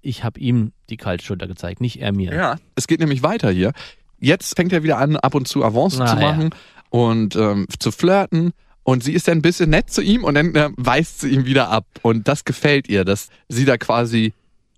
ich 0.01 0.25
habe 0.25 0.41
ihm 0.41 0.73
die 0.89 0.97
Kaltschulter 0.97 1.47
gezeigt, 1.47 1.81
nicht 1.81 2.01
er 2.01 2.13
mir. 2.13 2.33
Ja, 2.35 2.57
es 2.75 2.87
geht 2.87 3.01
nämlich 3.01 3.23
weiter 3.23 3.51
hier. 3.51 3.73
Jetzt 4.19 4.57
fängt 4.57 4.73
er 4.73 4.83
wieder 4.83 4.99
an, 4.99 5.17
ab 5.17 5.35
und 5.35 5.47
zu 5.49 5.65
Avancen 5.65 6.03
Ah, 6.03 6.15
zu 6.15 6.21
ja. 6.21 6.31
machen 6.33 6.51
und 6.91 7.37
ähm, 7.37 7.67
zu 7.79 7.91
flirten. 7.93 8.53
Und 8.83 9.03
sie 9.03 9.13
ist 9.15 9.27
dann 9.27 9.39
ein 9.39 9.43
bisschen 9.43 9.71
nett 9.71 9.91
zu 9.91 10.01
ihm 10.01 10.23
und 10.25 10.35
dann 10.37 10.55
äh, 10.55 10.71
weist 10.77 11.21
sie 11.21 11.31
ihm 11.31 11.45
wieder 11.45 11.69
ab. 11.71 11.87
Und 12.03 12.29
das 12.29 12.45
gefällt 12.45 12.89
ihr, 12.89 13.05
dass 13.05 13.29
sie 13.49 13.65
da 13.65 13.77
quasi 13.79 14.33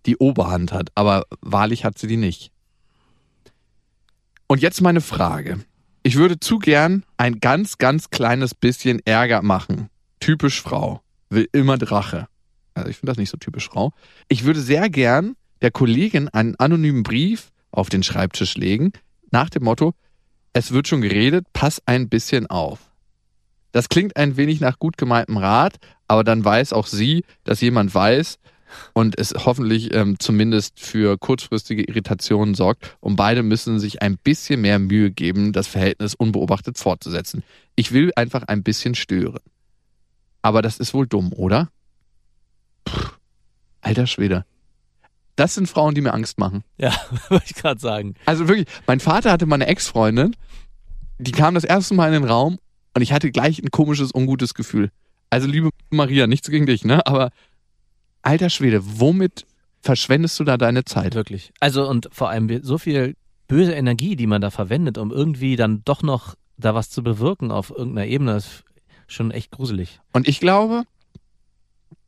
die 0.06 0.16
Oberhand 0.16 0.72
hat. 0.72 0.88
Aber 0.94 1.24
wahrlich 1.42 1.84
hat 1.84 1.98
sie 1.98 2.06
die 2.06 2.16
nicht. 2.16 2.50
Und 4.46 4.62
jetzt 4.62 4.80
meine 4.80 5.00
Frage. 5.00 5.60
Ich 6.02 6.16
würde 6.16 6.40
zu 6.40 6.58
gern 6.58 7.04
ein 7.18 7.38
ganz, 7.40 7.76
ganz 7.76 8.08
kleines 8.10 8.54
bisschen 8.54 9.00
Ärger 9.04 9.42
machen. 9.42 9.88
Typisch 10.20 10.62
Frau. 10.62 11.02
Will 11.28 11.48
immer 11.52 11.76
Drache. 11.76 12.28
Also 12.72 12.88
ich 12.88 12.96
finde 12.96 13.10
das 13.10 13.18
nicht 13.18 13.30
so 13.30 13.36
typisch 13.36 13.68
Frau. 13.68 13.92
Ich 14.28 14.44
würde 14.44 14.60
sehr 14.60 14.88
gern 14.88 15.34
der 15.60 15.70
Kollegin 15.70 16.28
einen 16.28 16.54
anonymen 16.56 17.02
Brief 17.02 17.50
auf 17.70 17.90
den 17.90 18.02
Schreibtisch 18.02 18.56
legen, 18.56 18.92
nach 19.30 19.50
dem 19.50 19.64
Motto, 19.64 19.94
es 20.52 20.72
wird 20.72 20.88
schon 20.88 21.00
geredet, 21.00 21.46
pass 21.52 21.82
ein 21.86 22.08
bisschen 22.08 22.46
auf. 22.46 22.80
Das 23.72 23.88
klingt 23.88 24.16
ein 24.16 24.36
wenig 24.36 24.60
nach 24.60 24.78
gut 24.78 24.96
gemeintem 24.96 25.36
Rat, 25.36 25.76
aber 26.06 26.24
dann 26.24 26.44
weiß 26.44 26.72
auch 26.72 26.86
sie, 26.86 27.24
dass 27.44 27.60
jemand 27.60 27.94
weiß 27.94 28.38
und 28.92 29.18
es 29.18 29.34
hoffentlich 29.34 29.94
ähm, 29.94 30.18
zumindest 30.18 30.80
für 30.80 31.18
kurzfristige 31.18 31.84
Irritationen 31.84 32.54
sorgt 32.54 32.96
und 33.00 33.16
beide 33.16 33.42
müssen 33.42 33.78
sich 33.78 34.02
ein 34.02 34.16
bisschen 34.16 34.60
mehr 34.60 34.78
Mühe 34.78 35.10
geben, 35.10 35.52
das 35.52 35.66
Verhältnis 35.66 36.14
unbeobachtet 36.14 36.78
fortzusetzen. 36.78 37.42
Ich 37.76 37.92
will 37.92 38.12
einfach 38.16 38.42
ein 38.44 38.62
bisschen 38.62 38.94
stören. 38.94 39.40
Aber 40.42 40.62
das 40.62 40.78
ist 40.78 40.94
wohl 40.94 41.06
dumm, 41.06 41.32
oder? 41.32 41.70
Puh, 42.84 43.08
alter 43.80 44.06
Schwede. 44.06 44.44
Das 45.38 45.54
sind 45.54 45.68
Frauen, 45.68 45.94
die 45.94 46.00
mir 46.00 46.14
Angst 46.14 46.36
machen. 46.38 46.64
Ja, 46.78 46.92
wollte 47.28 47.44
ich 47.46 47.54
gerade 47.54 47.80
sagen. 47.80 48.14
Also 48.26 48.48
wirklich, 48.48 48.66
mein 48.88 48.98
Vater 48.98 49.30
hatte 49.30 49.46
mal 49.46 49.54
eine 49.54 49.68
Ex-Freundin, 49.68 50.34
die 51.18 51.30
kam 51.30 51.54
das 51.54 51.62
erste 51.62 51.94
Mal 51.94 52.08
in 52.08 52.22
den 52.22 52.28
Raum 52.28 52.58
und 52.94 53.02
ich 53.02 53.12
hatte 53.12 53.30
gleich 53.30 53.62
ein 53.62 53.70
komisches, 53.70 54.12
ungutes 54.12 54.54
Gefühl. 54.54 54.90
Also 55.30 55.46
liebe 55.46 55.70
Maria, 55.90 56.26
nichts 56.26 56.50
gegen 56.50 56.66
dich, 56.66 56.84
ne? 56.84 57.06
Aber 57.06 57.30
alter 58.22 58.50
Schwede, 58.50 58.80
womit 58.82 59.46
verschwendest 59.80 60.40
du 60.40 60.44
da 60.44 60.56
deine 60.56 60.84
Zeit? 60.84 61.14
Wirklich. 61.14 61.52
Also 61.60 61.88
und 61.88 62.08
vor 62.10 62.30
allem 62.30 62.60
so 62.64 62.76
viel 62.76 63.14
böse 63.46 63.74
Energie, 63.74 64.16
die 64.16 64.26
man 64.26 64.40
da 64.40 64.50
verwendet, 64.50 64.98
um 64.98 65.12
irgendwie 65.12 65.54
dann 65.54 65.82
doch 65.84 66.02
noch 66.02 66.34
da 66.56 66.74
was 66.74 66.90
zu 66.90 67.04
bewirken 67.04 67.52
auf 67.52 67.70
irgendeiner 67.70 68.08
Ebene, 68.08 68.34
ist 68.38 68.64
schon 69.06 69.30
echt 69.30 69.52
gruselig. 69.52 70.00
Und 70.12 70.26
ich 70.26 70.40
glaube, 70.40 70.82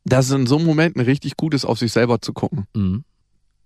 dass 0.03 0.25
es 0.25 0.31
in 0.31 0.47
so 0.47 0.57
einem 0.57 0.65
Moment 0.65 0.97
richtig 0.97 1.37
gut 1.37 1.53
ist, 1.53 1.63
auf 1.63 1.79
sich 1.79 1.93
selber 1.93 2.19
zu 2.19 2.33
gucken. 2.33 2.65
Mhm. 2.75 3.05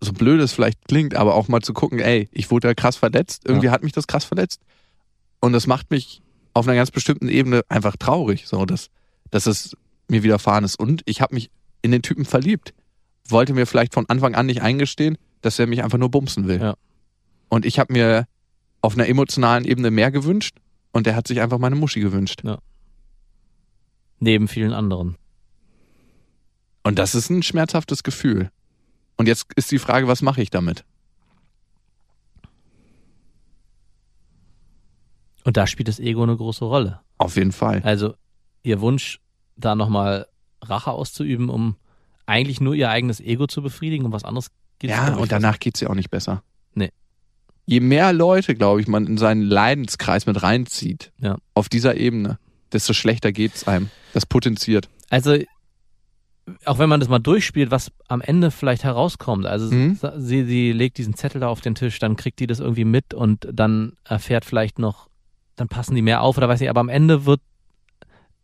So 0.01 0.13
blöd 0.13 0.41
es 0.41 0.53
vielleicht 0.53 0.87
klingt, 0.87 1.15
aber 1.15 1.35
auch 1.35 1.47
mal 1.47 1.61
zu 1.61 1.73
gucken, 1.73 1.99
ey, 1.99 2.27
ich 2.31 2.51
wurde 2.51 2.67
da 2.67 2.73
krass 2.73 2.95
verletzt, 2.95 3.43
irgendwie 3.45 3.69
hat 3.69 3.83
mich 3.83 3.93
das 3.93 4.07
krass 4.07 4.25
verletzt. 4.25 4.61
Und 5.39 5.53
das 5.53 5.67
macht 5.67 5.91
mich 5.91 6.21
auf 6.53 6.67
einer 6.67 6.75
ganz 6.75 6.91
bestimmten 6.91 7.27
Ebene 7.27 7.61
einfach 7.69 7.95
traurig, 7.97 8.47
so 8.47 8.65
dass, 8.65 8.89
dass 9.31 9.45
es 9.45 9.75
mir 10.07 10.23
widerfahren 10.23 10.63
ist. 10.63 10.79
Und 10.79 11.01
ich 11.05 11.21
habe 11.21 11.35
mich 11.35 11.49
in 11.81 11.91
den 11.91 12.01
Typen 12.01 12.25
verliebt. 12.25 12.73
Wollte 13.27 13.53
mir 13.53 13.65
vielleicht 13.65 13.93
von 13.93 14.07
Anfang 14.07 14.35
an 14.35 14.45
nicht 14.45 14.61
eingestehen, 14.61 15.17
dass 15.41 15.59
er 15.59 15.67
mich 15.67 15.83
einfach 15.83 15.97
nur 15.97 16.09
bumsen 16.09 16.47
will. 16.47 16.61
Ja. 16.61 16.75
Und 17.49 17.65
ich 17.65 17.79
habe 17.79 17.93
mir 17.93 18.27
auf 18.81 18.95
einer 18.95 19.07
emotionalen 19.07 19.65
Ebene 19.65 19.91
mehr 19.91 20.11
gewünscht 20.11 20.57
und 20.91 21.07
er 21.07 21.15
hat 21.15 21.27
sich 21.27 21.41
einfach 21.41 21.57
meine 21.57 21.75
Muschi 21.75 21.99
gewünscht. 21.99 22.43
Neben 24.19 24.47
vielen 24.47 24.73
anderen. 24.73 25.17
Und 26.83 26.99
das 26.99 27.15
ist 27.15 27.29
ein 27.29 27.43
schmerzhaftes 27.43 28.03
Gefühl. 28.03 28.51
Und 29.17 29.27
jetzt 29.27 29.47
ist 29.55 29.71
die 29.71 29.79
Frage, 29.79 30.07
was 30.07 30.21
mache 30.21 30.41
ich 30.41 30.49
damit? 30.49 30.83
Und 35.43 35.57
da 35.57 35.67
spielt 35.67 35.87
das 35.87 35.99
Ego 35.99 36.23
eine 36.23 36.35
große 36.35 36.65
Rolle. 36.65 37.01
Auf 37.17 37.35
jeden 37.37 37.51
Fall. 37.51 37.81
Also 37.83 38.15
ihr 38.63 38.81
Wunsch, 38.81 39.19
da 39.57 39.75
nochmal 39.75 40.27
Rache 40.61 40.91
auszuüben, 40.91 41.49
um 41.49 41.75
eigentlich 42.25 42.59
nur 42.59 42.73
ihr 42.73 42.89
eigenes 42.89 43.19
Ego 43.19 43.45
zu 43.47 43.61
befriedigen 43.61 44.05
und 44.05 44.11
was 44.11 44.23
anderes 44.23 44.47
geht 44.79 44.89
Ja, 44.89 45.13
und 45.15 45.31
danach 45.31 45.59
geht's 45.59 45.79
ja 45.79 45.89
auch 45.89 45.95
nicht 45.95 46.09
besser. 46.09 46.41
Nee. 46.73 46.89
Je 47.67 47.79
mehr 47.79 48.11
Leute, 48.13 48.55
glaube 48.55 48.81
ich, 48.81 48.87
man 48.87 49.05
in 49.05 49.17
seinen 49.17 49.43
Leidenskreis 49.43 50.25
mit 50.25 50.41
reinzieht, 50.41 51.11
Ja. 51.19 51.37
auf 51.53 51.69
dieser 51.69 51.95
Ebene, 51.95 52.39
desto 52.73 52.93
schlechter 52.93 53.31
geht's 53.31 53.67
einem. 53.67 53.91
Das 54.13 54.25
potenziert. 54.25 54.89
Also, 55.09 55.37
auch 56.65 56.77
wenn 56.77 56.89
man 56.89 56.99
das 56.99 57.09
mal 57.09 57.19
durchspielt, 57.19 57.71
was 57.71 57.91
am 58.07 58.21
Ende 58.21 58.51
vielleicht 58.51 58.83
herauskommt. 58.83 59.45
Also, 59.45 59.73
Mhm. 59.73 59.97
sie, 60.17 60.45
sie 60.45 60.71
legt 60.73 60.97
diesen 60.97 61.15
Zettel 61.15 61.41
da 61.41 61.47
auf 61.47 61.61
den 61.61 61.73
Tisch, 61.75 61.97
dann 61.99 62.15
kriegt 62.15 62.39
die 62.39 62.47
das 62.47 62.59
irgendwie 62.59 62.85
mit 62.85 63.13
und 63.13 63.47
dann 63.51 63.93
erfährt 64.03 64.45
vielleicht 64.45 64.77
noch, 64.77 65.07
dann 65.55 65.67
passen 65.67 65.95
die 65.95 66.01
mehr 66.03 66.21
auf 66.21 66.37
oder 66.37 66.47
weiß 66.47 66.59
nicht, 66.59 66.69
aber 66.69 66.81
am 66.81 66.89
Ende 66.89 67.25
wird 67.25 67.41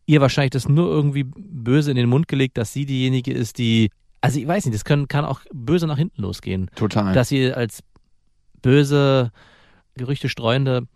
ihr 0.08 0.20
wahrscheinlich 0.20 0.52
das 0.52 0.68
nur 0.68 0.90
irgendwie 0.90 1.24
böse 1.26 1.92
in 1.92 1.98
den 1.98 2.10
Mund 2.10 2.28
gelegt, 2.28 2.58
dass 2.58 2.74
sie 2.74 2.86
diejenige 2.86 3.32
ist, 3.34 3.60
die, 3.60 3.92
also 4.20 4.40
ich 4.40 4.48
weiß 4.48 4.66
nicht, 4.66 4.74
das 4.76 4.84
können, 4.84 5.08
kann 5.08 5.24
auch 5.24 5.42
böse 5.54 5.86
nach 5.86 5.98
hinten 5.98 6.22
losgehen. 6.24 6.70
Total. 6.76 7.14
Dass 7.14 7.30
sie 7.30 7.54
als 7.54 7.82
böse, 8.62 9.32
Gerüchte 9.96 10.30
streuende, 10.30 10.88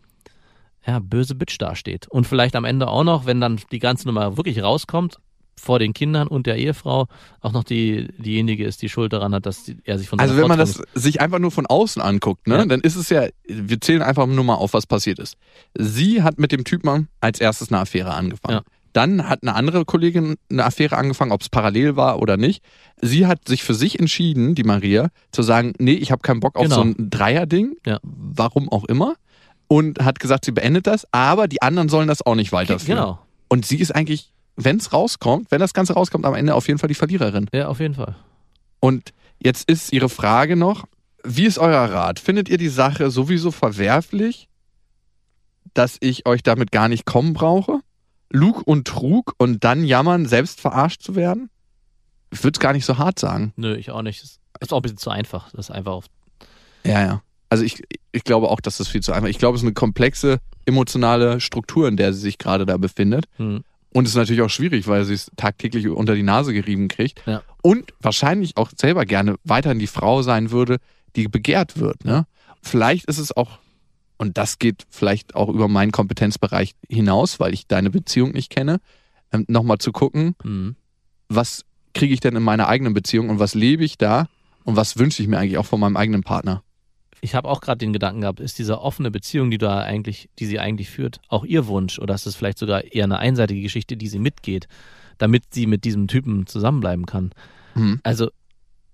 ja, 0.88 1.00
böse 1.00 1.36
Bitch 1.36 1.58
dasteht. 1.60 2.08
Und 2.08 2.26
vielleicht 2.28 2.56
am 2.56 2.66
Ende 2.66 2.88
auch 2.88 3.04
noch, 3.04 3.26
wenn 3.26 3.42
dann 3.42 3.60
die 3.72 3.80
ganze 3.80 4.08
Nummer 4.08 4.38
wirklich 4.38 4.62
rauskommt, 4.64 5.18
vor 5.60 5.80
den 5.80 5.94
Kindern 5.94 6.28
und 6.28 6.48
der 6.48 6.58
Ehefrau 6.58 7.08
auch 7.42 7.52
noch 7.54 7.64
die, 7.64 8.08
diejenige 8.18 8.66
ist, 8.66 8.82
die 8.82 8.90
Schuld 8.90 9.14
daran 9.14 9.34
hat, 9.34 9.46
dass 9.46 9.64
die, 9.64 9.78
er 9.84 9.98
sich 9.98 10.10
von 10.10 10.20
Also 10.20 10.36
wenn 10.38 10.48
man 10.48 10.60
das 10.60 10.82
sich 10.94 11.22
einfach 11.22 11.40
nur 11.40 11.52
von 11.52 11.66
außen 11.66 12.02
anguckt, 12.02 12.48
ne, 12.48 12.58
Ja. 12.58 12.66
dann 12.66 12.82
ist 12.82 12.96
es 12.96 13.10
ja, 13.10 13.28
wir 13.48 13.80
zählen 13.82 14.02
einfach 14.02 14.28
nur 14.28 14.44
mal 14.44 14.56
auf, 14.56 14.74
was 14.74 14.86
passiert 14.86 15.20
ist. 15.20 15.38
Sie 15.78 16.22
hat 16.24 16.40
mit 16.40 16.52
dem 16.52 16.64
Typen 16.66 17.08
als 17.22 17.40
erstes 17.40 17.70
eine 17.72 17.80
Affäre 17.80 18.14
angefangen. 18.14 18.58
Ja. 18.58 18.62
Dann 18.94 19.28
hat 19.28 19.40
eine 19.44 19.54
andere 19.56 19.84
Kollegin 19.84 20.36
eine 20.50 20.64
Affäre 20.64 20.96
angefangen, 20.98 21.34
ob 21.34 21.42
es 21.42 21.50
parallel 21.50 21.98
war 21.98 22.20
oder 22.22 22.38
nicht. 22.38 22.64
Sie 23.02 23.26
hat 23.28 23.46
sich 23.48 23.64
für 23.64 23.74
sich 23.74 24.00
entschieden, 24.00 24.56
die 24.56 24.64
Maria, 24.64 25.10
zu 25.32 25.42
sagen, 25.42 25.74
nee, 25.80 25.94
ich 25.96 26.12
habe 26.12 26.22
keinen 26.22 26.40
Bock 26.40 26.56
auf 26.56 26.64
Genau. 26.64 26.76
so 26.76 26.82
ein 26.82 26.96
Dreierding, 27.10 27.76
Ja. 27.86 28.00
warum 28.04 28.70
auch 28.70 28.86
immer. 28.86 29.16
Und 29.68 30.00
hat 30.00 30.20
gesagt, 30.20 30.46
sie 30.46 30.52
beendet 30.52 30.88
das, 30.88 31.06
aber 31.12 31.48
die 31.50 31.62
anderen 31.62 31.90
sollen 31.90 32.08
das 32.08 32.26
auch 32.26 32.36
nicht 32.36 32.52
weiterführen. 32.52 32.98
Genau. 33.00 33.20
Und 33.50 33.66
sie 33.66 33.78
ist 33.78 33.94
eigentlich, 33.94 34.32
wenn 34.56 34.78
es 34.78 34.94
rauskommt, 34.94 35.52
wenn 35.52 35.60
das 35.60 35.74
Ganze 35.74 35.94
rauskommt, 35.94 36.26
am 36.26 36.36
Ende 36.36 36.56
auf 36.56 36.68
jeden 36.68 36.80
Fall 36.80 36.88
die 36.88 36.96
Verliererin. 36.96 37.48
Ja, 37.54 37.68
auf 37.68 37.80
jeden 37.80 37.96
Fall. 37.96 38.16
Und 38.80 39.14
jetzt 39.40 39.70
ist 39.70 39.92
Ihre 39.92 40.10
Frage 40.10 40.56
noch, 40.56 40.86
wie 41.24 41.46
ist 41.46 41.58
euer 41.58 41.90
Rat? 41.92 42.20
Findet 42.20 42.50
ihr 42.50 42.58
die 42.58 42.70
Sache 42.70 43.10
sowieso 43.10 43.52
verwerflich, 43.52 44.48
dass 45.74 45.98
ich 46.00 46.28
euch 46.28 46.44
damit 46.44 46.72
gar 46.72 46.88
nicht 46.88 47.06
kommen 47.06 47.34
brauche? 47.34 47.80
Lug 48.30 48.62
und 48.66 48.88
Trug 48.88 49.34
und 49.38 49.64
dann 49.64 49.84
jammern, 49.84 50.26
selbst 50.26 50.62
verarscht 50.62 51.02
zu 51.02 51.16
werden? 51.16 51.50
Ich 52.32 52.44
würde 52.44 52.56
es 52.56 52.60
gar 52.60 52.74
nicht 52.74 52.86
so 52.86 52.98
hart 52.98 53.18
sagen. 53.20 53.54
Nö, 53.56 53.76
ich 53.76 53.92
auch 53.92 54.02
nicht. 54.02 54.22
Das 54.22 54.40
ist 54.60 54.74
auch 54.74 54.80
ein 54.80 54.82
bisschen 54.82 54.98
zu 54.98 55.10
einfach. 55.10 55.52
Das 55.52 55.70
ist 55.70 55.72
einfach 55.72 55.94
auf. 55.94 56.06
Ja, 56.84 57.02
ja. 57.02 57.22
Also 57.50 57.64
ich, 57.64 57.84
ich 58.12 58.24
glaube 58.24 58.50
auch, 58.50 58.60
dass 58.60 58.78
das 58.78 58.88
viel 58.88 59.02
zu 59.02 59.14
einfach 59.14 59.28
ist. 59.28 59.36
Ich 59.36 59.40
glaube, 59.40 59.56
es 59.56 59.62
ist 59.62 59.68
eine 59.68 59.74
komplexe 59.74 60.40
emotionale 60.66 61.40
Struktur, 61.40 61.88
in 61.88 61.98
der 61.98 62.14
sie 62.14 62.20
sich 62.20 62.38
gerade 62.38 62.66
da 62.66 62.78
befindet. 62.78 63.26
Hm. 63.38 63.64
Und 63.96 64.04
es 64.04 64.12
ist 64.12 64.18
natürlich 64.18 64.42
auch 64.42 64.50
schwierig, 64.50 64.88
weil 64.88 65.06
sie 65.06 65.14
es 65.14 65.32
tagtäglich 65.38 65.88
unter 65.88 66.16
die 66.16 66.24
Nase 66.24 66.54
gerieben 66.54 66.90
kriegt. 66.90 67.26
Ja. 67.26 67.44
Und 67.62 67.94
wahrscheinlich 68.02 68.58
auch 68.58 68.70
selber 68.76 69.06
gerne 69.06 69.38
weiterhin 69.46 69.80
die 69.80 69.88
Frau 69.88 70.22
sein 70.22 70.52
würde, 70.52 70.80
die 71.16 71.30
begehrt 71.30 71.80
wird. 71.80 72.04
Ne? 72.04 72.28
Vielleicht 72.62 73.06
ist 73.06 73.20
es 73.20 73.32
auch, 73.38 73.60
und 74.18 74.38
das 74.38 74.60
geht 74.60 74.86
vielleicht 74.90 75.34
auch 75.36 75.48
über 75.48 75.70
meinen 75.70 75.94
Kompetenzbereich 75.94 76.76
hinaus, 76.90 77.40
weil 77.40 77.54
ich 77.54 77.68
deine 77.68 77.90
Beziehung 77.90 78.34
nicht 78.34 78.50
kenne, 78.50 78.82
ähm, 79.32 79.46
nochmal 79.48 79.78
zu 79.78 79.94
gucken, 79.94 80.36
Hm. 80.42 80.76
was 81.30 81.64
kriege 81.94 82.14
ich 82.14 82.20
denn 82.20 82.36
in 82.36 82.44
meiner 82.44 82.68
eigenen 82.68 82.94
Beziehung 82.94 83.30
und 83.30 83.40
was 83.40 83.54
lebe 83.54 83.86
ich 83.86 83.98
da 83.98 84.28
und 84.66 84.76
was 84.76 84.98
wünsche 84.98 85.24
ich 85.24 85.30
mir 85.30 85.38
eigentlich 85.38 85.58
auch 85.58 85.66
von 85.66 85.80
meinem 85.80 85.96
eigenen 85.96 86.24
Partner. 86.24 86.65
Ich 87.26 87.34
habe 87.34 87.50
auch 87.50 87.60
gerade 87.60 87.80
den 87.80 87.92
Gedanken 87.92 88.22
gehabt, 88.22 88.40
ist 88.40 88.60
diese 88.60 88.80
offene 88.80 89.10
Beziehung, 89.10 89.50
die 89.50 89.58
da 89.58 89.80
eigentlich, 89.80 90.30
die 90.38 90.46
sie 90.46 90.60
eigentlich 90.60 90.92
führt, 90.92 91.20
auch 91.28 91.44
ihr 91.44 91.66
Wunsch 91.66 91.98
oder 91.98 92.14
ist 92.14 92.28
es 92.28 92.36
vielleicht 92.36 92.60
sogar 92.60 92.84
eher 92.84 93.06
eine 93.06 93.18
einseitige 93.18 93.64
Geschichte, 93.64 93.98
die 93.98 94.08
sie 94.08 94.20
mitgeht, 94.20 94.68
damit 95.18 95.42
sie 95.50 95.66
mit 95.66 95.86
diesem 95.86 96.08
Typen 96.08 96.46
zusammenbleiben 96.46 97.08
kann? 97.08 97.32
Hm. 97.74 98.00
Also 98.04 98.30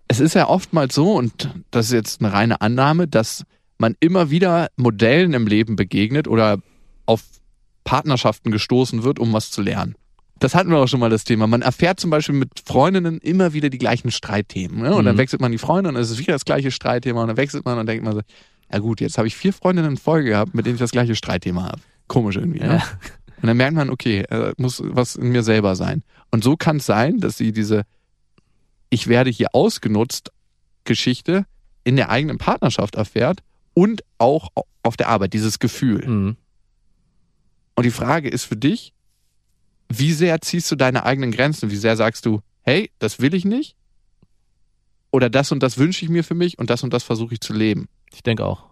es 0.08 0.22
ist 0.22 0.34
ja 0.34 0.48
oftmals 0.48 0.96
so, 0.96 1.12
und 1.12 1.50
das 1.72 1.88
ist 1.88 1.92
jetzt 1.92 2.22
eine 2.22 2.32
reine 2.32 2.62
Annahme, 2.62 3.06
dass 3.06 3.44
man 3.78 3.98
immer 4.00 4.30
wieder 4.30 4.70
Modellen 4.78 5.34
im 5.34 5.46
Leben 5.46 5.76
begegnet 5.76 6.30
oder 6.30 6.60
auf 7.06 7.24
Partnerschaften 7.84 8.50
gestoßen 8.50 9.04
wird, 9.04 9.20
um 9.20 9.34
was 9.34 9.52
zu 9.52 9.62
lernen. 9.62 9.96
Das 10.42 10.56
hatten 10.56 10.72
wir 10.72 10.78
auch 10.80 10.88
schon 10.88 11.00
mal 11.00 11.10
das 11.12 11.24
Thema. 11.24 11.46
Man 11.46 11.62
erfährt 11.62 12.00
zum 12.00 12.10
Beispiel 12.10 12.34
mit 12.36 12.50
Freundinnen 12.66 13.20
immer 13.20 13.54
wieder 13.54 13.70
die 13.70 13.78
gleichen 13.78 14.10
Streitthemen. 14.10 14.82
Ne? 14.82 14.96
Und 14.96 15.06
dann 15.06 15.16
Mhm. 15.16 15.20
wechselt 15.20 15.40
man 15.40 15.52
die 15.52 15.60
Freunde 15.60 15.90
und 15.90 15.96
es 15.96 16.10
ist 16.10 16.18
wieder 16.18 16.34
das 16.34 16.46
gleiche 16.46 16.72
Streitthema 16.72 17.22
und 17.22 17.28
dann 17.28 17.38
wechselt 17.38 17.64
man 17.64 17.78
und 17.78 17.86
denkt 17.86 18.04
man 18.04 18.14
so, 18.16 18.22
ja 18.74 18.80
gut, 18.80 19.02
jetzt 19.02 19.18
habe 19.20 19.28
ich 19.28 19.36
vier 19.36 19.54
Freundinnen 19.54 19.92
in 19.92 19.98
Folge 19.98 20.30
gehabt, 20.30 20.56
mit 20.56 20.66
denen 20.66 20.76
ich 20.76 20.80
das 20.82 20.92
gleiche 20.92 21.16
Streitthema 21.16 21.66
habe. 21.66 21.82
Komisch 22.08 22.38
irgendwie. 22.38 22.60
Ne? 22.60 22.78
Ja. 22.78 22.84
Und 23.42 23.48
dann 23.48 23.58
merkt 23.58 23.76
man, 23.76 23.90
okay, 23.92 24.22
äh, 24.30 24.54
muss 24.58 24.82
was 24.84 25.16
in 25.16 25.30
mir 25.30 25.44
selber 25.44 25.76
sein. 25.76 26.04
Und 26.32 26.44
so 26.44 26.58
kann 26.58 26.78
es 26.78 26.86
sein, 26.88 27.20
dass 27.20 27.38
sie 27.38 27.52
diese 27.52 27.84
Ich 28.90 29.08
werde 29.08 29.30
hier 29.30 29.50
ausgenutzt 29.54 30.32
Geschichte 30.86 31.46
in 31.84 31.96
der 31.98 32.10
eigenen 32.10 32.38
Partnerschaft 32.40 32.96
erfährt 32.96 33.42
und 33.76 34.04
auch 34.18 34.50
auf 34.84 34.98
der 34.98 35.10
Arbeit, 35.10 35.34
dieses 35.34 35.60
Gefühl. 35.60 36.04
hm. 36.04 36.36
Und 37.76 37.84
die 37.86 37.92
Frage 37.92 38.28
ist 38.30 38.46
für 38.46 38.58
dich, 38.58 38.94
wie 40.00 40.14
sehr 40.14 40.40
ziehst 40.42 40.70
du 40.72 40.76
deine 40.76 41.04
eigenen 41.04 41.32
Grenzen? 41.32 41.72
Wie 41.72 41.76
sehr 41.78 41.96
sagst 41.98 42.26
du, 42.26 42.42
hey, 42.64 42.92
das 43.00 43.20
will 43.20 43.34
ich 43.34 43.46
nicht? 43.46 43.76
Oder 45.12 45.30
das 45.30 45.52
und 45.52 45.62
das 45.62 45.78
wünsche 45.78 46.06
ich 46.06 46.10
mir 46.10 46.24
für 46.24 46.36
mich 46.36 46.58
und 46.60 46.70
das 46.70 46.84
und 46.84 46.94
das 46.94 47.04
versuche 47.04 47.34
ich 47.34 47.42
zu 47.42 47.54
leben? 47.54 47.88
ich 48.14 48.24
denke 48.24 48.46
auch. 48.46 48.66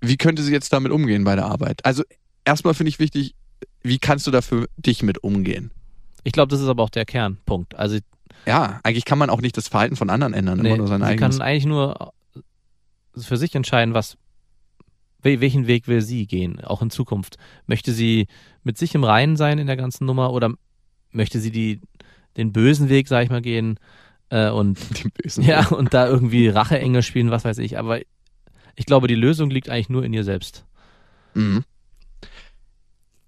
Wie 0.00 0.16
könnte 0.16 0.42
sie 0.42 0.52
jetzt 0.52 0.72
damit 0.72 0.92
umgehen 0.92 1.24
bei 1.24 1.36
der 1.36 1.46
Arbeit? 1.46 1.84
Also 1.84 2.02
erstmal 2.44 2.74
finde 2.74 2.88
ich 2.88 2.98
wichtig, 2.98 3.34
wie 3.82 3.98
kannst 3.98 4.26
du 4.26 4.30
da 4.30 4.42
für 4.42 4.68
dich 4.76 5.02
mit 5.02 5.22
umgehen? 5.22 5.70
Ich 6.24 6.32
glaube, 6.32 6.48
das 6.48 6.60
ist 6.60 6.68
aber 6.68 6.82
auch 6.82 6.90
der 6.90 7.04
Kernpunkt. 7.04 7.74
Also 7.76 7.98
Ja, 8.46 8.80
eigentlich 8.82 9.04
kann 9.04 9.18
man 9.18 9.30
auch 9.30 9.40
nicht 9.40 9.56
das 9.56 9.68
Verhalten 9.68 9.96
von 9.96 10.10
anderen 10.10 10.34
ändern, 10.34 10.60
immer 10.60 10.68
nee, 10.70 10.76
nur 10.76 10.88
sein 10.88 11.00
sie 11.00 11.06
eigenes. 11.06 11.38
kann 11.38 11.46
eigentlich 11.46 11.66
nur 11.66 12.12
für 13.16 13.36
sich 13.36 13.54
entscheiden, 13.54 13.94
was 13.94 14.16
welchen 15.22 15.66
Weg 15.66 15.88
will 15.88 16.02
sie 16.02 16.26
gehen, 16.26 16.60
auch 16.64 16.82
in 16.82 16.90
Zukunft. 16.90 17.36
Möchte 17.66 17.92
sie 17.92 18.26
mit 18.62 18.78
sich 18.78 18.94
im 18.94 19.04
Reinen 19.04 19.36
sein 19.36 19.58
in 19.58 19.66
der 19.66 19.76
ganzen 19.76 20.04
Nummer 20.04 20.32
oder 20.32 20.52
möchte 21.10 21.40
sie 21.40 21.50
die 21.50 21.80
den 22.36 22.52
bösen 22.52 22.88
Weg, 22.88 23.08
sag 23.08 23.24
ich 23.24 23.30
mal, 23.30 23.42
gehen 23.42 23.78
äh, 24.30 24.50
und 24.50 24.78
ja 25.36 25.68
und 25.68 25.92
da 25.94 26.08
irgendwie 26.08 26.48
Racheengel 26.48 27.02
spielen, 27.02 27.30
was 27.30 27.44
weiß 27.44 27.58
ich. 27.58 27.78
Aber 27.78 28.00
ich 28.74 28.86
glaube, 28.86 29.06
die 29.06 29.14
Lösung 29.14 29.50
liegt 29.50 29.68
eigentlich 29.68 29.90
nur 29.90 30.04
in 30.04 30.12
ihr 30.12 30.24
selbst. 30.24 30.64
Mhm. 31.34 31.64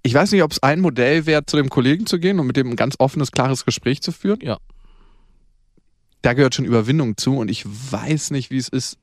Ich 0.02 0.12
weiß 0.12 0.32
nicht, 0.32 0.42
ob 0.42 0.52
es 0.52 0.62
ein 0.62 0.80
Modell 0.80 1.24
wäre, 1.26 1.46
zu 1.46 1.56
dem 1.56 1.70
Kollegen 1.70 2.06
zu 2.06 2.18
gehen 2.18 2.38
und 2.38 2.46
mit 2.46 2.56
dem 2.56 2.70
ein 2.70 2.76
ganz 2.76 2.96
offenes, 2.98 3.32
klares 3.32 3.64
Gespräch 3.64 4.02
zu 4.02 4.12
führen. 4.12 4.40
Ja. 4.42 4.58
Da 6.20 6.34
gehört 6.34 6.54
schon 6.54 6.66
Überwindung 6.66 7.16
zu 7.16 7.38
und 7.38 7.50
ich 7.50 7.64
weiß 7.66 8.30
nicht, 8.30 8.50
wie 8.50 8.58
es 8.58 8.68
ist. 8.68 8.98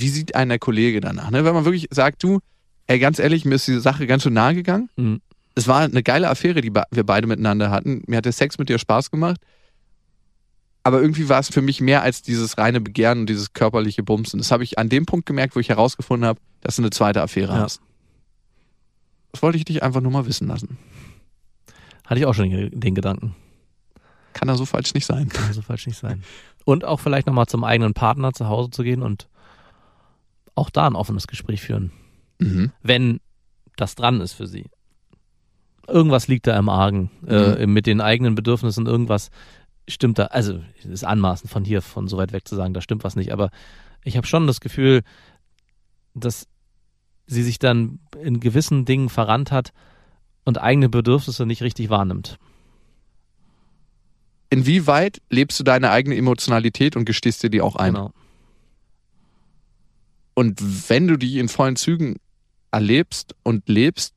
Wie 0.00 0.08
sieht 0.08 0.34
ein 0.34 0.48
der 0.48 0.58
Kollege 0.58 1.00
danach? 1.00 1.30
Ne? 1.30 1.44
Wenn 1.44 1.54
man 1.54 1.64
wirklich 1.64 1.88
sagt, 1.90 2.22
du, 2.22 2.40
ey, 2.86 2.98
ganz 2.98 3.18
ehrlich, 3.18 3.44
mir 3.44 3.54
ist 3.56 3.66
diese 3.66 3.80
Sache 3.80 4.06
ganz 4.06 4.22
schön 4.22 4.32
nahe 4.34 4.54
gegangen. 4.54 4.88
Mhm. 4.96 5.20
Es 5.54 5.66
war 5.66 5.80
eine 5.80 6.02
geile 6.02 6.28
Affäre, 6.30 6.60
die 6.60 6.72
wir 6.72 7.04
beide 7.04 7.26
miteinander 7.26 7.70
hatten. 7.70 8.02
Mir 8.06 8.18
hat 8.18 8.24
der 8.24 8.32
Sex 8.32 8.58
mit 8.58 8.68
dir 8.68 8.78
Spaß 8.78 9.10
gemacht. 9.10 9.40
Aber 10.84 11.02
irgendwie 11.02 11.28
war 11.28 11.40
es 11.40 11.48
für 11.48 11.60
mich 11.60 11.80
mehr 11.80 12.02
als 12.02 12.22
dieses 12.22 12.56
reine 12.56 12.80
Begehren 12.80 13.20
und 13.20 13.26
dieses 13.28 13.52
körperliche 13.52 14.02
Bumsen. 14.02 14.38
Das 14.38 14.52
habe 14.52 14.62
ich 14.64 14.78
an 14.78 14.88
dem 14.88 15.04
Punkt 15.04 15.26
gemerkt, 15.26 15.56
wo 15.56 15.60
ich 15.60 15.68
herausgefunden 15.68 16.26
habe, 16.26 16.40
dass 16.60 16.76
du 16.76 16.82
eine 16.82 16.90
zweite 16.90 17.20
Affäre 17.20 17.52
Ja. 17.54 17.60
hast. 17.60 17.80
Das 19.32 19.42
wollte 19.42 19.58
ich 19.58 19.64
dich 19.64 19.82
einfach 19.82 20.00
nur 20.00 20.12
mal 20.12 20.26
wissen 20.26 20.48
lassen. 20.48 20.78
Hatte 22.06 22.20
ich 22.20 22.26
auch 22.26 22.34
schon 22.34 22.48
den 22.48 22.80
den 22.80 22.94
Gedanken. 22.94 23.34
Kann 24.32 24.48
da 24.48 24.56
so 24.56 24.64
falsch 24.64 24.94
nicht 24.94 25.04
sein. 25.04 25.28
Kann 25.28 25.52
so 25.52 25.60
falsch 25.62 25.86
nicht 25.86 25.98
sein. 25.98 26.22
Und 26.64 26.84
auch 26.84 27.00
vielleicht 27.00 27.26
nochmal 27.26 27.46
zum 27.46 27.64
eigenen 27.64 27.92
Partner 27.92 28.32
zu 28.32 28.48
Hause 28.48 28.70
zu 28.70 28.82
gehen 28.82 29.02
und 29.02 29.28
auch 30.58 30.70
da 30.70 30.86
ein 30.86 30.96
offenes 30.96 31.26
Gespräch 31.26 31.62
führen. 31.62 31.92
Mhm. 32.40 32.72
wenn 32.82 33.20
das 33.76 33.94
dran 33.94 34.20
ist 34.20 34.32
für 34.32 34.46
sie. 34.46 34.66
Irgendwas 35.86 36.28
liegt 36.28 36.46
da 36.46 36.58
im 36.58 36.68
Argen 36.68 37.10
äh, 37.26 37.66
mit 37.66 37.86
den 37.86 38.00
eigenen 38.00 38.34
Bedürfnissen, 38.34 38.86
irgendwas 38.86 39.30
stimmt 39.88 40.18
da, 40.18 40.26
also 40.26 40.60
es 40.80 40.84
ist 40.84 41.04
anmaßend 41.04 41.50
von 41.50 41.64
hier, 41.64 41.80
von 41.80 42.08
so 42.08 42.18
weit 42.18 42.32
weg 42.32 42.46
zu 42.46 42.56
sagen, 42.56 42.74
da 42.74 42.80
stimmt 42.80 43.04
was 43.04 43.16
nicht, 43.16 43.32
aber 43.32 43.50
ich 44.04 44.16
habe 44.16 44.26
schon 44.26 44.46
das 44.46 44.60
Gefühl, 44.60 45.02
dass 46.14 46.46
sie 47.26 47.42
sich 47.42 47.58
dann 47.58 48.00
in 48.22 48.40
gewissen 48.40 48.84
Dingen 48.84 49.08
verrannt 49.08 49.50
hat 49.50 49.72
und 50.44 50.60
eigene 50.60 50.88
Bedürfnisse 50.88 51.46
nicht 51.46 51.62
richtig 51.62 51.88
wahrnimmt. 51.88 52.38
Inwieweit 54.50 55.20
lebst 55.30 55.60
du 55.60 55.64
deine 55.64 55.90
eigene 55.90 56.16
Emotionalität 56.16 56.96
und 56.96 57.04
gestehst 57.04 57.42
dir 57.42 57.50
die 57.50 57.60
auch 57.60 57.76
ein? 57.76 57.94
Genau. 57.94 58.12
Und 60.38 60.88
wenn 60.88 61.08
du 61.08 61.16
die 61.16 61.40
in 61.40 61.48
vollen 61.48 61.74
Zügen 61.74 62.14
erlebst 62.70 63.34
und 63.42 63.68
lebst, 63.68 64.14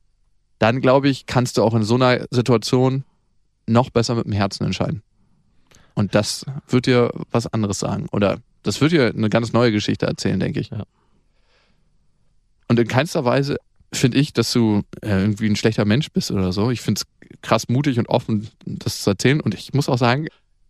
dann 0.60 0.80
glaube 0.80 1.08
ich, 1.08 1.26
kannst 1.26 1.58
du 1.58 1.64
auch 1.64 1.74
in 1.74 1.82
so 1.82 1.96
einer 1.96 2.28
Situation 2.30 3.02
noch 3.66 3.90
besser 3.90 4.14
mit 4.14 4.26
dem 4.26 4.32
Herzen 4.32 4.64
entscheiden. 4.64 5.02
Und 5.94 6.14
das 6.14 6.46
wird 6.68 6.86
dir 6.86 7.10
was 7.32 7.48
anderes 7.48 7.80
sagen. 7.80 8.06
Oder 8.12 8.38
das 8.62 8.80
wird 8.80 8.92
dir 8.92 9.08
eine 9.08 9.30
ganz 9.30 9.52
neue 9.52 9.72
Geschichte 9.72 10.06
erzählen, 10.06 10.38
denke 10.38 10.60
ich. 10.60 10.70
Ja. 10.70 10.84
Und 12.68 12.78
in 12.78 12.86
keinster 12.86 13.24
Weise 13.24 13.56
finde 13.92 14.18
ich, 14.18 14.32
dass 14.32 14.52
du 14.52 14.82
äh, 15.00 15.22
irgendwie 15.22 15.48
ein 15.48 15.56
schlechter 15.56 15.86
Mensch 15.86 16.12
bist 16.12 16.30
oder 16.30 16.52
so. 16.52 16.70
Ich 16.70 16.82
finde 16.82 17.00
es 17.00 17.40
krass 17.40 17.68
mutig 17.68 17.98
und 17.98 18.08
offen, 18.08 18.48
das 18.64 19.02
zu 19.02 19.10
erzählen. 19.10 19.40
Und 19.40 19.54
ich 19.54 19.74
muss 19.74 19.88
auch 19.88 19.98
sagen, 19.98 20.28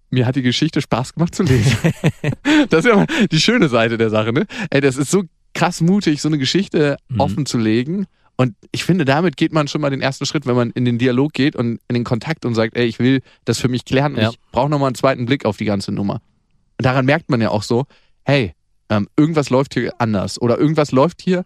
mir 0.08 0.24
hat 0.24 0.34
die 0.34 0.40
Geschichte 0.40 0.80
Spaß 0.80 1.12
gemacht 1.12 1.34
zu 1.34 1.42
lesen. 1.42 1.76
das 2.70 2.86
ist 2.86 2.90
ja 2.90 2.96
mal 2.96 3.06
die 3.30 3.40
schöne 3.40 3.68
Seite 3.68 3.98
der 3.98 4.08
Sache, 4.08 4.32
ne? 4.32 4.46
Ey, 4.70 4.80
das 4.80 4.96
ist 4.96 5.10
so 5.10 5.24
krass 5.54 5.80
mutig, 5.80 6.20
so 6.22 6.28
eine 6.28 6.38
Geschichte 6.38 6.96
Mhm. 7.08 7.20
offen 7.20 7.46
zu 7.46 7.58
legen. 7.58 8.06
Und 8.36 8.54
ich 8.72 8.84
finde, 8.84 9.04
damit 9.04 9.36
geht 9.36 9.52
man 9.52 9.68
schon 9.68 9.80
mal 9.82 9.90
den 9.90 10.00
ersten 10.00 10.24
Schritt, 10.26 10.46
wenn 10.46 10.56
man 10.56 10.70
in 10.70 10.84
den 10.84 10.98
Dialog 10.98 11.32
geht 11.32 11.54
und 11.54 11.80
in 11.88 11.94
den 11.94 12.04
Kontakt 12.04 12.44
und 12.44 12.54
sagt, 12.54 12.76
ey, 12.76 12.86
ich 12.86 12.98
will 12.98 13.20
das 13.44 13.58
für 13.58 13.68
mich 13.68 13.84
klären 13.84 14.16
Ja. 14.16 14.30
ich 14.30 14.40
brauche 14.50 14.70
nochmal 14.70 14.88
einen 14.88 14.94
zweiten 14.94 15.26
Blick 15.26 15.44
auf 15.44 15.56
die 15.58 15.64
ganze 15.66 15.92
Nummer. 15.92 16.14
Und 16.78 16.86
daran 16.86 17.04
merkt 17.04 17.30
man 17.30 17.40
ja 17.40 17.50
auch 17.50 17.62
so, 17.62 17.84
hey, 18.24 18.54
ähm, 18.88 19.06
irgendwas 19.16 19.50
läuft 19.50 19.74
hier 19.74 19.92
anders 19.98 20.40
oder 20.40 20.58
irgendwas 20.58 20.92
läuft 20.92 21.20
hier 21.22 21.44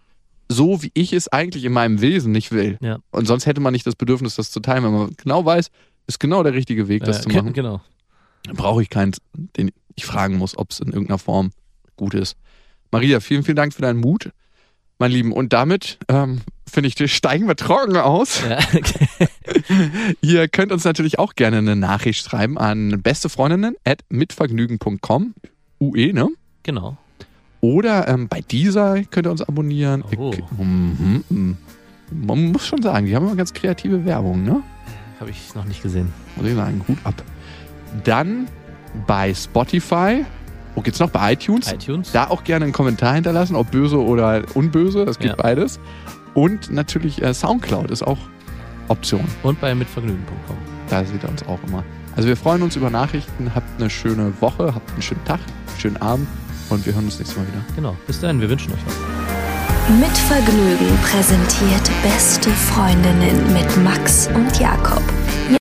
so, 0.48 0.80
wie 0.82 0.92
ich 0.94 1.12
es 1.12 1.26
eigentlich 1.28 1.64
in 1.64 1.72
meinem 1.72 2.00
Wesen 2.00 2.30
nicht 2.32 2.52
will. 2.52 2.78
Ja. 2.80 2.98
Und 3.10 3.26
sonst 3.26 3.46
hätte 3.46 3.60
man 3.60 3.72
nicht 3.72 3.86
das 3.86 3.96
Bedürfnis, 3.96 4.36
das 4.36 4.52
zu 4.52 4.60
teilen, 4.60 4.84
wenn 4.84 4.92
man 4.92 5.14
genau 5.16 5.44
weiß, 5.44 5.70
ist 6.06 6.20
genau 6.20 6.44
der 6.44 6.54
richtige 6.54 6.86
Weg, 6.86 7.02
das 7.02 7.18
Äh, 7.18 7.22
zu 7.22 7.28
machen. 7.30 7.52
Genau. 7.52 7.80
brauche 8.54 8.80
ich 8.80 8.90
keinen, 8.90 9.12
den 9.56 9.72
ich 9.96 10.06
fragen 10.06 10.36
muss, 10.38 10.56
ob 10.56 10.70
es 10.70 10.78
in 10.78 10.88
irgendeiner 10.92 11.18
Form 11.18 11.50
gut 11.96 12.14
ist. 12.14 12.36
Maria, 12.90 13.20
vielen, 13.20 13.42
vielen 13.42 13.56
Dank 13.56 13.74
für 13.74 13.82
deinen 13.82 14.00
Mut, 14.00 14.30
mein 14.98 15.10
Lieben. 15.10 15.32
Und 15.32 15.52
damit, 15.52 15.98
ähm, 16.08 16.40
finde 16.70 16.88
ich, 16.88 17.12
steigen 17.12 17.46
wir 17.48 17.56
trocken 17.56 17.96
aus. 17.96 18.42
Ja, 18.48 18.58
Ihr 20.20 20.48
könnt 20.48 20.72
uns 20.72 20.84
natürlich 20.84 21.18
auch 21.18 21.34
gerne 21.34 21.58
eine 21.58 21.76
Nachricht 21.76 22.24
schreiben 22.24 22.58
an 22.58 23.02
bestefreundinnen 23.02 23.76
at 23.84 24.00
mitvergnügen.com. 24.08 25.34
UE, 25.80 26.12
ne? 26.12 26.28
genau. 26.62 26.96
Oder 27.60 28.06
ähm, 28.08 28.28
bei 28.28 28.40
dieser 28.42 29.02
könnt 29.04 29.26
ihr 29.26 29.30
uns 29.30 29.42
abonnieren. 29.42 30.04
Oh. 30.16 30.32
Ich, 30.32 30.40
mhm, 30.58 31.24
mhm. 31.28 31.56
Man 32.10 32.52
muss 32.52 32.66
schon 32.66 32.82
sagen, 32.82 33.06
die 33.06 33.16
haben 33.16 33.26
immer 33.26 33.36
ganz 33.36 33.52
kreative 33.52 34.04
Werbung, 34.04 34.44
ne? 34.44 34.62
Habe 35.18 35.30
ich 35.30 35.54
noch 35.54 35.64
nicht 35.64 35.82
gesehen. 35.82 36.12
Muss 36.36 36.46
ich 36.46 36.54
sagen, 36.54 36.84
Hut 36.86 36.98
ab. 37.04 37.14
Dann 38.04 38.46
bei 39.06 39.34
Spotify. 39.34 40.24
Wo 40.76 40.82
geht's 40.82 41.00
noch? 41.00 41.10
Bei 41.10 41.32
iTunes. 41.32 41.72
iTunes. 41.72 42.12
Da 42.12 42.28
auch 42.28 42.44
gerne 42.44 42.64
einen 42.66 42.72
Kommentar 42.72 43.14
hinterlassen, 43.14 43.56
ob 43.56 43.72
böse 43.72 43.98
oder 44.00 44.42
unböse, 44.54 45.04
das 45.04 45.18
geht 45.18 45.30
Ja. 45.30 45.34
beides. 45.36 45.80
Und 46.34 46.70
natürlich 46.70 47.20
äh, 47.22 47.34
Soundcloud 47.34 47.90
ist 47.90 48.02
auch 48.02 48.18
Option. 48.88 49.24
Und 49.42 49.60
bei 49.60 49.74
mitvergnügen.com. 49.74 50.56
Da 50.88 51.04
seht 51.04 51.22
ihr 51.24 51.28
uns 51.28 51.42
auch 51.48 51.58
immer. 51.66 51.82
Also 52.14 52.28
wir 52.28 52.36
freuen 52.36 52.62
uns 52.62 52.76
über 52.76 52.90
Nachrichten. 52.90 53.50
Habt 53.54 53.80
eine 53.80 53.90
schöne 53.90 54.32
Woche, 54.40 54.74
habt 54.74 54.90
einen 54.92 55.02
schönen 55.02 55.24
Tag, 55.24 55.40
einen 55.40 55.80
schönen 55.80 55.96
Abend 55.96 56.28
und 56.70 56.86
wir 56.86 56.94
hören 56.94 57.04
uns 57.06 57.18
nächstes 57.18 57.36
Mal 57.36 57.46
wieder. 57.48 57.64
Genau. 57.74 57.96
Bis 58.06 58.20
dahin, 58.20 58.40
wir 58.40 58.48
wünschen 58.48 58.72
euch 58.72 58.78
was. 58.86 58.94
Mit 59.98 60.16
Vergnügen 60.18 60.96
präsentiert 61.02 61.90
Beste 62.02 62.50
Freundinnen 62.50 63.52
mit 63.52 63.76
Max 63.84 64.28
und 64.34 64.58
Jakob. 64.60 65.02